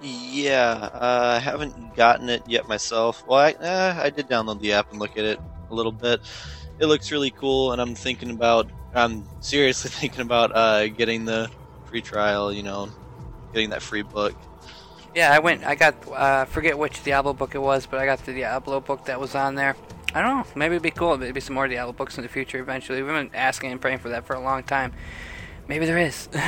[0.00, 3.24] Yeah, uh, I haven't gotten it yet myself.
[3.26, 6.20] Well, I, uh, I did download the app and look at it a little bit.
[6.78, 11.50] It looks really cool, and I'm thinking about, I'm seriously thinking about uh, getting the
[11.86, 12.90] free trial, you know,
[13.52, 14.34] getting that free book.
[15.14, 15.64] Yeah, I went.
[15.64, 15.94] I got.
[16.10, 19.34] Uh, forget which Diablo book it was, but I got the Diablo book that was
[19.34, 19.76] on there.
[20.14, 20.46] I don't know.
[20.54, 21.16] Maybe it'd be cool.
[21.16, 22.58] Maybe some more Diablo books in the future.
[22.58, 24.92] Eventually, we've been asking and praying for that for a long time.
[25.66, 26.28] Maybe there is.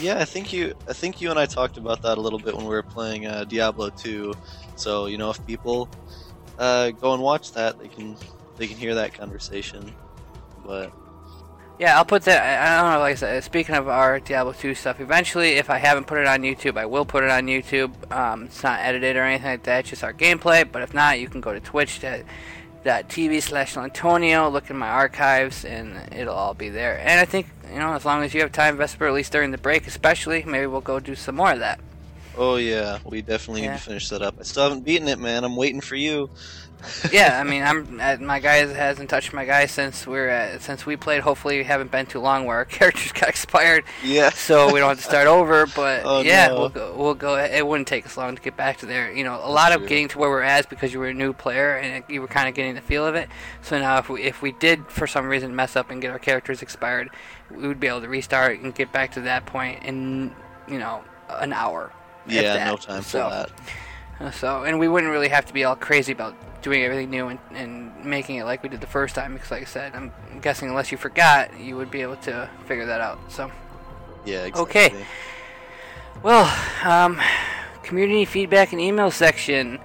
[0.00, 2.56] Yeah, I think you, I think you and I talked about that a little bit
[2.56, 4.34] when we were playing uh, Diablo 2.
[4.74, 5.88] So you know, if people
[6.58, 8.16] uh, go and watch that, they can
[8.56, 9.92] they can hear that conversation.
[10.66, 10.92] But
[11.78, 12.42] Yeah, I'll put that.
[12.42, 12.98] I don't know.
[13.00, 16.26] Like I said, speaking of our Diablo 2 stuff, eventually, if I haven't put it
[16.26, 17.92] on YouTube, I will put it on YouTube.
[18.12, 19.80] Um, it's not edited or anything like that.
[19.80, 20.70] It's just our gameplay.
[20.70, 22.00] But if not, you can go to Twitch.
[22.84, 26.98] TV slash Antonio, look in my archives, and it'll all be there.
[27.00, 29.50] And I think, you know, as long as you have time, Vesper, at least during
[29.50, 31.80] the break, especially, maybe we'll go do some more of that.
[32.36, 33.72] oh yeah, we definitely Yeah.
[33.72, 34.36] need to finish that up.
[34.40, 35.44] I still haven't beaten it, man.
[35.44, 36.30] I'm waiting for you.
[37.12, 40.84] Yeah, I mean, I'm uh, my guy hasn't touched my guy since we're uh, since
[40.86, 41.20] we played.
[41.20, 44.30] Hopefully, we haven't been too long where our characters got expired, Yeah.
[44.30, 45.66] so we don't have to start over.
[45.66, 46.58] But Oh, yeah, no.
[46.60, 46.94] we'll go.
[46.96, 47.36] We'll go.
[47.36, 49.12] It wouldn't take us long to get back to there.
[49.12, 51.14] You know, a lot of getting to where we're at is because you were a
[51.14, 53.28] new player and you were kind of getting the feel of it.
[53.62, 56.18] So now, if we if we did for some reason mess up and get our
[56.18, 57.10] characters expired,
[57.50, 60.34] we would be able to restart and get back to that point in
[60.68, 61.92] you know an hour.
[62.26, 63.50] Yeah, no time for So- that.
[64.34, 67.38] So, and we wouldn't really have to be all crazy about doing everything new and,
[67.52, 70.68] and making it like we did the first time, because like I said, I'm guessing
[70.68, 73.18] unless you forgot, you would be able to figure that out.
[73.28, 73.50] So,
[74.24, 74.62] Yeah, exactly.
[74.62, 75.06] Okay.
[76.22, 76.46] well,
[76.84, 77.20] um,
[77.82, 79.78] community feedback and email section.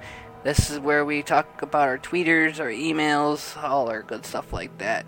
[0.44, 4.78] This is where we talk about our tweeters, our emails, all our good stuff like
[4.78, 5.06] that.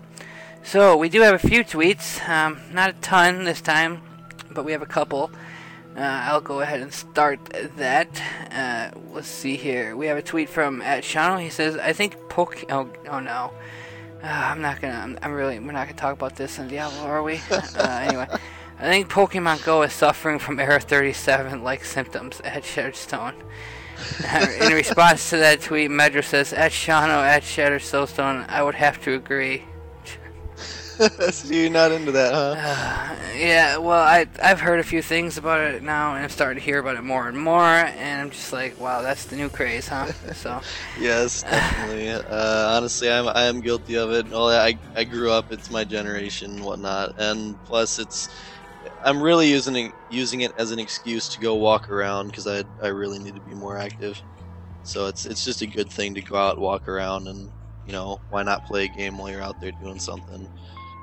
[0.62, 4.02] So, we do have a few tweets, um, not a ton this time,
[4.50, 5.30] but we have a couple.
[5.96, 7.40] Uh, I'll go ahead and start
[7.76, 8.08] that.
[8.52, 9.96] Uh, let's see here.
[9.96, 11.42] We have a tweet from at Shano.
[11.42, 12.64] He says, "I think Poke.
[12.70, 13.52] Oh, oh no.
[14.22, 14.94] Uh, I'm not gonna.
[14.94, 15.58] I'm, I'm really.
[15.58, 17.40] We're not gonna talk about this in Diablo, are we?
[17.50, 18.26] uh, anyway,
[18.78, 23.34] I think Pokemon Go is suffering from Error 37-like symptoms at Shadowstone.
[24.60, 29.02] in response to that tweet, Medra says, "At Shano, at Shadow Soulstone, I would have
[29.02, 29.64] to agree."
[31.30, 32.56] so you're not into that, huh?
[32.56, 36.58] Uh, yeah, well, I I've heard a few things about it now, and I'm starting
[36.58, 39.48] to hear about it more and more, and I'm just like, wow, that's the new
[39.48, 40.12] craze, huh?
[40.34, 40.60] So,
[40.94, 42.10] Yes, definitely.
[42.10, 42.22] uh,
[42.76, 44.28] honestly, I'm I am guilty of it.
[44.30, 45.50] Well, I I grew up.
[45.50, 48.28] It's my generation, and whatnot, and plus, it's
[49.04, 52.64] I'm really using it, using it as an excuse to go walk around because I
[52.82, 54.22] I really need to be more active.
[54.82, 57.52] So it's it's just a good thing to go out, walk around, and
[57.84, 60.48] you know why not play a game while you're out there doing something.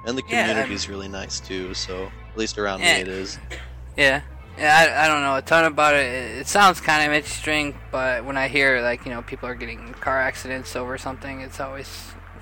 [0.07, 1.73] And the Yeah, I'm- community's really nice too.
[1.75, 2.95] So at least around Yeah.
[2.95, 3.37] me it is.
[3.97, 4.21] yeah.
[4.57, 6.05] Yeah, I, I don't know a ton about it.
[6.07, 9.53] It, it sounds kind of interesting, but when I hear like you know people are
[9.53, 11.87] getting car accidents over something, it's always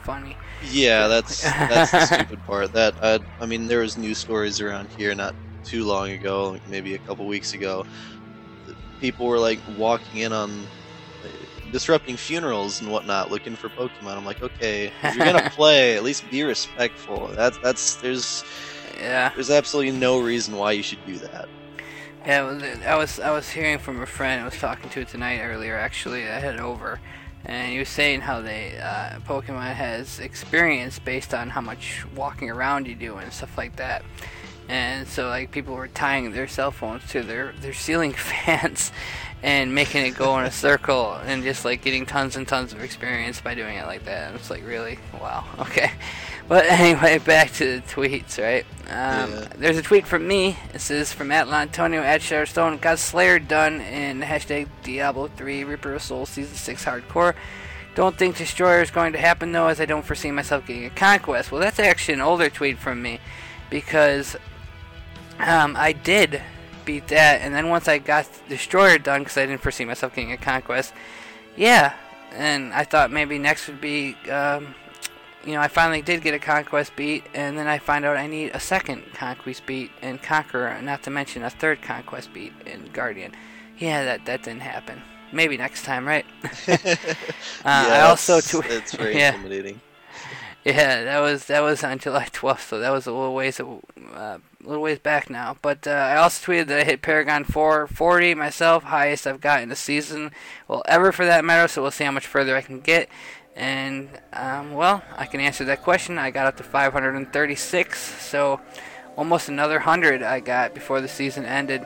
[0.03, 0.37] funny.
[0.71, 2.71] Yeah, that's that's the stupid part.
[2.71, 5.35] That I, I mean, there was news stories around here not
[5.65, 7.85] too long ago, maybe a couple weeks ago.
[9.01, 10.65] People were like walking in on,
[11.71, 14.17] disrupting funerals and whatnot, looking for Pokemon.
[14.17, 17.27] I'm like, okay, if you're gonna play, at least be respectful.
[17.33, 18.43] That's that's there's
[18.99, 19.31] Yeah.
[19.33, 21.47] there's absolutely no reason why you should do that.
[22.25, 24.41] Yeah, I was I was hearing from a friend.
[24.41, 25.75] I was talking to tonight earlier.
[25.77, 26.99] Actually, I headed over,
[27.45, 32.49] and he was saying how they uh, Pokemon has experience based on how much walking
[32.49, 34.03] around you do and stuff like that.
[34.67, 38.91] And so, like, people were tying their cell phones to their their ceiling fans
[39.45, 42.81] and making it go in a circle, and just like getting tons and tons of
[42.81, 44.29] experience by doing it like that.
[44.29, 45.91] And it's like, really, wow, okay.
[46.47, 48.65] But anyway, back to the tweets, right?
[48.87, 49.47] Um, Yeah.
[49.55, 50.57] There's a tweet from me.
[50.73, 52.81] This is from at Antonio at Shadowstone.
[52.81, 57.35] Got Slayer done in hashtag Diablo 3 Reaper of Souls Season 6 Hardcore.
[57.93, 60.89] Don't think Destroyer is going to happen though, as I don't foresee myself getting a
[60.89, 61.51] conquest.
[61.51, 63.19] Well, that's actually an older tweet from me
[63.69, 64.35] because
[65.37, 66.41] um, I did
[66.85, 70.31] beat that, and then once I got Destroyer done, because I didn't foresee myself getting
[70.31, 70.93] a conquest,
[71.55, 71.93] yeah,
[72.33, 74.75] and I thought maybe next would be, um,
[75.45, 78.27] you know, I finally did get a conquest beat, and then I find out I
[78.27, 82.89] need a second conquest beat in Conqueror, not to mention a third conquest beat in
[82.93, 83.33] Guardian.
[83.77, 85.01] Yeah, that that didn't happen.
[85.31, 86.25] Maybe next time, right?
[87.65, 89.33] Uh, I also it's, twe- it's very yeah.
[89.33, 89.81] intimidating.
[90.75, 93.63] Yeah, that was that was on July 12th, so that was a little ways uh,
[94.15, 95.57] a little ways back now.
[95.61, 99.75] But uh, I also tweeted that I hit Paragon 440 myself, highest I've gotten the
[99.75, 100.31] season,
[100.67, 101.67] well ever for that matter.
[101.67, 103.09] So we'll see how much further I can get.
[103.55, 106.17] And um, well, I can answer that question.
[106.17, 108.59] I got up to 536, so
[109.15, 111.85] almost another hundred I got before the season ended.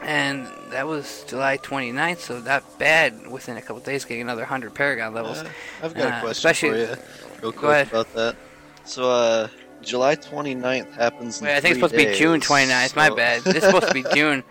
[0.00, 4.74] And that was July 29th, so not bad within a couple days getting another 100
[4.74, 5.38] Paragon levels.
[5.38, 5.48] Uh,
[5.82, 6.96] I've got Uh, a question for you,
[7.42, 8.36] real quick about that.
[8.84, 9.48] So, uh,
[9.82, 11.40] July 29th happens.
[11.40, 12.96] in Wait, I think it's supposed to be June days, 29th.
[12.96, 13.42] My so- bad.
[13.46, 14.42] It's supposed to be June.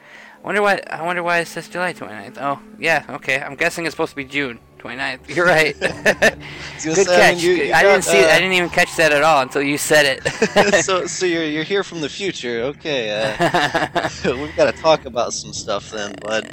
[0.41, 0.81] I wonder why.
[0.89, 2.37] I wonder why it says July 29th.
[2.39, 3.05] Oh, yeah.
[3.09, 3.41] Okay.
[3.41, 5.35] I'm guessing it's supposed to be June 29th.
[5.35, 5.77] You're right.
[5.80, 7.35] Good gonna I catch.
[7.35, 8.19] mean, you- you I didn't see.
[8.23, 10.84] uh, I didn't even catch that at all until you said it.
[10.84, 12.61] so, so you're you're here from the future.
[12.72, 16.47] Okay, uh, we've got to talk about some stuff then, bud.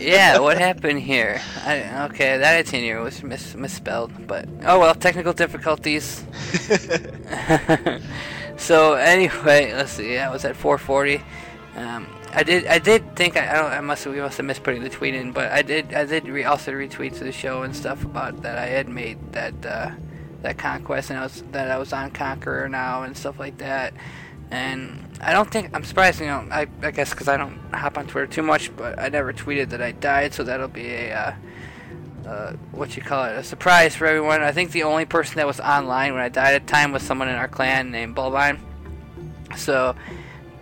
[0.00, 1.40] yeah, what happened here?
[1.64, 6.24] I, okay, that itinerary was mis- misspelled, but oh well, technical difficulties.
[8.56, 10.14] so anyway, let's see.
[10.14, 11.22] Yeah, I was at 440.
[11.76, 12.66] Um, I did.
[12.66, 13.72] I did think I, I don't.
[13.72, 14.06] I must.
[14.06, 15.94] We must have missed putting the tweet in, but I did.
[15.94, 19.32] I did re- also retweet to the show and stuff about that I had made
[19.32, 19.90] that uh,
[20.42, 23.94] that conquest and I was that I was on Conqueror now and stuff like that.
[24.50, 26.20] And I don't think I'm surprised.
[26.20, 29.08] You know, I, I guess because I don't hop on Twitter too much, but I
[29.08, 31.34] never tweeted that I died, so that'll be a uh,
[32.28, 34.42] uh, what you call it, a surprise for everyone.
[34.42, 37.02] I think the only person that was online when I died at the time was
[37.02, 38.60] someone in our clan named Bulbine.
[39.56, 39.94] So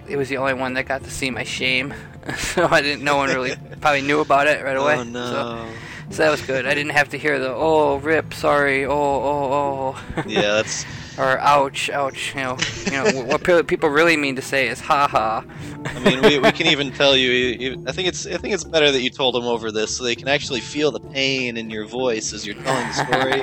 [0.09, 1.95] it was the only one that got to see my shame.
[2.39, 3.05] so I didn't.
[3.05, 4.97] No one really probably knew about it right oh, away.
[4.97, 5.31] Oh no.
[5.31, 5.69] So,
[6.11, 6.67] so that was good.
[6.67, 10.23] I didn't have to hear the oh rip, sorry, oh oh oh.
[10.27, 10.85] yeah, that's
[11.19, 12.35] or ouch, ouch.
[12.35, 12.57] You know,
[12.87, 15.45] you know what people really mean to say is ha ha.
[15.85, 17.85] I mean, we, we can even tell you, you.
[17.87, 20.15] I think it's I think it's better that you told them over this, so they
[20.15, 23.41] can actually feel the pain in your voice as you're telling the story,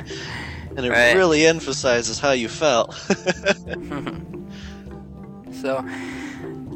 [0.76, 1.16] and it Right.
[1.16, 2.94] really emphasizes how you felt.
[5.62, 5.86] So,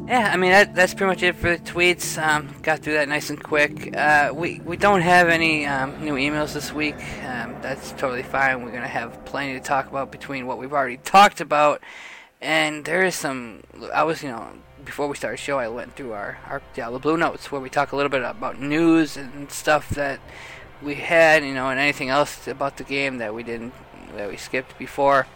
[0.07, 2.21] yeah, I mean that, that's pretty much it for the tweets.
[2.21, 3.95] Um, got through that nice and quick.
[3.95, 6.95] Uh, we we don't have any um, new emails this week.
[7.25, 8.63] Um, that's totally fine.
[8.63, 11.81] We're gonna have plenty to talk about between what we've already talked about,
[12.41, 13.63] and there is some.
[13.93, 14.53] I was you know
[14.85, 17.69] before we started the show, I went through our our Diablo Blue notes where we
[17.69, 20.21] talk a little bit about news and stuff that
[20.81, 23.73] we had, you know, and anything else about the game that we didn't
[24.15, 25.27] that we skipped before.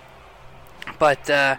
[0.98, 1.58] But uh,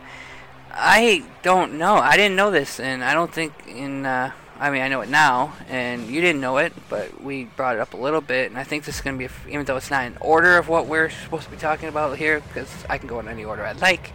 [0.73, 1.94] I don't know.
[1.94, 4.07] I didn't know this, and I don't think in.
[4.07, 7.74] Uh, I mean, I know it now, and you didn't know it, but we brought
[7.74, 9.77] it up a little bit, and I think this is going to be, even though
[9.77, 12.99] it's not in order of what we're supposed to be talking about here, because I
[12.99, 14.12] can go in any order I'd like.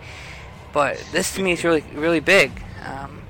[0.72, 2.52] But this to me is really, really big.
[2.86, 3.22] Um,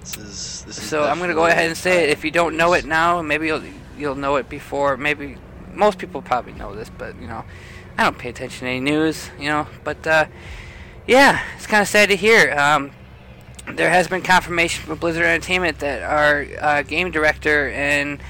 [0.00, 2.10] this is, this is so I'm going to go ahead and say it.
[2.10, 3.62] If you don't know it now, maybe you'll
[3.96, 4.98] you'll know it before.
[4.98, 5.38] Maybe
[5.72, 7.44] most people probably know this, but you know,
[7.96, 9.66] I don't pay attention to any news, you know.
[9.82, 10.26] But uh,
[11.06, 12.52] yeah, it's kind of sad to hear.
[12.52, 12.92] Um,
[13.74, 18.20] there has been confirmation from Blizzard Entertainment that our uh, game director and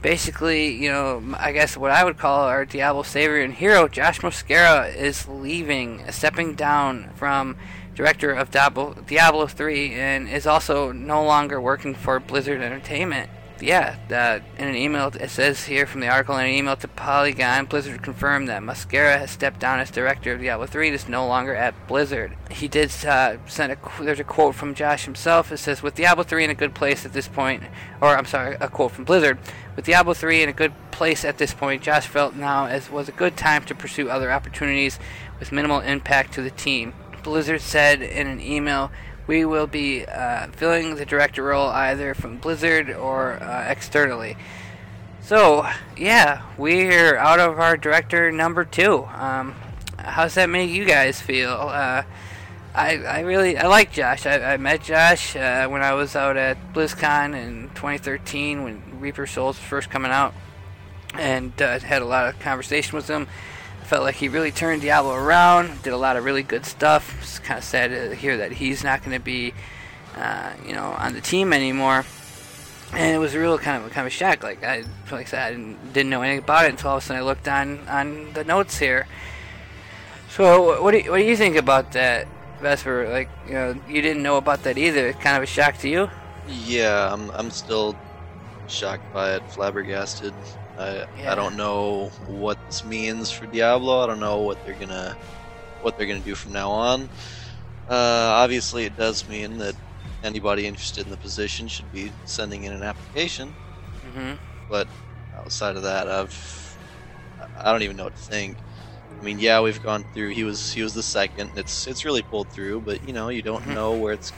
[0.00, 4.20] basically, you know, I guess what I would call our Diablo savior and hero, Josh
[4.20, 7.56] Mosquera, is leaving, stepping down from
[7.94, 13.30] director of Diablo, Diablo 3, and is also no longer working for Blizzard Entertainment.
[13.60, 16.86] Yeah, uh, in an email, it says here from the article in an email to
[16.86, 21.08] Polygon, Blizzard confirmed that Mosquera has stepped down as director of Diablo 3 and is
[21.08, 22.36] no longer at Blizzard.
[22.52, 25.50] He did uh, send a, there's a quote from Josh himself.
[25.50, 27.64] It says, with Diablo 3 in a good place at this point,
[28.00, 29.38] or I'm sorry, a quote from Blizzard,
[29.74, 33.08] with Diablo 3 in a good place at this point, Josh felt now as was
[33.08, 35.00] a good time to pursue other opportunities
[35.40, 36.94] with minimal impact to the team.
[37.24, 38.92] Blizzard said in an email,
[39.28, 44.36] we will be uh, filling the director role either from Blizzard or uh, externally.
[45.20, 49.04] So, yeah, we're out of our director number two.
[49.12, 49.54] Um,
[49.98, 51.50] how's that make you guys feel?
[51.50, 52.04] Uh,
[52.74, 54.24] I, I really I like Josh.
[54.24, 59.26] I, I met Josh uh, when I was out at BlizzCon in 2013 when Reaper
[59.26, 60.32] Souls was first coming out,
[61.12, 63.28] and uh, had a lot of conversation with him.
[63.88, 65.82] Felt like he really turned Diablo around.
[65.82, 67.16] Did a lot of really good stuff.
[67.22, 69.54] It's kind of sad to hear that he's not going to be,
[70.14, 72.04] uh, you know, on the team anymore.
[72.92, 74.42] And it was a real kind of kind of a shock.
[74.42, 77.02] Like I, like I said, I didn't, didn't know anything about it until all of
[77.02, 79.06] a sudden I looked on on the notes here.
[80.28, 82.28] So what do you, what do you think about that,
[82.60, 83.08] Vesper?
[83.08, 85.08] Like you know, you didn't know about that either.
[85.08, 86.10] It's kind of a shock to you.
[86.46, 87.96] Yeah, I'm I'm still
[88.66, 90.34] shocked by it, flabbergasted.
[90.78, 91.32] I Yeah.
[91.32, 94.02] I don't know what this means for Diablo.
[94.02, 95.18] I don't know what they're gonna
[95.80, 97.10] what they're gonna do from now on.
[97.88, 97.94] Uh,
[98.42, 99.76] obviously, it does mean that
[100.22, 103.56] anybody interested in the position should be sending in an application.
[104.02, 104.34] hmm
[104.68, 104.88] But
[105.36, 106.78] outside of that, I've
[107.56, 108.58] I don't even know what to think.
[109.20, 110.30] I mean, yeah, we've gone through.
[110.30, 111.52] He was he was the second.
[111.56, 113.72] It's it's really pulled through, but you know, you don't Mhm.
[113.72, 114.32] know where it's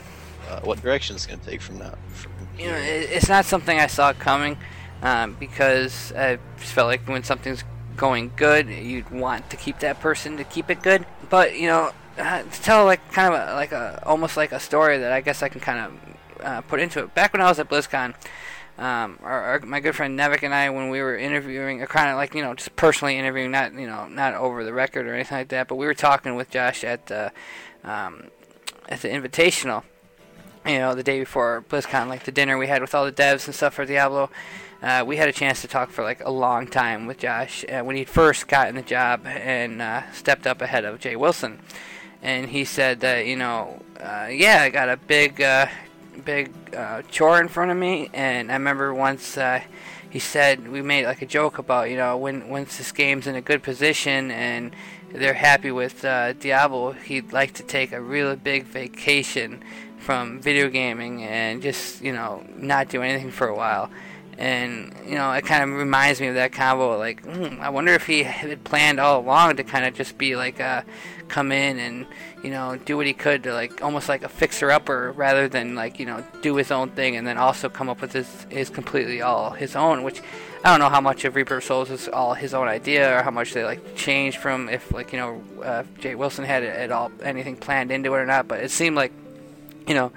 [0.45, 1.95] uh, what direction it's going to take from now.
[2.07, 4.57] From You know, it's not something I saw coming
[5.01, 7.63] um, because I just felt like when something's
[7.97, 11.05] going good, you'd want to keep that person to keep it good.
[11.29, 14.59] But you know, uh, to tell like kind of a, like a almost like a
[14.59, 17.15] story that I guess I can kind of uh, put into it.
[17.15, 18.13] Back when I was at BlizzCon,
[18.77, 22.15] um, our, our, my good friend Nevik and I, when we were interviewing, kind of
[22.15, 25.37] like you know, just personally interviewing, not you know, not over the record or anything
[25.37, 27.31] like that, but we were talking with Josh at the
[27.83, 28.27] um,
[28.89, 29.83] at the Invitational.
[30.65, 33.47] You know, the day before BlizzCon, like the dinner we had with all the devs
[33.47, 34.29] and stuff for Diablo.
[34.81, 37.81] Uh, we had a chance to talk for like a long time with Josh uh,
[37.81, 41.59] when he first got in the job and uh, stepped up ahead of Jay Wilson.
[42.23, 45.67] And he said that you know, uh, yeah, I got a big, uh,
[46.25, 49.37] big uh, chore in front of me, and I remember once
[50.09, 53.35] he said we made like a joke about you know when once this game's in
[53.35, 54.75] a good position and
[55.11, 59.63] they're happy with Diablo, he'd like to take a really big vacation
[59.99, 63.89] from video gaming and just you know not do anything for a while
[64.37, 67.93] and you know it kind of reminds me of that combo like mm, i wonder
[67.93, 70.85] if he had planned all along to kind of just be like a
[71.27, 72.05] come in and
[72.43, 75.75] you know do what he could to like almost like a fixer upper rather than
[75.75, 78.69] like you know do his own thing and then also come up with his his
[78.69, 80.21] completely all his own which
[80.63, 83.23] I don't know how much of Reaper of Souls is all his own idea or
[83.23, 86.75] how much they like changed from if like you know uh, Jay Wilson had it
[86.75, 89.13] at all anything planned into it or not but it seemed like
[89.87, 90.11] you know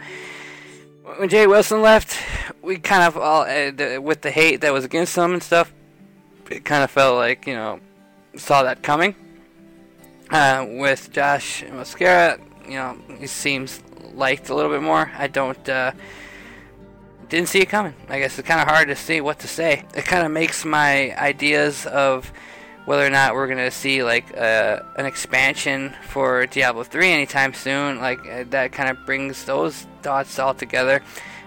[1.04, 2.18] when Jay Wilson left,
[2.62, 5.72] we kind of all, uh, with the hate that was against him and stuff,
[6.50, 7.80] it kind of felt like, you know,
[8.36, 9.14] saw that coming.
[10.30, 13.82] Uh, with Josh Mosquera, you know, he seems
[14.14, 15.12] liked a little bit more.
[15.16, 15.92] I don't, uh,
[17.28, 17.94] didn't see it coming.
[18.08, 19.84] I guess it's kind of hard to see what to say.
[19.94, 22.32] It kind of makes my ideas of
[22.84, 27.98] whether or not we're gonna see like uh, an expansion for Diablo 3 anytime soon.
[27.98, 31.02] Like uh, that kind of brings those thoughts all together.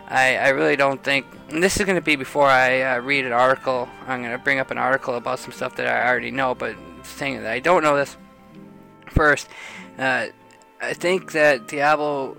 [0.07, 3.87] I, I really don't think this is gonna be before I uh, read an article.
[4.07, 7.43] I'm gonna bring up an article about some stuff that I already know, but saying
[7.43, 8.17] that I don't know this
[9.07, 9.47] first.
[9.97, 10.27] Uh,
[10.81, 12.37] I think that Diablo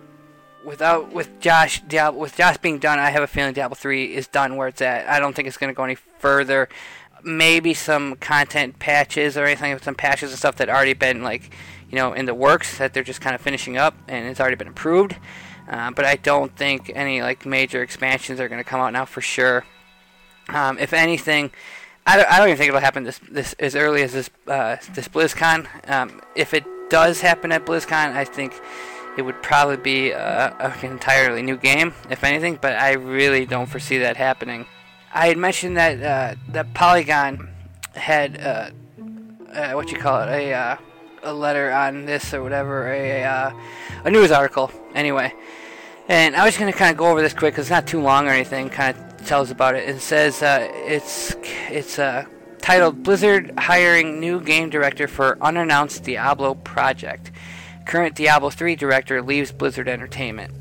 [0.64, 4.26] without with Josh Diablo with Josh being done, I have a feeling Diablo 3 is
[4.28, 5.08] done where it's at.
[5.08, 6.68] I don't think it's going to go any further
[7.24, 11.50] maybe some content patches or anything, some patches and stuff that already been like,
[11.90, 14.56] you know, in the works that they're just kind of finishing up and it's already
[14.56, 15.16] been approved.
[15.68, 19.04] Uh, but I don't think any like major expansions are going to come out now
[19.04, 19.64] for sure.
[20.48, 21.50] Um, if anything,
[22.06, 24.76] I don't, I don't, even think it'll happen this this as early as this uh,
[24.94, 25.66] this BlizzCon.
[25.90, 28.58] Um, if it does happen at BlizzCon, I think
[29.18, 32.58] it would probably be a, an entirely new game, if anything.
[32.60, 34.64] But I really don't foresee that happening.
[35.12, 37.48] I had mentioned that uh, that Polygon
[37.94, 38.70] had uh,
[39.52, 40.76] uh, what you call it a uh,
[41.22, 43.52] a letter on this or whatever a uh,
[44.04, 45.32] a news article anyway,
[46.08, 48.26] and I was gonna kind of go over this quick because it's not too long
[48.26, 48.68] or anything.
[48.68, 49.88] Kind of tells about it.
[49.88, 51.34] It says uh, it's
[51.70, 51.96] it's
[52.60, 57.30] titled Blizzard hiring new game director for unannounced Diablo project.
[57.86, 60.52] Current Diablo 3 director leaves Blizzard Entertainment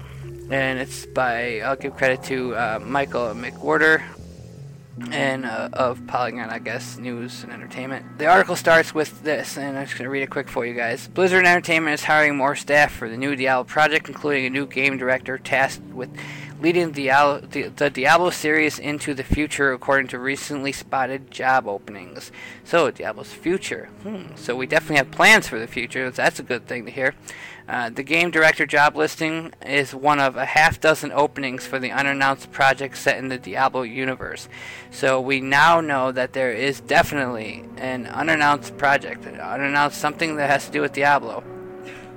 [0.49, 4.01] and it's by I'll give credit to uh, Michael McWhertor
[5.11, 8.17] and uh, of Polygon, I guess, news and entertainment.
[8.17, 10.73] The article starts with this, and I'm just going to read it quick for you
[10.73, 11.07] guys.
[11.07, 14.97] Blizzard Entertainment is hiring more staff for the new Diablo project, including a new game
[14.97, 16.09] director tasked with
[16.59, 22.31] leading Diablo, the, the Diablo series into the future, according to recently spotted job openings.
[22.63, 23.89] So, Diablo's future.
[24.03, 24.35] Hmm.
[24.35, 26.09] So, we definitely have plans for the future.
[26.09, 27.13] That's a good thing to hear.
[27.67, 31.91] Uh, the game director job listing is one of a half dozen openings for the
[31.91, 34.47] unannounced project set in the Diablo universe.
[34.89, 40.65] So we now know that there is definitely an unannounced project, unannounced something that has
[40.67, 41.43] to do with Diablo.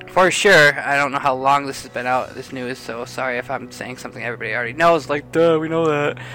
[0.08, 3.38] For sure, I don't know how long this has been out, this news, so sorry
[3.38, 6.18] if I'm saying something everybody already knows, like, duh, we know that.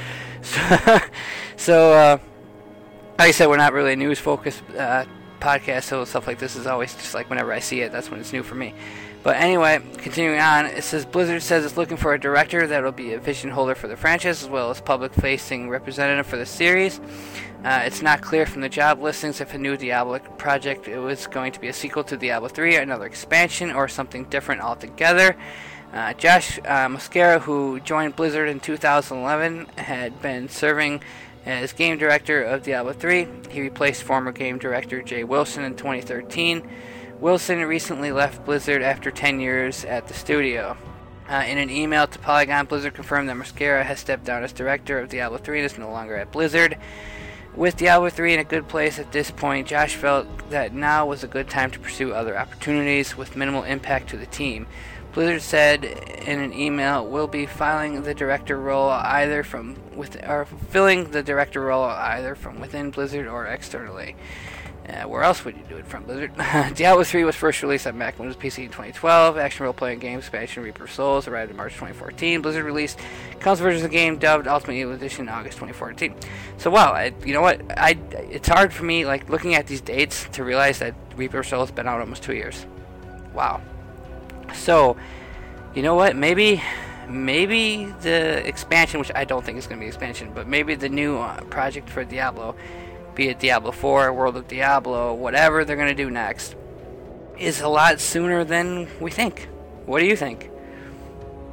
[0.45, 0.99] So,
[1.57, 2.17] so uh,
[3.17, 5.05] like I said, we're not really a news focused uh,
[5.39, 8.19] podcast, so stuff like this is always just like whenever I see it, that's when
[8.19, 8.75] it's new for me.
[9.25, 12.91] But anyway, continuing on, it says Blizzard says it's looking for a director that will
[12.91, 16.45] be a vision holder for the franchise as well as public facing representative for the
[16.45, 17.01] series.
[17.63, 21.25] Uh, it's not clear from the job listings if a new Diablo project it was
[21.25, 25.35] going to be a sequel to Diablo 3, another expansion, or something different altogether.
[25.91, 31.01] Uh, Josh uh, Mosquera, who joined Blizzard in 2011, had been serving
[31.47, 33.27] as game director of Diablo 3.
[33.49, 36.69] He replaced former game director Jay Wilson in 2013.
[37.19, 40.77] Wilson recently left Blizzard after 10 years at the studio.
[41.29, 44.99] Uh, in an email to Polygon, Blizzard confirmed that Mosquera has stepped down as director
[44.99, 46.77] of Diablo 3 and is no longer at Blizzard.
[47.55, 51.23] With Diablo 3 in a good place at this point, Josh felt that now was
[51.23, 54.67] a good time to pursue other opportunities with minimal impact to the team.
[55.13, 60.43] Blizzard said in an email, "We'll be filing the director role either from with or
[60.69, 64.17] filling the director role either from within Blizzard or externally."
[64.87, 66.31] Uh, where else would you do it from Blizzard?
[66.75, 69.37] Diablo 3 was first released on Mac Windows PC in 2012.
[69.37, 72.41] Action role-playing game expansion Reaper of Souls arrived in March 2014.
[72.41, 72.99] Blizzard released
[73.39, 76.13] console versions of the game dubbed Ultimate Edition in August 2014.
[76.57, 77.61] So wow, I, you know what?
[77.77, 81.47] I it's hard for me like looking at these dates to realize that Reaper of
[81.47, 82.67] Souls has been out almost two years.
[83.33, 83.61] Wow.
[84.53, 84.97] So,
[85.73, 86.15] you know what?
[86.15, 86.61] Maybe
[87.07, 90.89] maybe the expansion, which I don't think is going to be expansion, but maybe the
[90.89, 92.55] new uh, project for Diablo
[93.15, 96.55] be it Diablo 4, World of Diablo, whatever they're going to do next,
[97.39, 99.47] is a lot sooner than we think.
[99.85, 100.49] What do you think?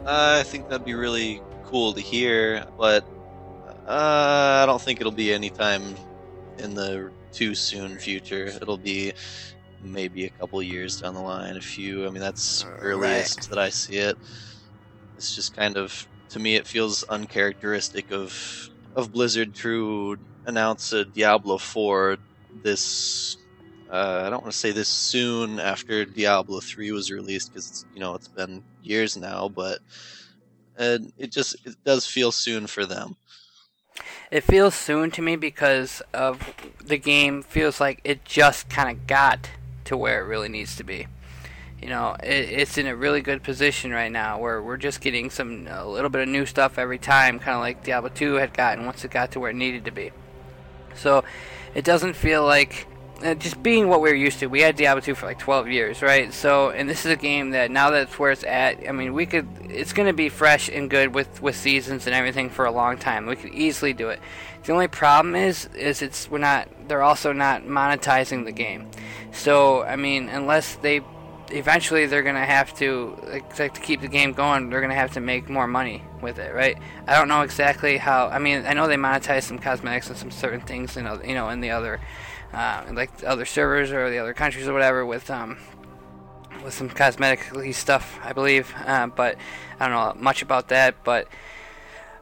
[0.04, 3.04] Uh, I think that'd be really cool to hear, but
[3.86, 5.94] uh, I don't think it'll be anytime
[6.58, 8.46] in the too soon future.
[8.46, 9.12] It'll be
[9.82, 12.06] maybe a couple years down the line, a few.
[12.06, 13.48] I mean, that's earliest Right.
[13.50, 14.18] that I see it.
[15.16, 21.04] It's just kind of, to me, it feels uncharacteristic of of Blizzard to announce a
[21.04, 22.16] Diablo 4
[22.62, 23.36] this.
[23.90, 28.00] Uh, I don't want to say this soon after Diablo 3 was released because you
[28.00, 29.80] know it's been years now, but
[30.78, 33.16] uh, it just it does feel soon for them.
[34.30, 39.06] It feels soon to me because of the game feels like it just kind of
[39.06, 39.50] got
[39.84, 41.06] to where it really needs to be.
[41.82, 45.28] You know, it, it's in a really good position right now where we're just getting
[45.28, 48.54] some a little bit of new stuff every time, kind of like Diablo 2 had
[48.54, 50.12] gotten once it got to where it needed to be.
[50.96, 51.24] So
[51.74, 52.86] it doesn't feel like
[53.22, 54.46] uh, just being what we are used to.
[54.46, 56.32] We had Diablo 2 for like 12 years, right?
[56.32, 58.88] So, and this is a game that now that's where it's at.
[58.88, 59.46] I mean, we could.
[59.62, 62.98] It's going to be fresh and good with with seasons and everything for a long
[62.98, 63.26] time.
[63.26, 64.20] We could easily do it.
[64.64, 66.68] The only problem is, is it's we're not.
[66.88, 68.90] They're also not monetizing the game.
[69.32, 71.00] So, I mean, unless they
[71.52, 75.20] eventually they're gonna have to like, to keep the game going they're gonna have to
[75.20, 76.78] make more money with it right?
[77.06, 80.30] I don't know exactly how i mean i know they monetize some cosmetics and some
[80.30, 82.00] certain things you know you know in the other
[82.52, 85.58] uh, like the other servers or the other countries or whatever with um
[86.64, 89.36] with some cosmetically stuff i believe uh, but
[89.80, 91.28] i don't know much about that but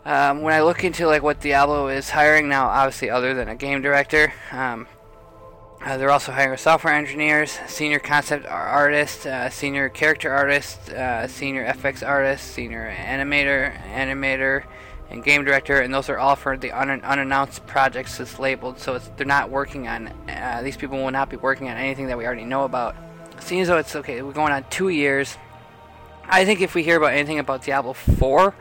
[0.05, 3.55] um, when I look into like what Diablo is hiring now, obviously other than a
[3.55, 4.87] game director, um,
[5.85, 11.65] uh, they're also hiring software engineers, senior concept artists, uh, senior character artists, uh, senior
[11.65, 14.65] FX artists, senior animator, animator,
[15.09, 18.79] and game director, and those are all for the un- unannounced projects that's labeled.
[18.79, 20.09] So they're not working on.
[20.29, 22.95] Uh, these people will not be working on anything that we already know about.
[23.41, 25.39] Seeing as though it's okay, we're going on two years.
[26.25, 28.55] I think if we hear about anything about Diablo 4,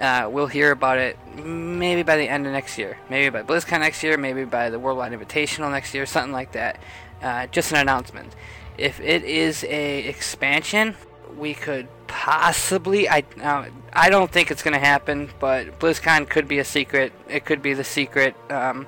[0.00, 2.98] uh, we'll hear about it maybe by the end of next year.
[3.08, 6.80] Maybe by BlizzCon next year, maybe by the Worldwide Invitational next year, something like that.
[7.22, 8.34] Uh, just an announcement.
[8.76, 10.96] If it is a expansion,
[11.38, 13.08] we could possibly.
[13.08, 17.12] I uh, I don't think it's going to happen, but BlizzCon could be a secret.
[17.28, 18.86] It could be the secret um,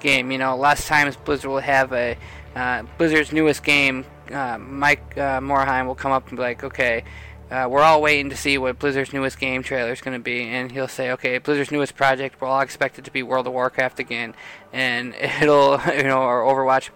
[0.00, 0.30] game.
[0.30, 2.16] You know, last times Blizzard will have a
[2.54, 4.04] uh, Blizzard's newest game.
[4.30, 7.04] Uh, Mike uh, Morhaime will come up and be like, okay.
[7.50, 10.42] Uh, we're all waiting to see what Blizzard's newest game trailer is going to be,
[10.42, 13.52] and he'll say, "Okay, Blizzard's newest project, we'll all expect it to be World of
[13.52, 14.34] Warcraft again,
[14.72, 16.90] and it'll, you know, or Overwatch,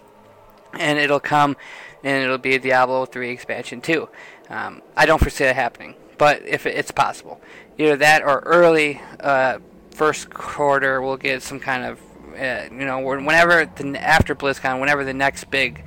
[0.72, 1.56] and it'll come,
[2.02, 4.08] and it'll be a Diablo 3 expansion too.
[4.48, 7.40] Um, I don't foresee that happening, but if it's possible,
[7.76, 9.58] either that or early uh,
[9.90, 12.00] first quarter, we'll get some kind of,
[12.38, 15.84] uh, you know, whenever the, after BlizzCon, whenever the next big,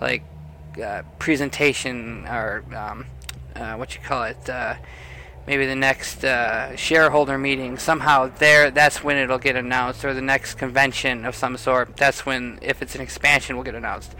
[0.00, 0.22] like,
[0.82, 3.06] uh, presentation or um,
[3.56, 4.74] uh, what you call it, uh,
[5.46, 7.78] maybe the next uh, shareholder meeting.
[7.78, 11.96] Somehow there, that's when it'll get announced, or the next convention of some sort.
[11.96, 14.14] That's when, if it's an expansion, will get announced.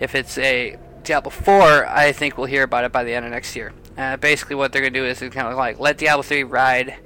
[0.00, 3.32] If it's a Diablo 4, I think we'll hear about it by the end of
[3.32, 3.72] next year.
[3.96, 6.96] Uh, basically, what they're gonna do is kind of like let Diablo 3 ride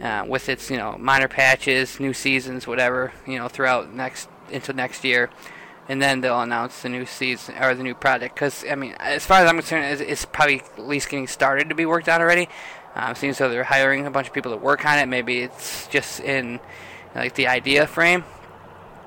[0.00, 4.72] uh, with its you know minor patches, new seasons, whatever you know throughout next into
[4.72, 5.30] next year
[5.88, 8.34] and then they'll announce the new season or the new project.
[8.34, 11.68] Because I mean, as far as I'm concerned, it's, it's probably at least getting started
[11.68, 12.48] to be worked on already.
[12.94, 15.06] Um, seems so they're hiring a bunch of people to work on it.
[15.06, 16.60] Maybe it's just in
[17.14, 18.24] like the idea frame.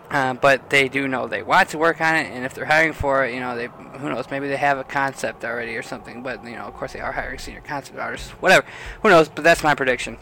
[0.10, 2.94] Uh, but they do know they want to work on it, and if they're hiring
[2.94, 3.68] for it, you know, they
[3.99, 6.24] who knows, maybe they have a concept already or something.
[6.24, 8.66] But you know, of course, they are hiring senior concept artists, whatever.
[9.04, 9.28] Who knows?
[9.28, 10.18] But that's my prediction.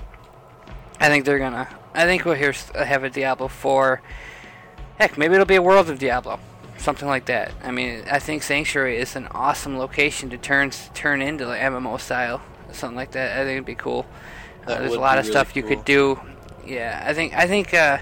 [0.99, 1.68] I think they're gonna.
[1.94, 4.02] I think we'll hear have a Diablo 4
[4.97, 6.39] Heck, maybe it'll be a World of Diablo,
[6.77, 7.51] something like that.
[7.61, 11.99] I mean, I think Sanctuary is an awesome location to turn turn into like MMO
[11.99, 12.41] style,
[12.72, 13.38] something like that.
[13.38, 14.05] I think it'd be cool.
[14.65, 16.19] Uh, there's a lot of really stuff you could do.
[16.65, 17.97] Yeah, I think I think uh,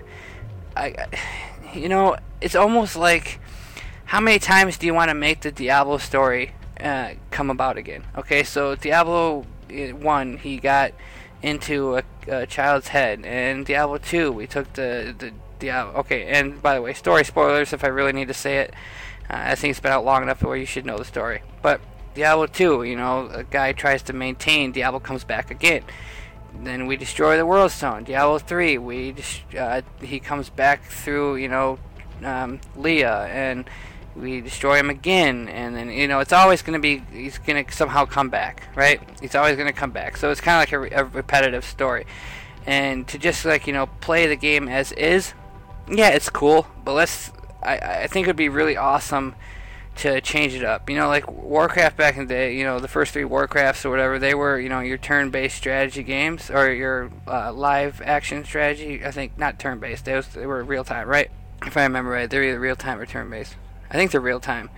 [0.75, 1.07] I,
[1.73, 3.39] you know, it's almost like
[4.05, 8.03] how many times do you want to make the Diablo story uh, come about again?
[8.15, 10.93] Okay, so Diablo uh, one, he got
[11.41, 15.33] into a, a child's head, and Diablo two, we took the the
[15.63, 16.01] Diablo.
[16.01, 18.73] Okay, and by the way, story spoilers if I really need to say it.
[19.29, 21.41] Uh, I think it's been out long enough where you should know the story.
[21.61, 21.79] But
[22.13, 25.83] Diablo 2, you know, a guy tries to maintain, Diablo comes back again.
[26.53, 28.03] Then we destroy the World Stone.
[28.03, 29.15] Diablo 3, we
[29.57, 31.79] uh, he comes back through, you know,
[32.23, 33.69] um, Leah, and
[34.17, 35.47] we destroy him again.
[35.47, 38.67] And then, you know, it's always going to be, he's going to somehow come back,
[38.75, 38.99] right?
[39.21, 40.17] He's always going to come back.
[40.17, 42.05] So it's kind of like a, a repetitive story.
[42.65, 45.33] And to just, like, you know, play the game as is,
[45.87, 47.31] yeah, it's cool, but let's,
[47.61, 49.35] I, I think it would be really awesome
[49.95, 50.89] to change it up.
[50.89, 53.89] You know, like Warcraft back in the day, you know, the first three Warcrafts or
[53.89, 59.05] whatever, they were, you know, your turn-based strategy games or your uh, live action strategy.
[59.05, 60.05] I think not turn-based.
[60.05, 61.29] They, was, they were real-time, right?
[61.65, 63.55] If I remember right, they're either real-time or turn-based.
[63.91, 64.69] I think they're real-time.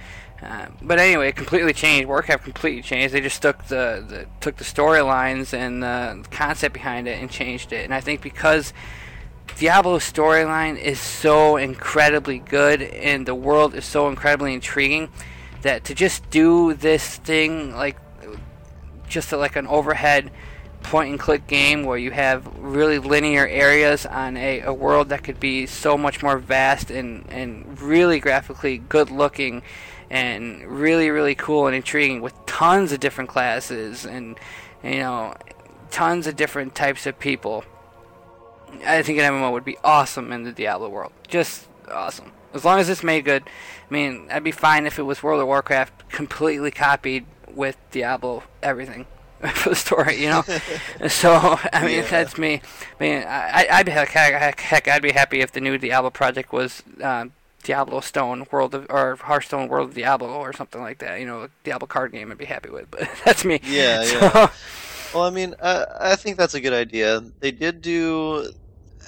[0.43, 2.07] Uh, but anyway, it completely changed.
[2.09, 3.13] Warcraft completely changed.
[3.13, 7.71] They just took the, the took the storylines and the concept behind it and changed
[7.71, 7.85] it.
[7.85, 8.73] And I think because
[9.57, 15.09] Diablo's storyline is so incredibly good and the world is so incredibly intriguing
[15.61, 17.97] that to just do this thing like
[19.07, 20.31] just like an overhead
[20.83, 25.23] point and click game where you have really linear areas on a, a world that
[25.23, 29.63] could be so much more vast and, and really graphically good looking
[30.09, 34.37] and really really cool and intriguing with tons of different classes and
[34.83, 35.33] you know
[35.89, 37.63] tons of different types of people
[38.83, 41.13] I think an MMO would be awesome in the Diablo world.
[41.27, 42.31] Just awesome.
[42.53, 43.43] As long as it's made good.
[43.45, 48.43] I mean, I'd be fine if it was World of Warcraft completely copied with Diablo
[48.63, 49.05] everything
[49.53, 50.41] for the story, you know.
[51.09, 52.07] so I mean, Yeah.
[52.09, 52.61] that's me.
[52.99, 56.09] I mean, I, I'd be heck, heck, heck, I'd be happy if the new Diablo
[56.09, 57.25] project was uh,
[57.63, 61.19] Diablo Stone World of or Hearthstone World of Diablo or something like that.
[61.19, 62.89] You know, a Diablo card game I'd be happy with.
[62.89, 63.59] But that's me.
[63.63, 64.51] Yeah, So, yeah.
[65.13, 67.21] Well, I mean, uh, I think that's a good idea.
[67.39, 68.51] They did do,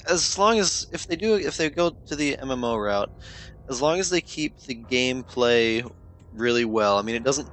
[0.08, 3.12] as long as if they do, if they go to the MMO route,
[3.70, 5.88] as long as they keep the gameplay
[6.34, 6.98] really well.
[6.98, 7.50] I mean, it doesn't.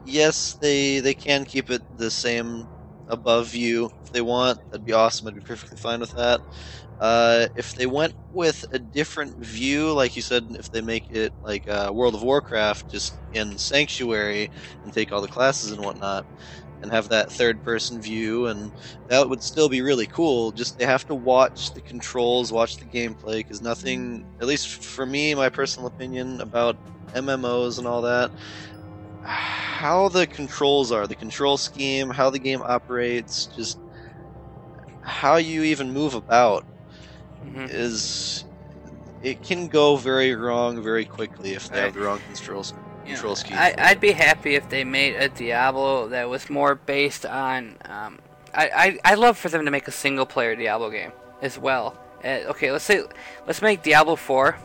[0.00, 2.68] Yes, they they can keep it the same
[3.08, 4.58] above view if they want.
[4.70, 5.28] That'd be awesome.
[5.28, 6.40] I'd be perfectly fine with that.
[6.98, 11.34] Uh, if they went with a different view, like you said, if they make it
[11.42, 14.50] like uh, World of Warcraft, just in Sanctuary
[14.84, 16.26] and take all the classes and whatnot,
[16.82, 18.72] and have that third person view and
[19.08, 22.86] that would still be really cool just they have to watch the controls watch the
[22.86, 26.76] gameplay because nothing at least for me my personal opinion about
[27.14, 28.30] mmos and all that
[29.22, 33.78] how the controls are the control scheme how the game operates just
[35.00, 36.64] how you even move about
[37.40, 37.68] mhm.
[37.68, 38.44] is
[39.20, 42.74] it can go very wrong very quickly if they have the wrong controls
[43.06, 47.26] control scheme I, I'd be happy if they made a Diablo that was more based
[47.26, 47.76] on.
[47.84, 48.18] Um,
[48.54, 51.98] I, I I love for them to make a single player Diablo game as well.
[52.24, 53.02] Uh, okay, let's say
[53.46, 54.56] let's make Diablo four,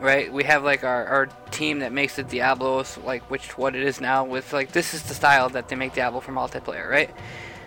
[0.00, 0.32] right?
[0.32, 4.00] We have like our, our team that makes the Diablos like which what it is
[4.00, 7.10] now with like this is the style that they make Diablo for multiplayer, right?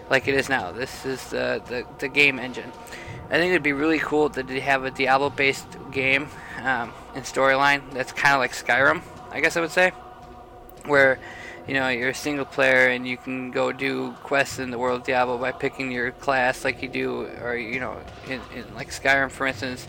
[0.10, 0.72] Like it is now.
[0.72, 2.72] This is the the, the game engine.
[3.28, 6.28] I think it'd be really cool that they have a Diablo based game
[6.60, 9.92] um, and storyline that's kind of like Skyrim, I guess I would say
[10.88, 11.20] where
[11.68, 15.02] you know you're a single player and you can go do quests in the world
[15.02, 17.98] of Diablo by picking your class like you do, or you know,
[18.28, 19.88] in, in like Skyrim, for instance,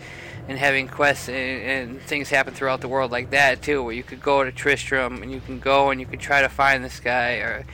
[0.48, 4.02] and having quests and, and things happen throughout the world like that too, where you
[4.02, 7.00] could go to Tristram and you can go and you can try to find this
[7.00, 7.66] guy, or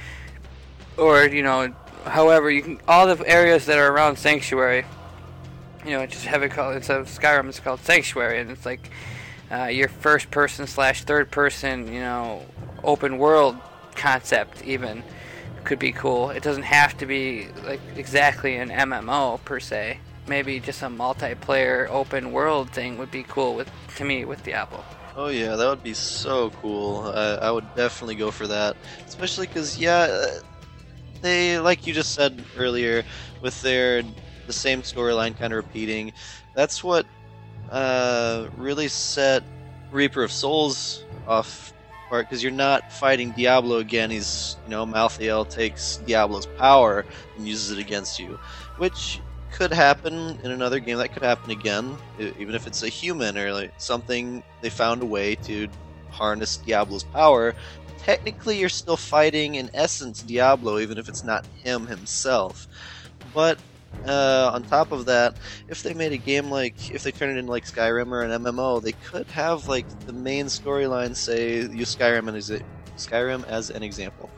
[0.96, 1.72] or you know,
[2.04, 4.84] however you can all the areas that are around Sanctuary.
[5.84, 8.88] You know, just have it called instead of Skyrim, it's called Sanctuary, and it's like
[9.50, 12.46] uh, your first person slash third person, you know,
[12.84, 13.56] open world
[13.94, 15.02] concept even
[15.64, 16.30] could be cool.
[16.30, 19.98] It doesn't have to be like exactly an MMO per se.
[20.26, 24.84] Maybe just a multiplayer open world thing would be cool with to me with Diablo.
[25.14, 27.12] Oh yeah, that would be so cool.
[27.14, 28.76] I, I would definitely go for that,
[29.06, 30.26] especially because yeah, uh,
[31.20, 33.04] they like you just said earlier
[33.42, 34.02] with their
[34.46, 36.12] the same storyline kind of repeating.
[36.54, 37.06] That's what
[37.70, 39.42] uh, really set
[39.90, 41.71] Reaper of Souls off
[42.12, 44.10] part because you're not fighting Diablo again.
[44.10, 47.06] He's you know Malthael takes Diablo's power
[47.36, 48.38] and uses it against you,
[48.76, 49.18] which
[49.50, 50.98] could happen in another game.
[50.98, 54.42] That could happen again, even if it's a human or like something.
[54.60, 55.68] They found a way to
[56.10, 57.54] harness Diablo's power.
[57.96, 62.68] Technically, you're still fighting in essence Diablo, even if it's not him himself.
[63.32, 63.56] But
[64.06, 65.36] uh, on top of that,
[65.68, 68.30] if they made a game like, if they turn it into like Skyrim or an
[68.42, 72.50] MMO, they could have like the main storyline say use Skyrim as
[72.96, 74.30] Skyrim as an example.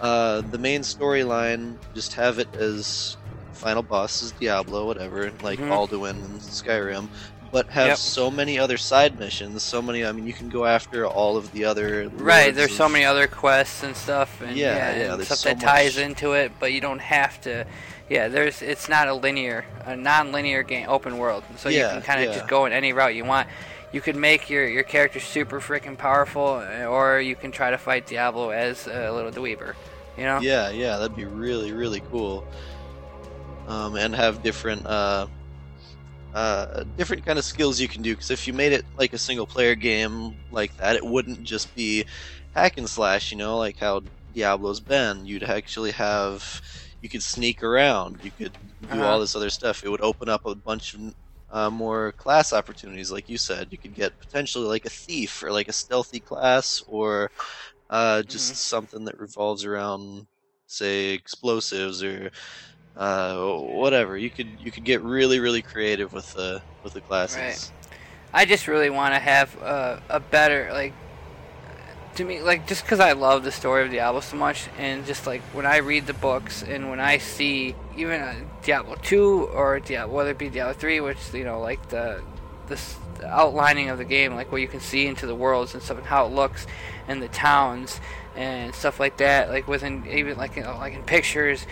[0.00, 3.16] Uh, the main storyline just have it as
[3.52, 5.68] final boss is Diablo, whatever, like Mhm.
[5.70, 7.08] Alduin and Skyrim.
[7.52, 7.98] but have Yep.
[7.98, 9.62] so many other side missions.
[9.62, 10.04] So many.
[10.04, 12.10] I mean, you can go after all of the other.
[12.16, 15.48] Right, there's so many other quests and stuff, and Yeah, yeah, yeah, and stuff so
[15.50, 16.52] that ties into it.
[16.58, 17.64] But you don't have to.
[18.08, 18.62] Yeah, there's.
[18.62, 21.42] It's not a linear, a non-linear game, open world.
[21.56, 22.38] So Yeah, you can kind of yeah.
[22.38, 23.48] just go in any route you want.
[23.92, 27.78] You could make your your character super freaking powerful, uh, or you can try to
[27.78, 29.74] fight Diablo as a little dweeber.
[30.16, 30.40] You know?
[30.40, 32.46] Yeah, yeah, that'd be really, really cool.
[33.68, 35.26] Um, and have different, uh,
[36.32, 38.14] uh, different kind of skills you can do.
[38.14, 41.74] Because if you made it like a single player game like that, it wouldn't just
[41.74, 42.04] be
[42.54, 43.30] hack and slash.
[43.30, 44.02] You know, like how
[44.34, 45.26] Diablo's been.
[45.26, 46.62] You'd actually have,
[47.00, 48.18] you could sneak around.
[48.22, 48.54] You could
[48.88, 49.06] do Uh-huh.
[49.06, 49.82] all this other stuff.
[49.84, 51.00] It would open up a bunch of
[51.50, 53.68] uh, more class opportunities, like you said.
[53.70, 57.30] You could get potentially like a thief or like a stealthy class, or
[57.90, 58.56] uh, just Mhm.
[58.56, 60.26] something that revolves around,
[60.66, 62.30] say, explosives or
[62.96, 64.16] uh, whatever.
[64.16, 67.72] You could you could get really really creative with the with the classes.
[68.32, 70.92] I just really want to have a, a better like
[72.16, 75.26] to me like just because I love the story of Diablo so much and just
[75.26, 79.80] like when I read the books and when I see even uh, Diablo 2 or
[79.80, 82.22] Diablo whether it be Diablo 3 which you know like the
[82.68, 85.98] this outlining of the game like where you can see into the worlds and stuff
[85.98, 86.66] and how it looks
[87.06, 88.00] and the towns
[88.34, 91.66] and stuff like that like within even like you know, like in pictures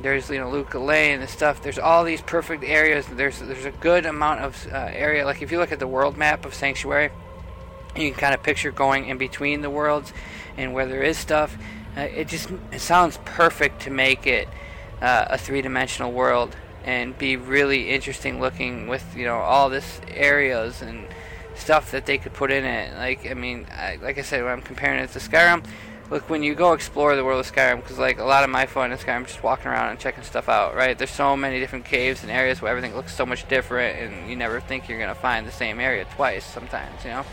[0.00, 1.62] there's you know Lut Gholein and stuff.
[1.62, 3.04] There's all these perfect areas.
[3.06, 5.26] There's there's a good amount of uh, area.
[5.26, 7.10] Like if you look at the world map of Sanctuary,
[7.96, 10.12] you can kind of picture going in between the worlds
[10.56, 11.56] and where there is stuff.
[11.96, 14.48] Uh, it just it sounds perfect to make it
[15.02, 16.54] uh, a three-dimensional world
[16.84, 21.06] and be really interesting looking with you know all this areas and
[21.54, 22.96] stuff that they could put in it.
[22.96, 25.64] Like I mean, I, like I said, when I'm comparing it to Skyrim,
[26.10, 28.66] look when you go explore the world of Skyrim, because like a lot of my
[28.66, 30.74] fun in Skyrim just walking around and checking stuff out.
[30.74, 30.96] Right?
[30.96, 34.36] There's so many different caves and areas where everything looks so much different, and you
[34.36, 36.44] never think you're gonna find the same area twice.
[36.44, 37.24] Sometimes, you know.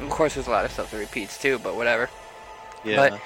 [0.00, 2.10] Of course, there's a lot of stuff that repeats too, but whatever.
[2.84, 3.20] Yeah, But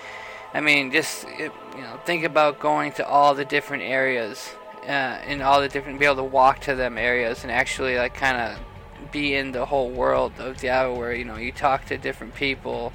[0.54, 4.50] I mean, just you know, think about going to all the different areas
[4.84, 8.14] uh, and all the different, be able to walk to them areas and actually like
[8.14, 11.98] kind of be in the whole world of Diablo, where you know you talk to
[11.98, 12.92] different people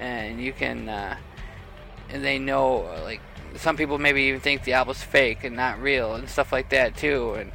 [0.00, 1.16] and you can, uh,
[2.10, 3.20] and they know like
[3.56, 7.34] some people maybe even think Diablo's fake and not real and stuff like that too.
[7.34, 7.52] And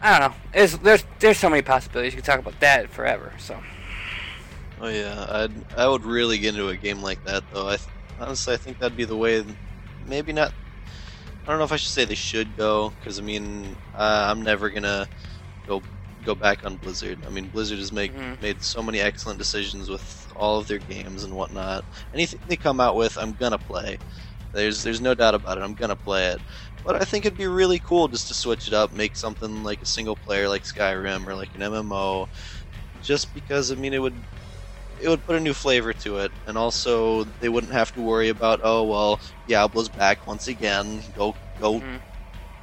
[0.00, 2.14] I don't know, there's there's there's so many possibilities.
[2.14, 3.32] You can talk about that forever.
[3.38, 3.62] So.
[4.82, 7.68] Oh yeah, I'd I would really get into a game like that though.
[7.68, 7.88] I th-
[8.18, 9.44] honestly I think that'd be the way.
[10.06, 10.52] Maybe not.
[11.46, 14.42] I don't know if I should say they should go because I mean uh, I'm
[14.42, 15.08] never gonna
[15.66, 15.82] go
[16.24, 17.20] go back on Blizzard.
[17.26, 18.42] I mean Blizzard has make, Mhm.
[18.42, 21.84] made so many excellent decisions with all of their games and whatnot.
[22.14, 23.98] Anything they come out with, I'm gonna play.
[24.52, 25.62] There's there's no doubt about it.
[25.64, 26.40] I'm gonna play it.
[26.84, 29.80] But I think it'd be really cool just to switch it up, make something like
[29.82, 32.28] a single player like Skyrim or like an MMO,
[33.00, 34.20] just because I mean it would
[35.02, 38.28] it would put a new flavor to it, and also they wouldn't have to worry
[38.28, 41.02] about oh well Diablo's back once again.
[41.16, 41.98] Go go Mhm.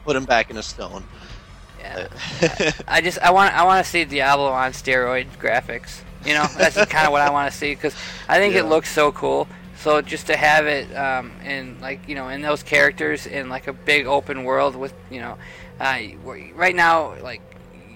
[0.05, 1.03] put him back in a stone.
[1.79, 2.07] Yeah.
[2.87, 6.01] I just I want I want to see Diablo on steroid graphics.
[6.25, 7.95] You know, that's kind of what I want to see because
[8.27, 8.61] I think Yeah.
[8.61, 9.47] it looks so cool.
[9.77, 13.67] So just to have it um, in like you know in those characters in like
[13.67, 15.37] a big open world with you know
[15.79, 15.99] uh,
[16.55, 17.41] right now like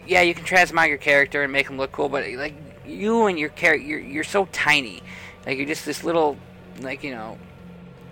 [0.07, 2.53] yeah you can transmog your character and make him look cool, but like
[2.85, 5.01] you and your character you're, you're so tiny,
[5.45, 6.38] like you're just this little
[6.81, 7.38] like you know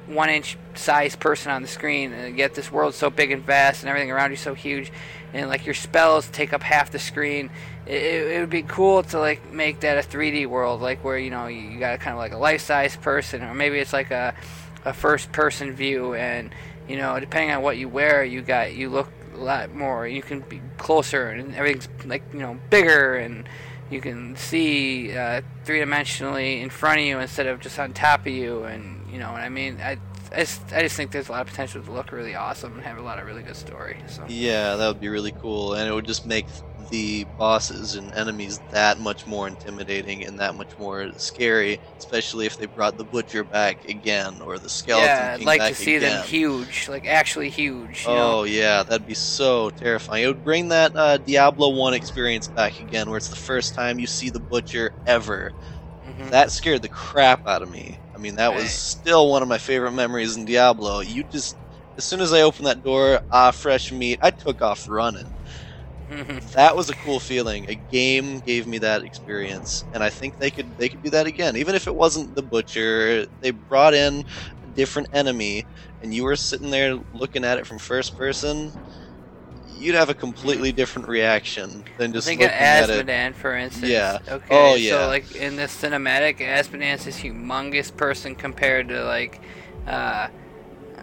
[0.07, 3.81] one inch size person on the screen and yet this world's so big and vast
[3.81, 4.91] and everything around you so huge
[5.33, 7.49] and like your spells take up half the screen.
[7.85, 11.17] It, it, it would be cool to like make that a 3d world like where
[11.17, 14.35] you know you got kind of like a life-size person or maybe it's like a,
[14.85, 16.53] a first person view and
[16.87, 20.21] you know depending on what you wear you got you look a lot more you
[20.21, 23.47] can be closer and everything's like you know bigger and
[23.91, 28.27] you can see uh, three-dimensionally in front of you instead of just on top of
[28.31, 29.77] you and you know what i mean?
[29.81, 29.97] I,
[30.31, 32.83] I, just, I just think there's a lot of potential to look really awesome and
[32.83, 34.23] have a lot of really good story so.
[34.27, 36.45] Yeah, that would be really cool, and it would just make
[36.91, 42.57] the bosses and enemies that much more intimidating and that much more scary, especially if
[42.57, 46.19] they brought the butcher back again or the skeleton yeah i'd like to see them
[46.19, 48.45] huge like actually huge you Oh know?
[48.45, 50.23] yeah, that'd be so terrifying.
[50.23, 53.99] It would bring that uh, Diablo One experience back again, where it's the first time
[53.99, 55.51] you see the butcher ever.
[56.01, 56.31] Mhm.
[56.31, 58.01] That scared the crap out of me.
[58.15, 61.01] I mean, that was still one of my favorite memories in Diablo.
[61.01, 61.57] You just,
[61.97, 65.35] as soon as I opened that door, ah, fresh meat, I took off running.
[66.55, 67.65] That was a cool feeling.
[67.69, 71.27] A game gave me that experience, and I think they could they could do that
[71.27, 71.55] again.
[71.57, 74.23] Even if it wasn't the butcher, they brought in
[74.63, 75.67] a different enemy,
[76.01, 78.73] and you were sitting there looking at it from first person.
[79.63, 83.07] you'd have a completely different reaction than just Think of looking at it.
[83.07, 83.89] Azmodan, for instance.
[83.89, 84.19] Yeah.
[84.27, 84.45] Okay.
[84.49, 84.91] Oh, yeah.
[84.91, 89.41] So like in the cinematic, Azmodan's this humongous person compared to like,
[89.87, 90.27] uh,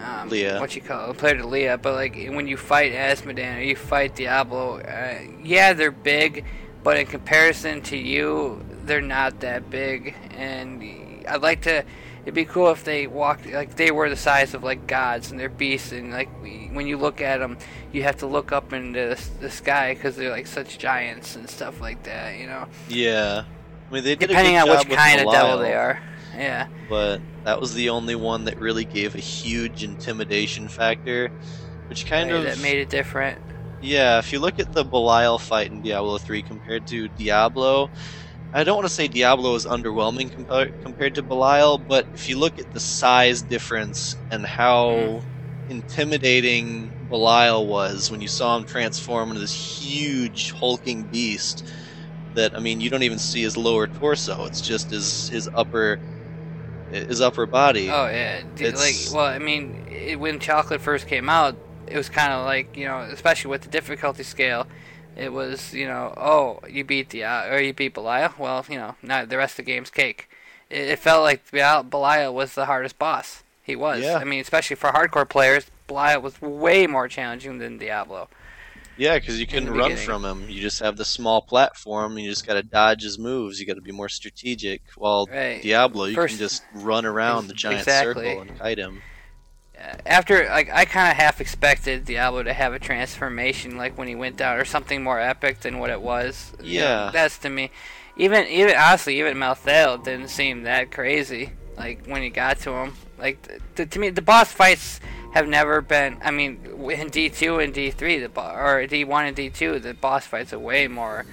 [0.02, 0.60] um, Leah.
[0.60, 1.18] What you call it?
[1.18, 5.72] player to Leah, but like when you fight Azmodan or you fight Diablo, uh, yeah,
[5.72, 6.44] they're big,
[6.82, 10.14] but in comparison to you, they're not that big.
[10.30, 10.82] And
[11.28, 11.84] I'd like to.
[12.22, 15.40] It'd be cool if they walked like they were the size of like gods and
[15.40, 17.56] they're beasts and like when you look at them,
[17.90, 21.48] you have to look up into the, the sky because they're like such giants and
[21.48, 22.38] stuff like that.
[22.38, 23.44] You know, Yeah.
[23.88, 26.02] I mean, they did depending on which kind of devil they are.
[26.36, 26.68] Yeah.
[26.90, 31.32] But that was the only one that really gave a huge intimidation factor,
[31.88, 33.42] which kind Right, of that made it different.
[33.80, 37.90] Yeah, if you look at the Belial fight in Diablo 3 compared to Diablo,
[38.52, 42.38] I don't want to say Diablo is underwhelming compa- compared to Belial, but if you
[42.38, 45.18] look at the size difference and how hmm.
[45.68, 51.64] intimidating Belial was when you saw him transform into this huge hulking beast
[52.32, 56.00] that I mean you don't even see his lower torso, it's just his his upper
[56.90, 57.88] his upper body.
[57.90, 61.56] Oh yeah, It's- like well, I mean, it, when chocolate first came out,
[61.86, 64.66] it was kind of like you know, especially with the difficulty scale,
[65.16, 68.32] it was you know, oh, you beat the uh, or you beat Belial.
[68.38, 70.28] Well, you know, not the rest of the game's cake.
[70.70, 73.42] It, it felt like Belial Belial was the hardest boss.
[73.62, 74.02] He was.
[74.02, 74.16] Yeah.
[74.16, 78.28] I mean, especially for hardcore players, Belial was way more challenging than Diablo.
[78.98, 80.04] Yeah, because you couldn't run beginning.
[80.04, 80.50] from him.
[80.50, 83.60] You just have the small platform, and you just got to dodge his moves.
[83.60, 84.82] You got to be more strategic.
[84.96, 85.62] While Right.
[85.62, 88.24] Diablo, you First- can just run around the giant Exactly.
[88.26, 89.02] circle and kite him.
[90.04, 94.16] After like I kind of half expected Diablo to have a transformation like when he
[94.16, 96.52] went down or something more epic than what it was.
[96.60, 97.10] Yeah.
[97.12, 97.70] that's to me.
[98.16, 101.52] Even even honestly, even Malthael didn't seem that crazy.
[101.76, 103.46] Like when he got to him, like
[103.76, 104.98] th- to me, the boss fights
[105.32, 106.18] have never been.
[106.22, 106.60] I mean,
[106.90, 109.94] in D two and D three, the bo- or D one and D two, the
[109.94, 111.26] boss fights are way more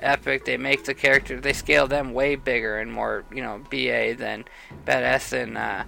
[0.00, 0.44] epic.
[0.44, 4.44] They make the character, they scale them way bigger and more, you know, BA than
[4.86, 5.84] badass than uh,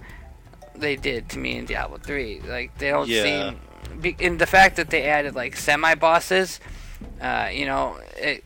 [0.75, 2.41] they did to me in Diablo 3.
[2.47, 3.23] Like they don't Yeah.
[3.23, 3.59] seem
[4.01, 6.59] be, and the fact that they added like semi bosses,
[7.21, 8.43] uh, you know, it,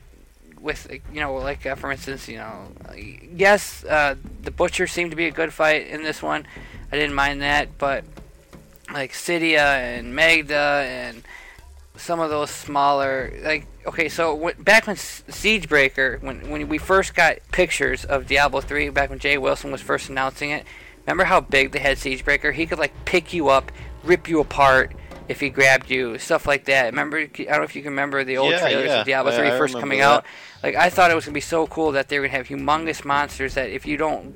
[0.60, 5.16] with you know, like uh, for instance, you know, yes, uh, the butcher seemed to
[5.16, 6.46] be a good fight in this one.
[6.92, 8.04] I didn't mind that, but
[8.92, 9.58] like Cydaea
[9.98, 10.50] and Maghda
[10.84, 11.22] and
[11.96, 16.78] some of those smaller like okay so w- back when S- Siegebreaker when when we
[16.78, 20.64] first got pictures of Diablo 3 back when Jay Wilson was first announcing it
[21.06, 23.70] remember how big they had Siegebreaker he could like pick you up
[24.02, 24.92] rip you apart
[25.28, 28.24] if he grabbed you stuff like that remember I don't know if you can remember
[28.24, 29.00] the old Yeah, trailers yeah.
[29.00, 30.08] of Diablo I- 3 I first coming that.
[30.10, 30.24] out
[30.62, 32.50] like I thought it was going to be so cool that they were going to
[32.50, 34.34] have humongous monsters that if you don't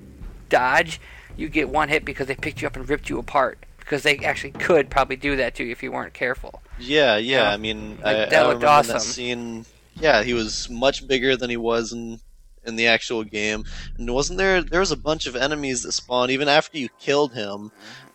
[0.51, 1.01] dodge
[1.37, 4.17] you get one hit because they picked you up and ripped you apart because they
[4.19, 7.51] actually could probably do that to you if you weren't careful Yeah, yeah.
[7.51, 8.95] I mean, Like, I, that I looked awesome.
[8.95, 9.67] that scene.
[10.01, 12.21] Yeah, he was much bigger than he was in
[12.67, 13.63] in the actual game.
[13.99, 14.63] And wasn't there?
[14.63, 17.71] There was a bunch of enemies that spawned even after you killed him.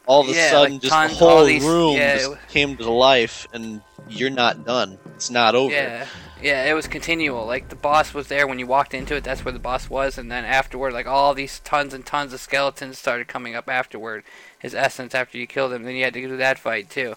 [0.07, 2.39] All of a Yeah, sudden, like just tons- the whole these- room yeah, just was-
[2.49, 4.97] came to life, and you're not done.
[5.15, 5.71] It's not over.
[5.71, 6.05] Yeah,
[6.41, 7.45] yeah, it was continual.
[7.45, 9.23] Like the boss was there when you walked into it.
[9.23, 12.39] That's where the boss was, and then afterward, like all these tons and tons of
[12.41, 14.23] skeletons started coming up afterward.
[14.59, 17.15] His essence after you killed him, then you had to do that fight too.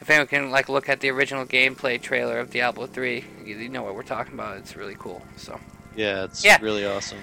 [0.00, 3.84] If anyone can like look at the original gameplay trailer of Diablo 3, you, know
[3.84, 4.56] what we're talking about.
[4.56, 5.22] It's really cool.
[5.36, 5.60] So,
[5.94, 6.58] Yeah, it's Yeah.
[6.60, 7.18] really awesome.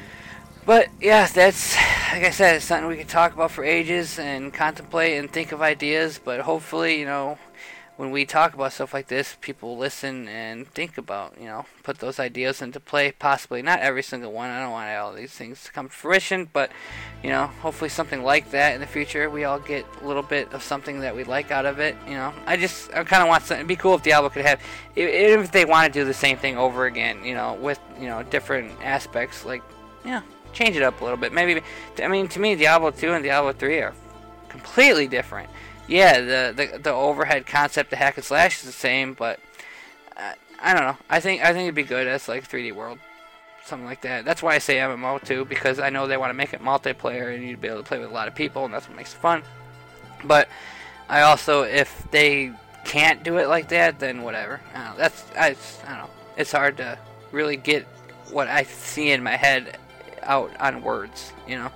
[0.65, 1.75] but yeah, that's
[2.13, 5.51] like I said, it's something we could talk about for ages and contemplate and think
[5.51, 6.19] of ideas.
[6.23, 7.37] But hopefully, you know,
[7.99, 11.99] when we talk about stuff like this, people listen and think about, you know, put
[11.99, 13.11] those ideas into play.
[13.11, 14.49] Possibly not every single one.
[14.49, 16.71] I don't want all these things to come to fruition, but
[17.21, 19.29] you know, hopefully something like that in the future.
[19.29, 21.97] We all get a little bit of something that we like out of it.
[22.07, 23.57] You know, I just I kind of want something.
[23.57, 24.61] It'd be cool if Diablo could have,
[24.95, 27.21] even if they want to do the same thing over again.
[27.25, 29.61] You know, with you know different aspects, like
[30.05, 30.23] know,
[30.53, 31.33] change it up a little bit.
[31.33, 31.61] Maybe
[32.01, 33.93] I mean to me, Diablo two and Diablo three are
[34.47, 35.49] completely different.
[35.89, 39.39] Yeah, the, the the overhead concept, the hack and slash is the same, but
[40.15, 40.97] uh, I don't know.
[41.09, 42.99] I think I think it'd be good as like 3D World,
[43.65, 44.23] something like that.
[44.23, 47.33] That's why I say MMO too, because I know they want to make it multiplayer
[47.33, 49.13] and you'd be able to play with a lot of people, and that's what makes
[49.15, 49.41] it fun.
[50.23, 50.47] But
[51.09, 52.51] I also, if they
[52.85, 54.61] can't do it like that, then whatever.
[54.75, 54.97] I don't know.
[54.97, 55.55] That's I,
[55.87, 56.09] I don't know.
[56.37, 56.99] It's hard to
[57.31, 57.85] really get
[58.29, 59.79] what I see in my head
[60.21, 61.71] out on words, you know.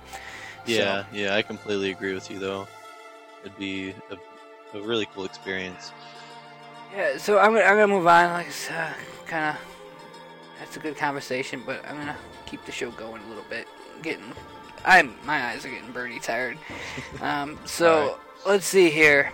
[0.66, 2.68] Yeah, yeah, I completely agree with you though.
[3.44, 5.92] It'd be a, a really cool experience.
[6.94, 8.30] Yeah, so I'm gonna, I'm gonna move on.
[8.32, 8.92] Like, it's, uh,
[9.26, 9.62] kind of,
[10.58, 12.16] that's a good conversation, but I'm gonna
[12.46, 13.66] keep the show going a little bit.
[14.02, 14.32] Getting,
[14.84, 16.58] I'm my eyes are getting birdie tired.
[17.20, 18.16] Um, so Alright.
[18.46, 19.32] let's see here.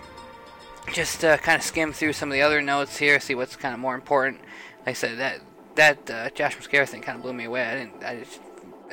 [0.93, 3.73] just uh, kind of skim through some of the other notes here, see what's kind
[3.73, 4.41] of more important.
[4.79, 5.41] Like I said, that
[5.75, 7.63] that uh, Josh Mosquera thing kind of blew me away.
[7.63, 8.39] I didn't, I just,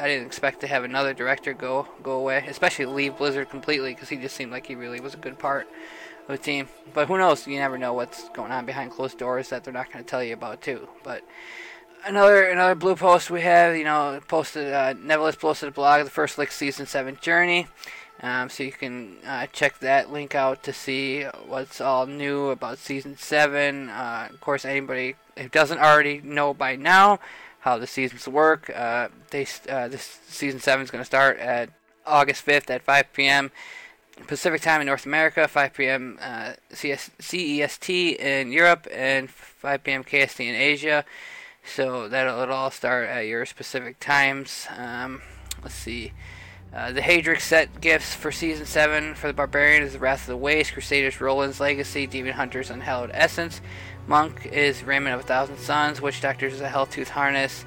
[0.00, 4.08] I didn't expect to have another director go go away, especially leave Blizzard completely, because
[4.08, 5.68] he just seemed like he really was a good part
[6.22, 6.68] of the team.
[6.94, 7.46] But who knows?
[7.46, 10.22] You never know what's going on behind closed doors that they're not going to tell
[10.22, 10.88] you about too.
[11.02, 11.24] But
[12.04, 14.94] another another blue post we have, you know, posted uh,
[15.32, 17.66] posted a blog of the first like season seven journey.
[18.20, 22.78] Um, so you can uh, check that link out to see what's all new about
[22.78, 23.88] season seven.
[23.88, 27.20] Uh, of course, anybody who doesn't already know by now
[27.68, 31.68] how the seasons work, uh, they uh, this season seven is going to start at
[32.06, 33.50] August 5th at 5 p.m.
[34.26, 36.18] Pacific time in North America, 5 p.m.
[36.20, 40.02] Uh, CEST in Europe, and 5 p.m.
[40.02, 41.04] KST in Asia.
[41.62, 44.66] So that'll it'll all start at your specific times.
[44.74, 45.20] Um,
[45.62, 46.12] let's see.
[46.74, 50.26] Uh, the Haedrig's set gifts for Season 7 for the Barbarian is the Wrath of
[50.26, 53.62] the Waste, Crusaders Roland's Legacy, Demon Hunters Unhallowed Essence,
[54.09, 57.66] Monk is Raiment of a Thousand Suns, Witch Doctors is a Helltooth Harness,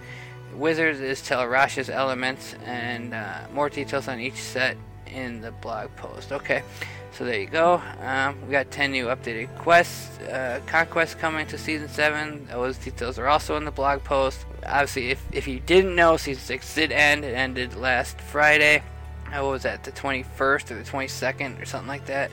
[0.55, 5.95] Wizards is Tal Rasha's Elements, and uh, more details on each set in the blog
[5.97, 6.31] post.
[6.31, 6.63] Okay,
[7.11, 7.79] so there you go.
[8.01, 12.47] Um, we got 10 new updated quests, uh, conquests coming to Season 7.
[12.47, 14.43] Those details are also in the blog post.
[14.65, 17.23] Obviously, if, if you didn't know, Season 6 did end.
[17.23, 18.81] It ended last Friday.
[19.31, 22.31] What was that, the 21st or the 22nd or something like that?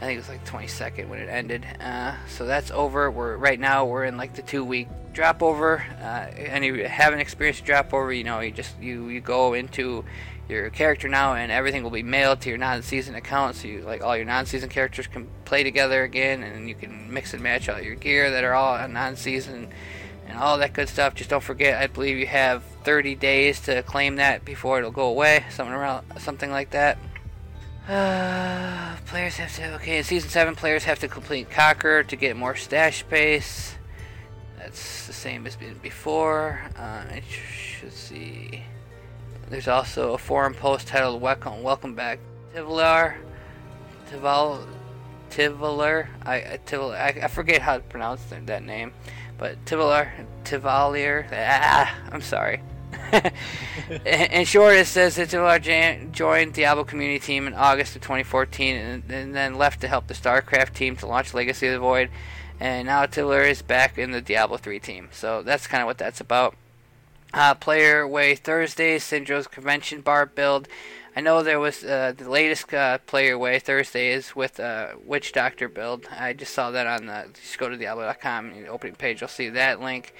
[0.00, 1.66] I think it was like 22nd when it ended.
[1.80, 3.10] Uh, so that's over.
[3.10, 5.84] We're right now we're in like the two week drop over.
[6.00, 10.04] Uh, and you haven't experienced drop over, you know, you just you you go into
[10.48, 13.56] your character now, and everything will be mailed to your non-season account.
[13.56, 17.34] So you like all your non-season characters can play together again, and you can mix
[17.34, 19.70] and match all your gear that are all on non-season
[20.28, 21.14] and all that good stuff.
[21.14, 25.06] Just don't forget, I believe you have 30 days to claim that before it'll go
[25.06, 26.98] away, something around something like that.
[27.88, 29.98] Uh, players have to okay.
[29.98, 33.74] In season seven, players have to complete Conquer to get more stash space.
[34.58, 36.60] That's the same as been before.
[36.76, 38.62] Uh, it should see.
[39.48, 42.18] There's also a forum post titled "Welcome, Welcome Back,
[42.54, 43.16] Tivalar."
[44.10, 44.66] Tival,
[45.30, 46.08] Tivaler.
[46.24, 48.92] I I, I I forget how to pronounce that, name,
[49.38, 50.10] but Tivalar,
[50.44, 51.26] Tivalier.
[51.32, 52.62] Ah, I'm sorry.
[54.04, 59.34] In short, it says jan- joined Diablo community team in August of 2014 and, and,
[59.34, 62.10] then left to help the StarCraft team to launch Legacy of the Void.
[62.58, 65.08] And now Tivalar is back in the Diablo 3 team.
[65.12, 66.56] So that's kind of what that's about.
[67.34, 70.68] Uh, player Way Thursday, Syndro's Convention Bar build.
[71.14, 75.32] I know there was uh, the latest uh, Player Way Thursday is with uh, Witch
[75.32, 76.06] Doctor build.
[76.10, 77.26] I just saw that on the.
[77.32, 80.14] Just go to Diablo.com, the opening page, you'll see that link.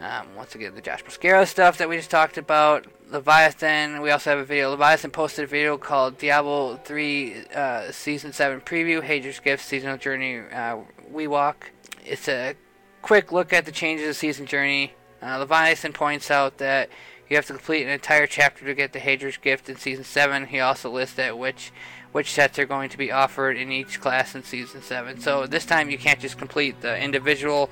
[0.00, 2.86] Um, once again, the Josh Mosquera stuff that we just talked about.
[3.10, 4.70] Leviathan, we also have a video.
[4.70, 10.38] Leviathan posted a video called Diablo 3 uh, Season 7 Preview, Haedrig's Gift Seasonal Journey
[10.38, 10.78] uh,
[11.10, 11.72] We Walk.
[12.06, 12.54] It's a
[13.02, 14.94] quick look at the changes of Season Journey.
[15.20, 16.88] Uh, Leviathan points out that
[17.28, 20.46] you have to complete an entire chapter to get the Haedrig's Gift in Season 7.
[20.46, 21.72] He also lists that which
[22.12, 25.20] which sets are going to be offered in each class in Season 7.
[25.20, 27.70] So this time you can't just complete the individual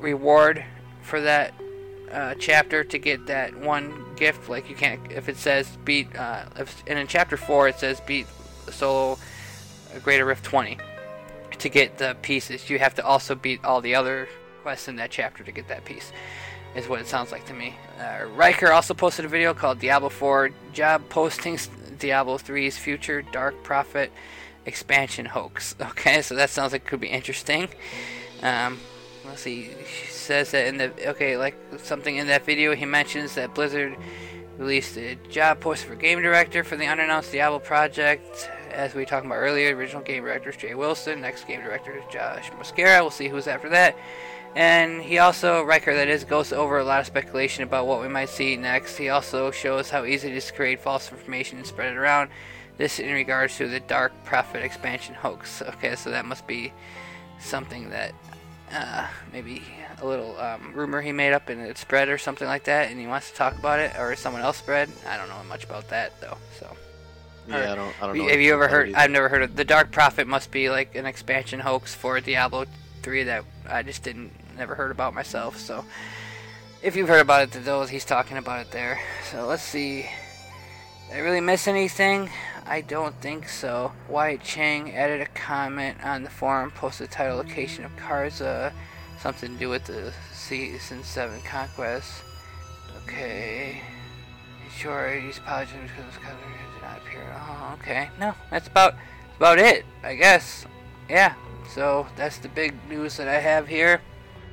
[0.00, 0.64] reward
[1.08, 1.54] for that
[2.12, 4.48] uh, chapter to get that one gift.
[4.48, 8.00] Like you can't if it says beat, uh, if, and in chapter four it says
[8.06, 8.26] beat
[8.70, 9.18] solo
[10.02, 10.78] Greater Rift 20
[11.58, 12.70] to get the pieces.
[12.70, 14.28] You have to also beat all the other
[14.62, 16.12] quests in that chapter to get that piece.
[16.76, 17.74] Is what it sounds like to me.
[17.98, 23.62] Uh, Rhykker also posted a video called Diablo 4 Job Postings Diablo 3's Future Dark
[23.64, 24.12] Prophet
[24.66, 25.74] Expansion Hoax.
[25.80, 27.68] Okay, so that sounds like it could be interesting.
[28.42, 28.78] Um,
[29.24, 29.70] let's see
[30.28, 33.96] says that in the okay, like something in that video, he mentions that Blizzard
[34.58, 38.50] released a job post for game director for the unannounced Diablo project.
[38.70, 42.04] As we talked about earlier, original game director is Jay Wilson, next game director is
[42.12, 43.00] Josh Mosquera.
[43.00, 43.96] We'll see who's after that.
[44.54, 48.08] And he also, Rhykker, that is, goes over a lot of speculation about what we
[48.08, 48.96] might see next.
[48.96, 52.30] He also shows how easy it is to create false information and spread it around.
[52.76, 55.62] This in regards to the Dark Prophet expansion hoax.
[55.62, 56.72] Okay, so that must be
[57.40, 58.12] something that
[58.72, 59.62] uh, maybe
[60.00, 63.00] a little um, rumor he made up and it spread or something like that, and
[63.00, 64.88] he wants to talk about it, or someone else spread.
[65.06, 66.36] I don't know much about that though.
[66.58, 66.76] So.
[67.48, 68.02] Yeah, I don't.
[68.02, 68.28] I don't know.
[68.28, 68.94] Have you ever heard?
[68.94, 70.26] I've never heard of the Dark Prophet.
[70.26, 72.66] Must be like an expansion hoax for Diablo
[73.02, 75.58] 3 that I just didn't never heard about myself.
[75.58, 75.84] So,
[76.82, 79.00] if you've heard about it, those he's talking about it there.
[79.30, 80.06] So let's see.
[81.08, 82.28] Did I really miss anything?
[82.68, 83.92] I don't think so.
[84.08, 88.72] Wyatt Cheng added a comment on the forum, posted the title location of Karza,
[89.18, 92.22] something to do with the season 7 conquest.
[93.04, 93.80] Okay.
[94.76, 96.38] Sure, he's apologizing because his cousin
[96.74, 97.34] did not appear.
[97.34, 98.10] Oh, okay.
[98.20, 98.94] No, that's about
[99.38, 100.66] about it, I guess.
[101.08, 101.34] Yeah,
[101.74, 104.02] So that's the big news that I have here.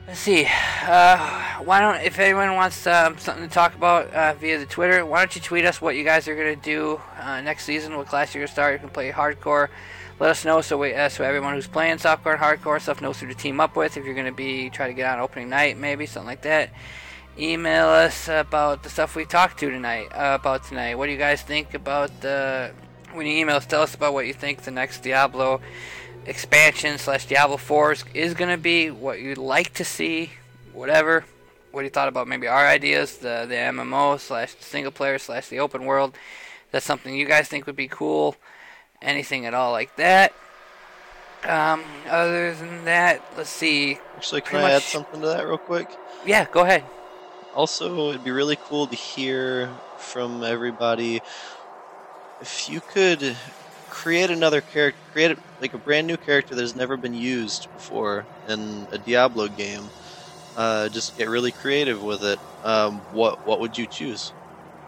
[0.07, 0.47] Let's see.
[0.83, 1.17] Uh,
[1.63, 5.17] why don't if anyone wants um, something to talk about uh, via the Twitter, why
[5.17, 7.97] don't you tweet us what you guys are gonna do uh, next season?
[7.97, 8.73] What class you're gonna start?
[8.73, 9.69] You can play hardcore.
[10.19, 13.19] Let us know so we uh, so everyone who's playing softcore and hardcore stuff knows
[13.19, 13.97] who to team up with.
[13.97, 16.69] If you're gonna be try to get on opening night, maybe something like that.
[17.39, 20.09] Email us about the stuff we talked to tonight.
[20.11, 20.95] Uh, about tonight.
[20.95, 22.71] What do you guys think about the?
[23.11, 25.61] When you email us, tell us about what you think the next Diablo
[26.25, 30.31] expansion slash Diablo 4 is, going to be, what you'd like to see,
[30.73, 31.25] whatever.
[31.71, 35.59] What you thought about maybe our ideas, the the MMO slash single player slash the
[35.59, 36.15] open world.
[36.71, 38.37] That's something you guys think would be cool.
[39.01, 40.33] Anything at all like that.
[41.43, 43.99] Um, other than that, let's see.
[44.15, 45.89] Actually, can Pretty I add something to that real quick?
[46.25, 46.85] Yeah, go ahead.
[47.53, 51.21] Also, it'd be really cool to hear from everybody
[52.41, 53.35] if you could
[53.95, 57.71] create another character, create a, like a brand new character that has never been used
[57.73, 59.83] before in a Diablo game.
[60.57, 62.37] Uh, just get really creative with it.
[62.63, 64.29] Um, what what would you choose?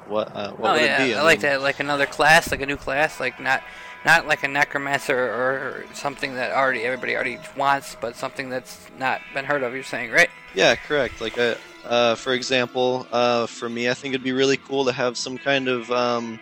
[0.07, 1.15] What uh, what oh would yeah, it be?
[1.15, 1.61] I like mean, that.
[1.61, 3.63] Like another class, like a new class, like not
[4.05, 8.87] not like a necromancer or, or something that already everybody already wants, but something that's
[8.99, 9.73] not been heard of.
[9.73, 10.29] You're saying, right?
[10.53, 11.21] Yeah, correct.
[11.21, 11.55] Like, uh,
[11.85, 15.37] uh, for example, uh, for me, I think it'd be really cool to have some
[15.37, 16.39] kind of um,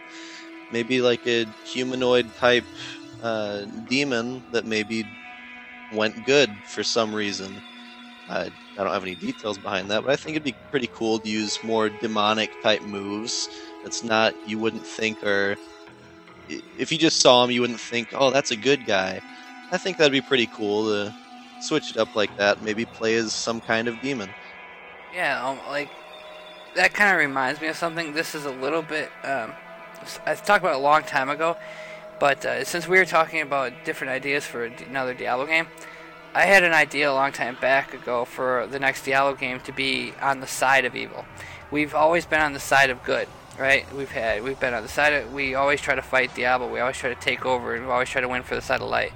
[0.71, 2.65] maybe like a humanoid type
[3.21, 5.05] uh, demon that maybe
[5.93, 7.61] went good for some reason.
[8.29, 11.19] I, I don't have any details behind that, but I think it'd be pretty cool
[11.19, 13.49] to use more demonic type moves.
[13.83, 15.57] That's not you wouldn't think or
[16.77, 19.21] If you just saw him, you wouldn't think, "Oh, that's a good guy."
[19.71, 21.13] I think that'd be pretty cool to
[21.59, 22.61] switch it up like that.
[22.61, 24.29] Maybe play as some kind of demon.
[25.13, 25.89] Yeah, um, like
[26.75, 28.13] that kind of reminds me of something.
[28.13, 29.11] This is a little bit.
[29.23, 29.53] Um,
[30.25, 31.57] I talked about it a long time ago,
[32.19, 35.67] but uh, since we were talking about different ideas for another Diablo game,
[36.33, 39.71] I had an idea a long time back ago for the next Diablo game to
[39.71, 41.25] be on the side of evil.
[41.71, 43.27] We've always been on the side of good,
[43.57, 43.91] right?
[43.93, 46.71] We've had we've been on the side of we always try to fight Diablo.
[46.71, 48.81] We always try to take over, and we always try to win for the side
[48.81, 49.13] of light.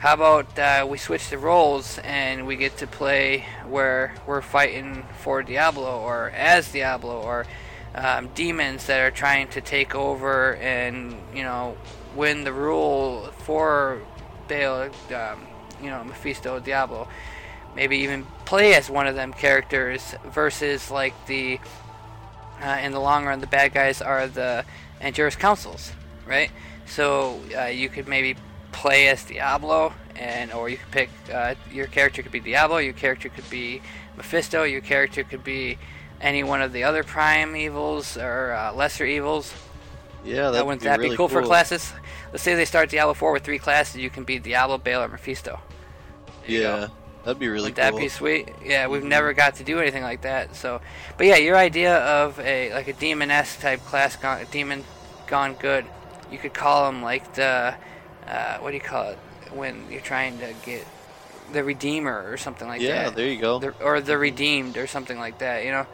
[0.00, 5.04] How about uh, we switch the roles and we get to play where we're fighting
[5.18, 7.46] for Diablo or as Diablo or
[7.94, 11.76] um, demons that are trying to take over and you know
[12.14, 14.00] win the rule for
[14.48, 15.46] Baal, um,
[15.82, 17.08] you know Mephisto, Diablo.
[17.74, 21.60] Maybe even play as one of them characters versus like the
[22.62, 24.64] uh, in the long run the bad guys are the
[25.00, 25.92] Angiris councils,
[26.26, 26.50] right?
[26.86, 28.36] So uh, you could maybe
[28.72, 32.92] play as Diablo, and or you could pick uh, your character could be Diablo, your
[32.92, 33.80] character could be
[34.16, 35.78] Mephisto, your character could be
[36.20, 39.54] any one of the other prime evils or uh, lesser evils.
[40.24, 41.92] Yeah, That that wouldn't be that really be cool, for classes?
[42.30, 45.08] Let's say they start Diablo 4 with three classes, you can be Diablo, Baal, or
[45.08, 45.60] Mephisto.
[46.46, 46.60] There.
[46.60, 46.88] Yeah,
[47.24, 48.48] that'd be really Would That'd be sweet?
[48.64, 50.54] Yeah, we've never got to do anything like that.
[50.56, 50.80] So,
[51.16, 54.84] but yeah, your idea of a like a demon-esque type class, gone, demon
[55.26, 55.86] gone good.
[56.30, 57.74] You could call them like the
[58.26, 59.18] uh, what do you call it
[59.52, 60.86] when you're trying to get
[61.52, 63.04] the redeemer or something like yeah, that.
[63.04, 63.58] Yeah, there you go.
[63.58, 65.64] The- or the redeemed or something like that.
[65.64, 65.86] You know.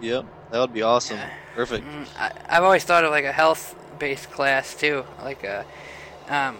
[0.00, 1.18] Yep, that would be awesome.
[1.18, 1.30] Yeah.
[1.54, 1.86] Perfect.
[1.86, 5.64] Mm, I, I've always thought of like a health-based class too, like a,
[6.28, 6.56] um,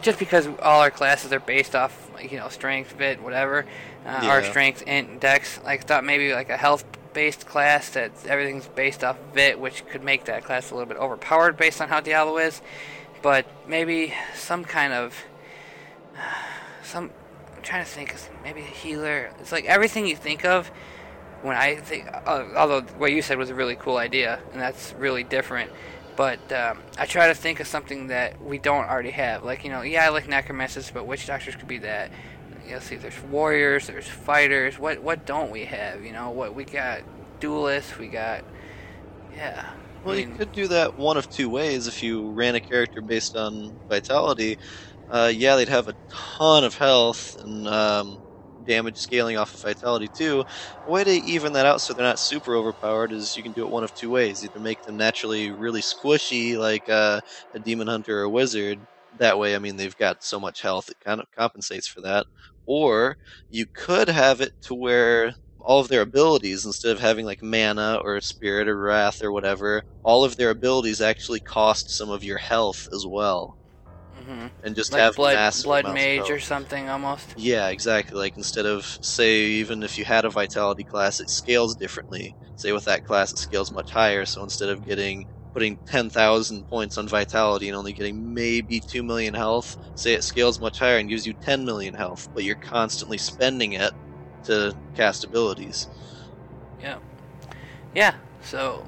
[0.00, 3.66] just because all our classes are based off like you know strength, vit, whatever,
[4.06, 5.60] uh, our strength, int, dex.
[5.64, 10.24] Like thought maybe like a health-based class that everything's based off vit, which could make
[10.24, 12.62] that class a little bit overpowered based on how Diablo is,
[13.20, 15.14] but maybe some kind of
[16.88, 17.10] some.
[17.56, 18.14] I'm trying to think.
[18.14, 19.30] of Maybe a healer.
[19.40, 20.70] It's like everything you think of
[21.42, 24.94] when I think, uh, although what you said was a really cool idea, and that's
[24.98, 25.70] really different.
[26.16, 29.44] But um, I try to think of something that we don't already have.
[29.44, 32.10] Like you know, yeah, I like necromancers, but witch doctors could be that.
[32.66, 34.78] You know, see, there's warriors, there's fighters.
[34.78, 36.04] What what don't we have?
[36.04, 37.02] You know, what we got?
[37.40, 38.42] Duelists, we got.
[39.36, 39.64] Yeah.
[40.04, 41.86] Well, I you could do that one of two ways.
[41.86, 44.58] If you ran a character based on vitality,
[45.08, 45.94] uh, yeah, they'd have a
[46.38, 48.18] ton of health and um,
[48.62, 50.44] damage scaling off of vitality too.
[50.86, 53.64] A way to even that out so they're not super overpowered is you can do
[53.64, 54.44] it one of two ways.
[54.44, 57.20] Either make them naturally really squishy, like uh,
[57.54, 58.86] a demon hunter or a wizard.
[59.16, 62.26] That way, I mean, they've got so much health it kind of compensates for that.
[62.66, 63.16] Or
[63.50, 67.96] you could have it to where all of their abilities instead of having like mana
[68.04, 72.38] or spirit or wrath or whatever all of their abilities actually cost some of your
[72.38, 73.57] health as well
[74.28, 74.50] mhm.
[74.62, 77.34] and just like have blood blood mage or something almost.
[77.36, 81.74] yeah exactly like instead of say even if you had a vitality class it scales
[81.74, 86.68] differently say with that class it scales much higher so instead of getting putting 10,000
[86.68, 89.76] points on vitality and only getting maybe 2 million health.
[89.96, 93.72] Say it scales much higher and gives you 10 million health, but you're constantly spending
[93.72, 93.92] it
[94.44, 95.88] to cast abilities.
[96.80, 96.98] Yeah.
[97.94, 98.14] Yeah.
[98.42, 98.84] So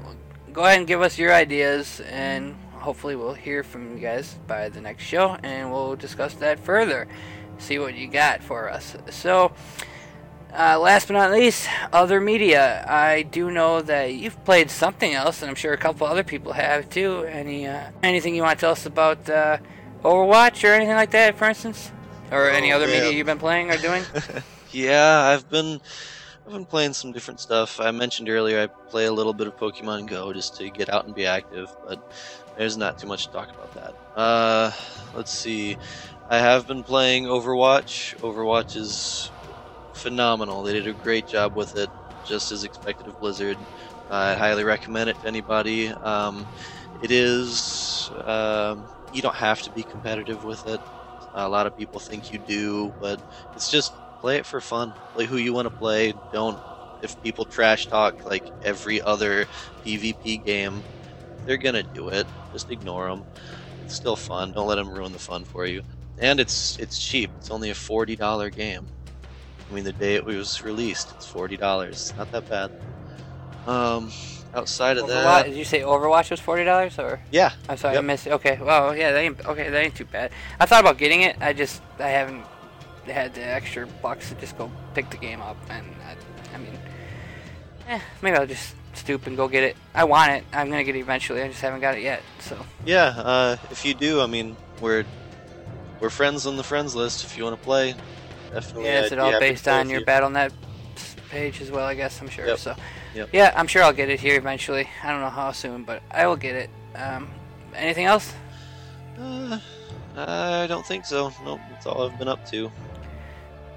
[0.52, 4.68] go ahead and give us your ideas, and hopefully we'll hear from you guys by
[4.68, 7.06] the next show, and we'll discuss that further.
[7.58, 8.96] See what you got for us.
[9.10, 9.52] So,
[10.52, 12.84] uh, last but not least, other media.
[12.88, 16.52] I do know that you've played something else, and I'm sure a couple other people
[16.54, 17.24] have too.
[17.24, 19.58] Any uh, anything you want to tell us about uh,
[20.02, 21.92] Overwatch or anything like that, for instance,
[22.32, 24.02] or any Oh, other media you've been playing or doing?
[24.72, 25.80] Yeah, I've been
[26.46, 27.80] I've been playing some different stuff.
[27.80, 31.06] I mentioned earlier I play a little bit of Pokemon Go just to get out
[31.06, 32.12] and be active, but
[32.56, 33.94] there's not too much to talk about that.
[34.14, 34.72] Uh,
[35.12, 35.78] let's see.
[36.28, 38.16] I have been playing Overwatch.
[38.18, 39.32] Overwatch is
[39.92, 40.62] phenomenal.
[40.62, 41.90] They did a great job with it,
[42.22, 43.66] just as expected of Blizzard.
[44.08, 45.88] I highly recommend it to anybody.
[45.88, 46.48] Um,
[46.98, 48.10] it is.
[48.24, 50.82] Um, you don't have to be competitive with it.
[51.32, 53.20] A lot of people think you do, but
[53.54, 54.96] it's just play it for fun.
[55.14, 56.14] Play who you want to play.
[56.32, 56.62] Don't.
[57.00, 59.46] If people trash talk like every other
[59.84, 60.84] PvP game,
[61.46, 62.26] they're gonna do it.
[62.52, 63.24] Just ignore them.
[63.84, 64.52] It's still fun.
[64.52, 65.82] Don't let them ruin the fun for you.
[66.18, 67.30] And it's it's cheap.
[67.38, 68.86] It's only a forty dollar game.
[69.70, 72.12] I mean, the day it was released, it's forty dollars.
[72.18, 72.72] Not that bad.
[73.66, 74.10] Um,
[74.54, 77.20] outside of Overwatch, that, did you say Overwatch was forty dollars or?
[77.30, 78.32] yeah, I'm sorry, I missed it.
[78.32, 79.70] Okay, well, yeah, that ain't okay.
[79.70, 80.32] That ain't too bad.
[80.58, 81.36] I thought about getting it.
[81.40, 82.44] I just I haven't
[83.06, 86.78] had the extra bucks to just go pick the game up, and I, I mean,
[87.88, 88.74] eh, maybe I'll just
[89.10, 89.76] stoop and go get it.
[89.94, 90.44] I want it.
[90.52, 91.42] I'm gonna get it eventually.
[91.42, 92.22] I just haven't got it yet.
[92.38, 93.14] So yeah.
[93.16, 95.04] Uh, if you do, I mean, we're
[96.00, 97.24] we're friends on the friends list.
[97.24, 97.94] If you want to play,
[98.52, 98.84] definitely.
[98.84, 100.06] yeah, is it all based on your you.
[100.06, 100.52] Battle.net
[101.30, 101.86] page as well?
[101.86, 102.46] I guess I'm sure.
[102.46, 102.58] Yep.
[102.58, 102.76] So
[103.14, 103.30] Yep.
[103.32, 104.88] yeah, I'm sure I'll get it here eventually.
[105.02, 106.70] I don't know how soon, but I will get it.
[106.94, 107.28] Um,
[107.74, 108.32] anything else?
[109.18, 109.58] Uh,
[110.16, 111.32] I don't think so.
[111.44, 112.70] Nope, that's all I've been up to.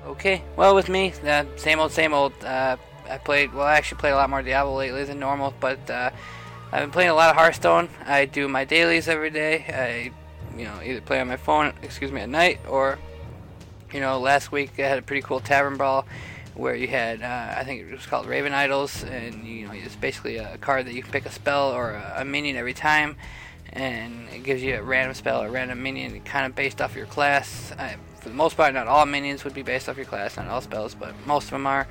[0.05, 0.43] Okay.
[0.55, 2.33] Well, with me, uh, same old, same old.
[2.43, 2.77] Uh,
[3.09, 3.53] I played.
[3.53, 6.11] Well, I actually played a lot more Diablo lately than normal, but uh,
[6.71, 7.89] I've been playing a lot of Hearthstone.
[8.05, 9.65] I do my dailies every day.
[9.69, 12.99] I, you know, either play on my phone, excuse me, at night, or,
[13.91, 16.05] you know, last week I had a pretty cool tavern brawl
[16.55, 19.95] where you had, uh, I think it was called Raven Idols, and you know, it's
[19.95, 23.15] basically a card that you can pick a spell or a, minion every time,
[23.71, 26.95] and it gives you a random spell or a random minion, kind of based off
[26.95, 27.71] your class.
[27.77, 30.47] I, for the most part, not all minions would be based off your class, not
[30.47, 31.87] all spells, but most of them are.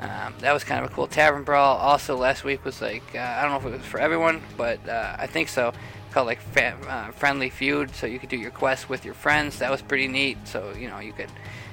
[0.00, 1.78] Um, that was kind of a cool tavern brawl.
[1.78, 4.86] Also, last week was like uh, I don't know if it was for everyone, but
[4.88, 5.72] uh, I think so.
[6.10, 9.58] Called like fa- uh, friendly feud, so you could do your quests with your friends.
[9.58, 10.38] That was pretty neat.
[10.44, 11.30] So you know you could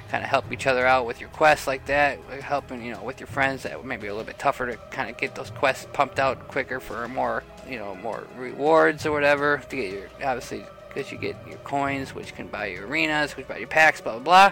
[0.10, 3.20] kind of help each other out with your quests like that, helping you know with
[3.20, 3.64] your friends.
[3.64, 6.48] That may be a little bit tougher to kind of get those quests pumped out
[6.48, 11.18] quicker for more you know more rewards or whatever to get your obviously because you
[11.18, 14.52] get your coins, which can buy your arenas, which buy your packs, blah blah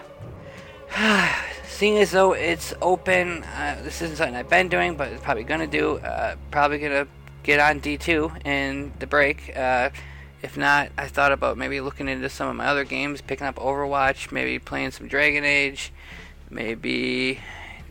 [1.68, 5.44] Seeing as though it's open, uh, this isn't something I've been doing, but it's probably
[5.44, 5.98] gonna do.
[5.98, 7.06] Uh, probably gonna
[7.42, 9.56] get on D2 in the break.
[9.56, 9.90] Uh,
[10.42, 13.56] if not, I thought about maybe looking into some of my other games, picking up
[13.56, 15.92] Overwatch, maybe playing some Dragon Age,
[16.48, 17.40] maybe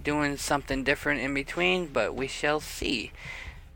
[0.04, 1.88] doing something different in between.
[1.88, 3.12] But we shall see.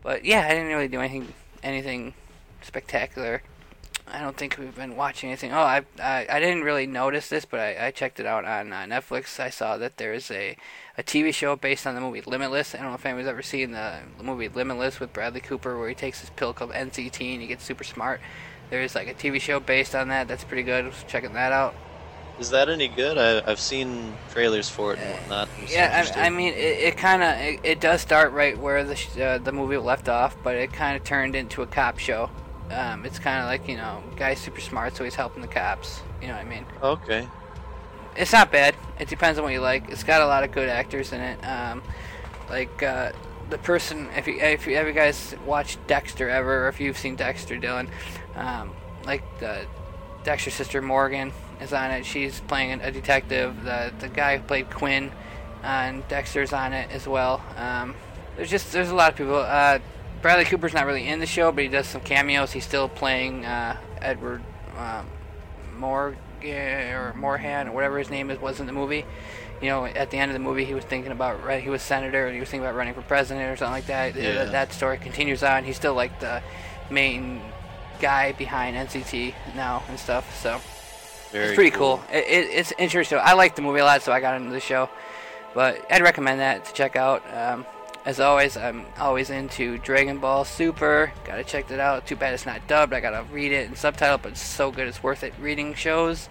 [0.02, 1.32] But yeah, I didn't really do anything,
[1.62, 2.14] anything
[2.62, 3.42] spectacular.
[4.06, 5.52] I don't think we've been watching anything.
[5.52, 8.72] Oh, I I, I didn't really notice this, but I, I checked it out on
[8.72, 9.40] uh, Netflix.
[9.40, 10.56] I saw that there is a,
[10.98, 12.74] a TV show based on the movie Limitless.
[12.74, 15.94] I don't know if anyone's ever seen the movie Limitless with Bradley Cooper, where he
[15.94, 18.20] takes this pill called NZT and he gets super smart.
[18.70, 20.28] There is like a TV show based on that.
[20.28, 20.92] That's pretty good.
[21.08, 21.74] Checking that out.
[22.38, 23.16] Is that any good?
[23.16, 25.48] I, I've seen trailers for it and whatnot.
[25.60, 26.12] I'm Yeah.
[26.16, 29.16] I, I mean, it, it kind of it, it does start right where the sh-
[29.18, 32.28] uh, the movie left off, but it kind of turned into a cop show.
[32.74, 36.02] Um, it's kind of like you know, guy's super smart, so he's helping the cops.
[36.20, 36.66] You know what I mean?
[36.82, 37.28] okay.
[38.16, 38.76] It's not bad.
[39.00, 39.88] It depends on what you like.
[39.88, 41.38] It's got a lot of good actors in it.
[41.44, 41.82] Um,
[42.48, 43.10] like uh,
[43.50, 46.98] the person, if you if you, have you guys watched Dexter ever, or if you've
[46.98, 47.88] seen Dexter, Dylan,
[48.36, 48.70] um,
[49.04, 49.66] like the
[50.22, 52.06] Dexter's sister Morgan is on it.
[52.06, 53.64] She's playing a detective.
[53.64, 55.10] The the guy who played Quinn
[55.62, 57.42] on Dexter's on it as well.
[57.56, 57.94] Um,
[58.36, 59.36] there's just there's a lot of people.
[59.36, 59.78] Uh,
[60.24, 62.50] Bradley Cooper's not really in the show, but he does some cameos.
[62.50, 64.40] He's still playing uh, Edward
[64.78, 65.06] um,
[65.76, 69.04] Morgan or Morhan or whatever his name is was in the movie.
[69.60, 72.24] You know, at the end of the movie, he was thinking about he was senator
[72.24, 74.16] and he was thinking about running for president or something like that.
[74.16, 74.46] Yeah.
[74.46, 75.62] That, story continues on.
[75.62, 76.42] He's still like the
[76.90, 77.42] main
[78.00, 80.40] guy behind NZT now and stuff.
[80.40, 80.58] So
[81.32, 82.02] Very it's pretty cool.
[82.10, 83.18] It, it, it's interesting.
[83.22, 84.88] I like the movie a lot, so I got into the show.
[85.52, 87.22] But I'd recommend that to check out.
[87.30, 87.66] Um,
[88.04, 91.10] As always, I'm always into Dragon Ball Super.
[91.24, 92.06] Gotta check that out.
[92.06, 92.92] Too bad it's not dubbed.
[92.92, 96.28] I gotta read it in subtitle, but it's so good it's worth it reading shows.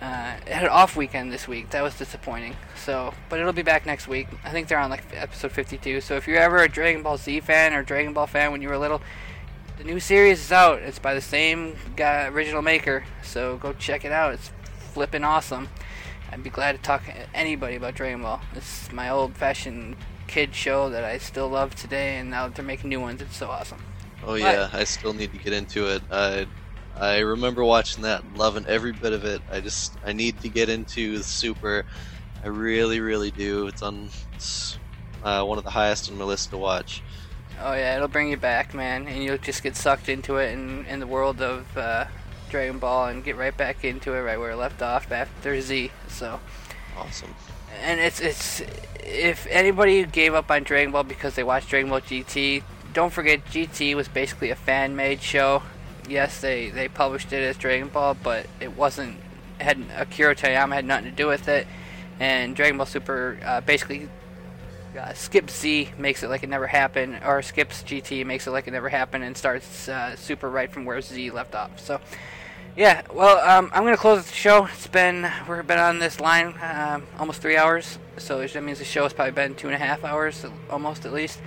[0.00, 1.70] Uh, it had an off weekend this week.
[1.70, 2.56] That was disappointing.
[2.74, 4.26] So, but it'll be back next week.
[4.44, 6.00] I think they're on like episode 52.
[6.00, 8.68] So if you're ever a Dragon Ball Z fan or Dragon Ball fan when you
[8.68, 9.00] were little,
[9.78, 10.80] the new series is out.
[10.80, 13.04] It's by the same guy, original maker.
[13.22, 14.34] So go check it out.
[14.34, 14.50] It's
[14.92, 15.68] flipping awesome.
[16.32, 18.40] I'd be glad to talk to anybody about Dragon Ball.
[18.56, 19.96] It's my old-fashioned
[20.26, 23.36] kid show that I still love today, and now that they're making new ones, it's
[23.36, 23.78] so awesome.
[24.24, 26.02] Oh yeah, I still need to get into it.
[26.10, 26.46] I
[26.98, 29.42] I remember watching that, loving every bit of it.
[29.50, 31.84] I just I need to get into the Super.
[32.42, 33.66] I really, really do.
[33.66, 34.78] It's on it's,
[35.22, 37.02] uh, one of the highest on my list to watch.
[37.60, 40.84] Oh yeah, it'll bring you back, man, and you'll just get sucked into it in,
[40.86, 42.06] in the world of uh,
[42.50, 45.90] Dragon Ball and get right back into it right where it left off after Z.
[46.08, 46.40] So
[46.96, 47.34] Awesome.
[47.82, 48.62] And it's it's
[49.04, 52.62] if anybody gave up on Dragon Ball because they watched Dragon Ball GT,
[52.92, 55.62] don't forget GT was basically a fan-made show.
[56.08, 59.18] Yes, they they published it as Dragon Ball, but it wasn't
[59.60, 61.66] had Akira Toriyama had nothing to do with it.
[62.18, 64.08] And Dragon Ball Super uh, basically
[64.98, 68.66] uh, skips Z, makes it like it never happened, or skips GT, makes it like
[68.66, 71.78] it never happened, and starts uh, Super right from where Z left off.
[71.78, 72.00] So.
[72.76, 74.66] Yeah, well, um, I'm gonna close the show.
[74.66, 78.84] It's been we've been on this line um, almost three hours, so that means the
[78.84, 81.40] show has probably been two and a half hours, almost at least.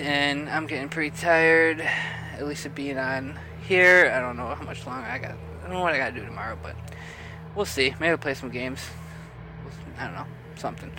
[0.00, 4.12] And I'm getting pretty tired, at least of being on here.
[4.12, 5.30] I don't know how much longer I got.
[5.30, 6.74] I don't know what I gotta do tomorrow, but
[7.54, 7.94] we'll see.
[8.00, 8.84] Maybe I'll play some games.
[9.96, 10.26] I don't know,
[10.56, 10.90] something.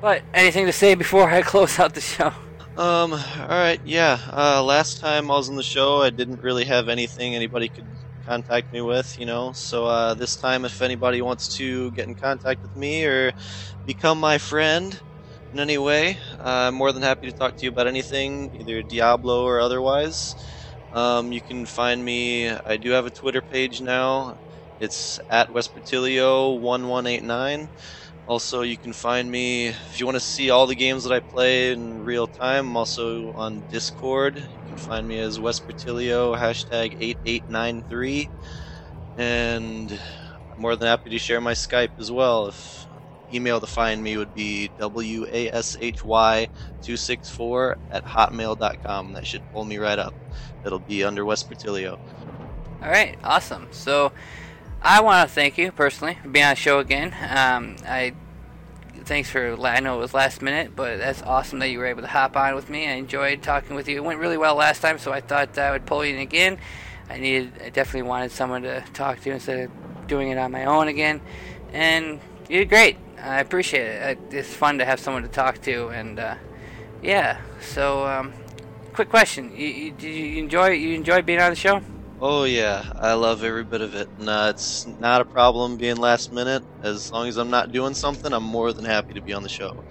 [0.00, 2.32] But anything to say before I close out the show?
[2.76, 3.12] Um.
[3.12, 3.80] All right.
[3.84, 4.20] Yeah.
[4.32, 7.86] Uh, last time I was on the show, I didn't really have anything anybody could
[8.24, 9.18] contact me with.
[9.18, 9.52] You know.
[9.52, 13.32] So uh, this time, if anybody wants to get in contact with me or
[13.84, 15.00] become my friend
[15.52, 18.82] in any way, uh, I'm more than happy to talk to you about anything, either
[18.82, 20.36] Diablo or otherwise.
[20.92, 22.50] Um, you can find me.
[22.64, 24.36] I do have a Twitter page now.
[24.78, 27.68] It's at Wespertilio1189.
[28.26, 31.20] Also, you can find me if you want to see all the games that I
[31.20, 32.70] play in real time.
[32.70, 34.36] I'm also on Discord.
[34.36, 38.30] You can find me as Wespertilio hashtag 8893.
[39.18, 40.00] And
[40.52, 42.48] I'm more than happy to share my Skype as well.
[42.48, 42.86] If
[43.34, 49.12] email to find me would be washy264 at hotmail.com.
[49.12, 50.14] That should pull me right up.
[50.64, 51.98] It'll be under Wespertilio.
[52.82, 53.66] All right, awesome.
[53.70, 54.12] So,
[54.86, 57.14] I want to thank you personally for being on the show again.
[57.30, 58.12] Um, I
[59.04, 62.02] thanks for I know it was last minute, but that's awesome that you were able
[62.02, 62.86] to hop on with me.
[62.86, 63.96] I enjoyed talking with you.
[63.96, 66.58] It went really well last time, so I thought I would pull you in again.
[67.08, 70.66] I needed, I definitely wanted someone to talk to instead of doing it on my
[70.66, 71.22] own again,
[71.72, 72.20] and
[72.50, 72.98] you did great.
[73.22, 74.18] I appreciate it.
[74.32, 76.34] It's fun to have someone to talk to, and uh,
[77.02, 77.40] yeah.
[77.58, 78.34] So, um,
[78.92, 81.80] quick question: you, you, did you enjoy you enjoy being on the show?
[82.20, 84.08] Oh yeah, I love every bit of it.
[84.18, 86.62] And uh, it's not a problem being last minute.
[86.82, 89.48] As long as I'm not doing something, I'm more than happy to be on the
[89.48, 89.84] show.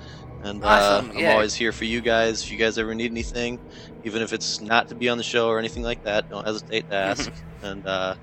[0.43, 1.33] And uh, I'm yeah.
[1.33, 2.43] always here for you guys.
[2.43, 3.59] If you guys ever need anything,
[4.03, 6.89] even if it's not to be on the show or anything like that, don't hesitate
[6.89, 7.31] to ask.
[7.61, 8.15] and uh,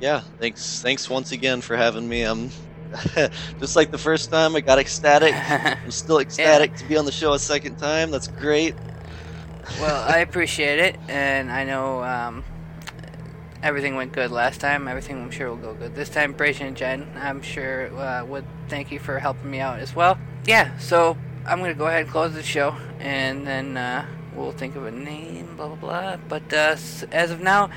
[0.00, 2.22] yeah, thanks, thanks once again for having me.
[2.22, 2.50] I'm
[3.60, 5.34] just like the first time, I got ecstatic.
[5.50, 8.10] I'm still ecstatic to be on the show a second time.
[8.10, 8.74] That's great.
[9.80, 12.44] well, I appreciate it, and I know um,
[13.62, 14.88] everything went good last time.
[14.88, 16.32] Everything I'm sure will go good this time.
[16.32, 20.18] Brazier and Jen, I'm sure uh, would thank you for helping me out as well.
[20.46, 21.16] Yeah, so
[21.46, 24.90] I'm gonna go ahead and close the show, and then uh, we'll think of a
[24.90, 26.16] name, blah blah blah.
[26.28, 26.76] But uh,
[27.12, 27.70] as of now.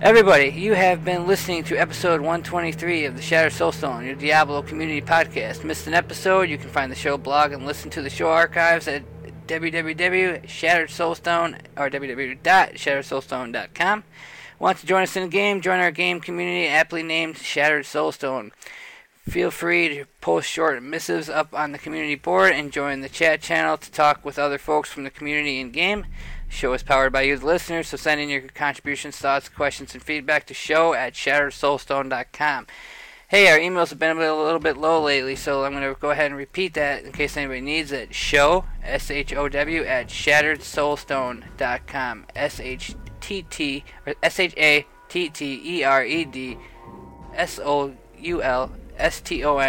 [0.00, 5.02] Everybody, you have been listening to episode 123 of the Shattered Soulstone, your Diablo community
[5.02, 5.64] podcast.
[5.64, 6.42] Missed an episode?
[6.42, 9.02] You can find the show blog and listen to the show archives at
[9.48, 14.04] www.shatteredsoulstone or www.shatteredsoulstone.com.
[14.58, 15.60] Want to join us in the game?
[15.60, 18.50] Join our game community aptly named Shattered Soulstone.
[19.28, 23.40] Feel free to post short missives up on the community board and join the chat
[23.40, 26.06] channel to talk with other folks from the community in game.
[26.48, 29.94] The show is powered by you, the listeners, so send in your contributions, thoughts, questions,
[29.94, 32.66] and feedback to show at shatteredsoulstone.com.
[33.28, 35.94] Hey, our emails have been a, a little bit low lately, so I'm going to
[36.00, 38.14] go ahead and repeat that in case anybody needs it.
[38.14, 42.24] Show, S-H-O-W, at shatteredsoulstone.com.
[43.28, 44.88] S-H-T-T, or S-H-A-T-T-E-R-E-D,
[47.34, 47.98] S-O-U-L-S-T-O-N,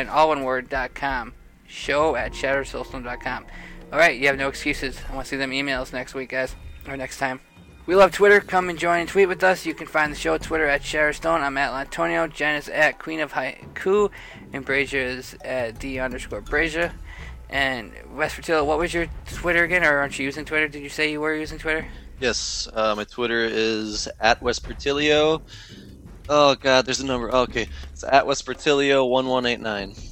[0.09, 1.33] all one word, dot com.
[1.67, 3.45] Show at shatteredsoulstone.com.
[3.91, 5.01] Alright, you have no excuses.
[5.09, 6.55] I want to see them emails next week, guys,
[6.87, 7.41] or next time.
[7.85, 8.39] We love Twitter.
[8.39, 9.65] Come and join and tweet with us.
[9.65, 11.41] You can find the show Twitter at Shatterstone.
[11.41, 12.31] I'm at Lantonio.
[12.31, 14.11] Jen is at Queen of Haiku.
[14.53, 16.93] And Brazier is at D underscore Brazier.
[17.49, 19.83] And West Fertilio, what was your Twitter again?
[19.83, 20.67] Or aren't you using Twitter?
[20.67, 21.87] Did you say you were using Twitter?
[22.19, 25.41] Yes, uh, my Twitter is at Westpertilio.
[26.27, 27.29] Oh god, there's a number.
[27.33, 30.05] Oh, okay, it's at Westpertilio1189.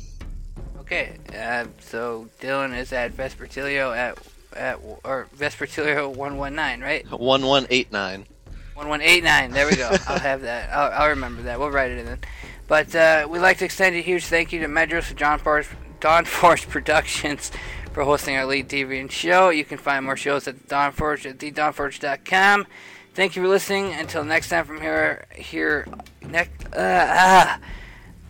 [0.80, 4.18] Okay, uh, so Dylan is at Vespertilio at
[4.56, 7.04] at or Vespertilio one one nine, right?
[7.12, 8.26] 1189.
[8.74, 9.52] One one eight nine.
[9.52, 9.90] There we go.
[10.08, 10.74] I'll have that.
[10.74, 11.60] I'll, I'll remember that.
[11.60, 12.06] We'll write it in.
[12.06, 12.20] Then.
[12.68, 15.68] But uh, we'd like to extend a huge thank you to Medros and John Force,
[16.00, 17.52] Dawnforge Productions
[17.98, 19.50] for hosting our lead deviant show.
[19.50, 22.68] You can find more shows at Dawnforge at thedawnforge.com.
[23.16, 23.92] Thank you for listening.
[23.92, 25.88] Until next time, from here, here
[26.22, 26.68] next.
[26.68, 27.60] Uh, ah.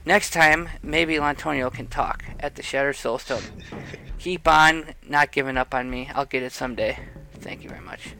[0.06, 3.44] Next time, maybe Lantonio can talk at the Shattered Soulstone.
[4.20, 6.10] Keep on not giving up on me.
[6.16, 6.98] I'll get it someday.
[7.42, 8.14] Thank you very much.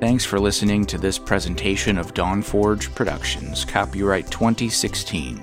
[0.00, 5.42] Thanks for listening to this presentation of Dawnforge Productions, copyright 2016.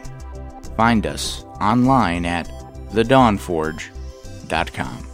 [0.77, 2.48] Find us online at
[2.91, 5.05] thedawnforge.com.